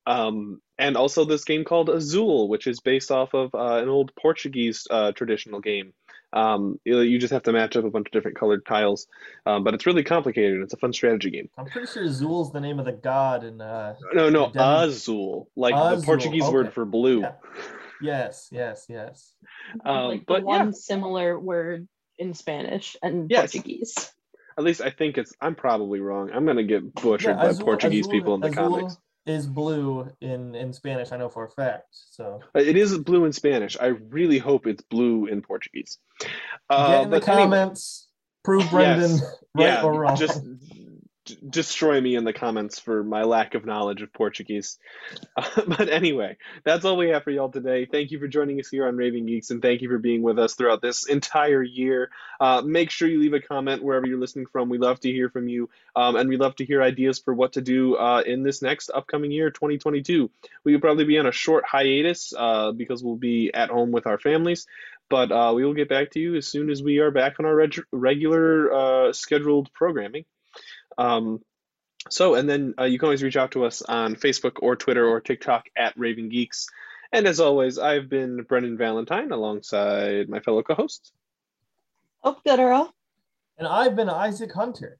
Um, 0.06 0.60
and 0.78 0.96
also 0.96 1.24
this 1.24 1.44
game 1.44 1.64
called 1.64 1.88
Azul, 1.88 2.48
which 2.48 2.66
is 2.66 2.80
based 2.80 3.10
off 3.10 3.34
of 3.34 3.54
uh, 3.54 3.82
an 3.82 3.88
old 3.88 4.12
Portuguese 4.14 4.86
uh, 4.88 5.12
traditional 5.12 5.60
game. 5.60 5.94
Um, 6.36 6.78
you 6.84 7.00
you 7.00 7.18
just 7.18 7.32
have 7.32 7.44
to 7.44 7.52
match 7.52 7.76
up 7.76 7.84
a 7.84 7.90
bunch 7.90 8.08
of 8.08 8.12
different 8.12 8.36
colored 8.38 8.66
tiles, 8.66 9.06
um, 9.46 9.64
but 9.64 9.72
it's 9.72 9.86
really 9.86 10.04
complicated. 10.04 10.60
It's 10.60 10.74
a 10.74 10.76
fun 10.76 10.92
strategy 10.92 11.30
game. 11.30 11.48
I'm 11.56 11.64
pretty 11.66 11.90
sure 11.90 12.06
Zul's 12.08 12.52
the 12.52 12.60
name 12.60 12.78
of 12.78 12.84
the 12.84 12.92
god 12.92 13.42
in 13.42 13.60
uh 13.60 13.94
No, 14.12 14.28
no, 14.28 14.50
Demi- 14.50 14.90
Azul, 14.92 15.48
like 15.56 15.74
the 15.74 15.80
Azul, 15.94 16.04
Portuguese 16.04 16.48
word 16.48 16.74
for 16.74 16.84
blue. 16.84 17.20
Yeah. 17.22 17.32
yes, 18.02 18.48
yes, 18.52 18.84
yes. 18.88 19.32
Um, 19.84 20.08
like 20.08 20.20
the 20.20 20.24
but 20.26 20.38
yeah. 20.40 20.44
one 20.44 20.72
similar 20.74 21.40
word 21.40 21.88
in 22.18 22.34
Spanish 22.34 22.96
and 23.02 23.30
Yes. 23.30 23.52
Portuguese. 23.52 24.12
At 24.58 24.64
least 24.64 24.80
I 24.80 24.90
think 24.90 25.18
it's. 25.18 25.32
I'm 25.40 25.54
probably 25.54 26.00
wrong. 26.00 26.30
I'm 26.32 26.44
gonna 26.46 26.64
get 26.64 26.94
butchered 26.94 27.36
Yeah, 27.36 27.52
by 27.52 27.62
Portuguese 27.62 28.00
Azul- 28.06 28.12
people 28.12 28.34
in 28.34 28.40
the 28.42 28.48
Azul 28.48 28.76
comics. 28.76 28.96
Is 29.26 29.46
blue 29.48 30.08
in 30.20 30.54
in 30.54 30.72
Spanish, 30.72 31.10
I 31.10 31.16
know 31.16 31.28
for 31.28 31.44
a 31.44 31.50
fact. 31.50 31.86
So 31.90 32.40
It 32.54 32.76
is 32.76 32.96
blue 32.98 33.24
in 33.24 33.32
Spanish. 33.32 33.76
I 33.80 33.86
really 33.86 34.38
hope 34.38 34.66
it's 34.68 34.82
blue 34.82 35.26
in 35.26 35.42
Portuguese. 35.42 35.98
Uh, 36.70 36.88
get 36.88 37.02
in 37.02 37.10
the 37.10 37.18
but 37.18 37.28
anyway, 37.28 37.42
comments, 37.42 38.08
prove 38.44 38.70
Brendan 38.70 39.10
Yes. 39.10 39.22
right 39.56 39.64
yeah, 39.66 39.82
or 39.82 39.98
wrong. 40.00 40.16
just 40.16 40.42
destroy 41.48 42.00
me 42.00 42.14
in 42.14 42.24
the 42.24 42.32
comments 42.32 42.78
for 42.78 43.02
my 43.02 43.22
lack 43.22 43.54
of 43.54 43.64
knowledge 43.64 44.02
of 44.02 44.12
Portuguese. 44.12 44.78
but 45.66 45.88
anyway, 45.88 46.36
that's 46.64 46.84
all 46.84 46.96
we 46.96 47.08
have 47.08 47.24
for 47.24 47.30
y'all 47.30 47.50
today. 47.50 47.86
Thank 47.86 48.10
you 48.10 48.18
for 48.18 48.28
joining 48.28 48.60
us 48.60 48.68
here 48.68 48.86
on 48.86 48.96
Raving 48.96 49.26
Geeks, 49.26 49.50
and 49.50 49.60
thank 49.62 49.82
you 49.82 49.88
for 49.88 49.98
being 49.98 50.22
with 50.22 50.38
us 50.38 50.54
throughout 50.54 50.82
this 50.82 51.06
entire 51.06 51.62
year. 51.62 52.10
Uh, 52.40 52.62
make 52.62 52.90
sure 52.90 53.08
you 53.08 53.20
leave 53.20 53.34
a 53.34 53.40
comment 53.40 53.82
wherever 53.82 54.06
you're 54.06 54.18
listening 54.18 54.46
from. 54.46 54.68
We 54.68 54.78
love 54.78 55.00
to 55.00 55.10
hear 55.10 55.28
from 55.28 55.48
you, 55.48 55.68
um, 55.94 56.16
and 56.16 56.28
we 56.28 56.36
love 56.36 56.56
to 56.56 56.64
hear 56.64 56.82
ideas 56.82 57.18
for 57.18 57.34
what 57.34 57.54
to 57.54 57.60
do 57.60 57.96
uh, 57.96 58.22
in 58.24 58.42
this 58.42 58.62
next 58.62 58.90
upcoming 58.90 59.30
year, 59.30 59.50
2022. 59.50 60.30
We 60.64 60.72
will 60.72 60.80
probably 60.80 61.04
be 61.04 61.18
on 61.18 61.26
a 61.26 61.32
short 61.32 61.64
hiatus 61.64 62.32
uh, 62.36 62.72
because 62.72 63.02
we'll 63.02 63.16
be 63.16 63.52
at 63.52 63.70
home 63.70 63.92
with 63.92 64.06
our 64.06 64.18
families. 64.18 64.66
But 65.08 65.30
uh, 65.30 65.52
we 65.54 65.64
will 65.64 65.74
get 65.74 65.88
back 65.88 66.10
to 66.12 66.20
you 66.20 66.34
as 66.34 66.48
soon 66.48 66.68
as 66.68 66.82
we 66.82 66.98
are 66.98 67.10
back 67.10 67.38
on 67.38 67.46
our 67.46 67.54
reg- 67.54 67.84
regular 67.92 68.72
uh, 68.72 69.12
scheduled 69.12 69.72
programming. 69.72 70.24
Um, 70.98 71.40
so, 72.10 72.34
and 72.34 72.48
then 72.48 72.74
uh, 72.78 72.84
you 72.84 72.98
can 72.98 73.06
always 73.06 73.22
reach 73.22 73.36
out 73.36 73.52
to 73.52 73.64
us 73.64 73.82
on 73.82 74.14
Facebook 74.16 74.58
or 74.62 74.76
Twitter 74.76 75.06
or 75.06 75.20
TikTok 75.20 75.66
at 75.76 75.94
Raving 75.96 76.28
Geeks. 76.28 76.68
And 77.12 77.26
as 77.26 77.40
always, 77.40 77.78
I've 77.78 78.08
been 78.08 78.42
Brendan 78.42 78.76
Valentine 78.76 79.32
alongside 79.32 80.28
my 80.28 80.40
fellow 80.40 80.62
co 80.62 80.74
hosts. 80.74 81.12
Oh, 82.22 82.36
good, 82.44 82.58
Earl. 82.58 82.92
and 83.58 83.66
I've 83.68 83.94
been 83.96 84.08
Isaac 84.10 84.52
Hunter. 84.52 84.98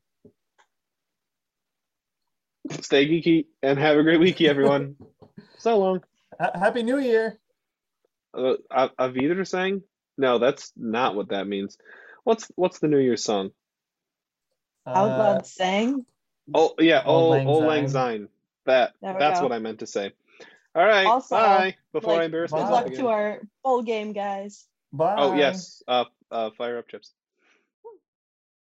Stay 2.81 3.07
geeky 3.07 3.47
and 3.63 3.79
have 3.79 3.97
a 3.97 4.03
great 4.03 4.21
weeky, 4.21 4.49
everyone. 4.49 4.97
so 5.59 5.79
long. 5.79 6.03
Ha- 6.41 6.53
Happy 6.59 6.83
New 6.83 6.99
Year. 6.99 7.39
Uh, 8.35 8.55
Av- 8.71 8.97
Avider 8.99 9.47
sang? 9.47 9.83
No, 10.19 10.39
that's 10.39 10.73
not 10.77 11.15
what 11.15 11.29
that 11.29 11.47
means. 11.47 11.79
What's 12.25 12.51
what's 12.57 12.79
the 12.81 12.89
New 12.89 12.99
Year's 12.99 13.23
song? 13.23 13.51
Out 14.87 15.11
Uh, 15.11 15.19
loud 15.19 15.47
sang. 15.47 16.07
Oh 16.55 16.75
yeah, 16.79 16.99
Auld 17.01 17.07
oh 17.07 17.29
Lang 17.31 17.47
Old 17.49 17.65
Lang 17.65 17.89
Syne. 17.89 17.91
Syne. 17.91 18.29
That 18.67 18.95
that's 19.03 19.41
go. 19.41 19.47
what 19.47 19.53
I 19.53 19.59
meant 19.59 19.81
to 19.81 19.87
say. 19.87 20.13
All 20.75 20.85
right, 20.85 21.07
Also, 21.07 21.35
bye. 21.37 21.75
Before 21.93 22.13
I 22.13 22.17
Like, 22.17 22.25
embarrass 22.27 22.51
good 22.51 22.57
Bye. 22.59 22.63
myself 22.65 22.77
luck 22.83 22.87
again. 22.89 23.01
to 23.01 23.09
our 23.09 23.41
bowl 23.65 23.83
game, 23.83 24.13
guys. 24.13 24.67
bye. 24.93 25.15
Oh 25.19 25.35
yes, 25.35 25.83
uh, 25.89 26.05
uh, 26.31 26.51
fire 26.51 26.79
up 26.79 26.89
chips. 26.89 27.13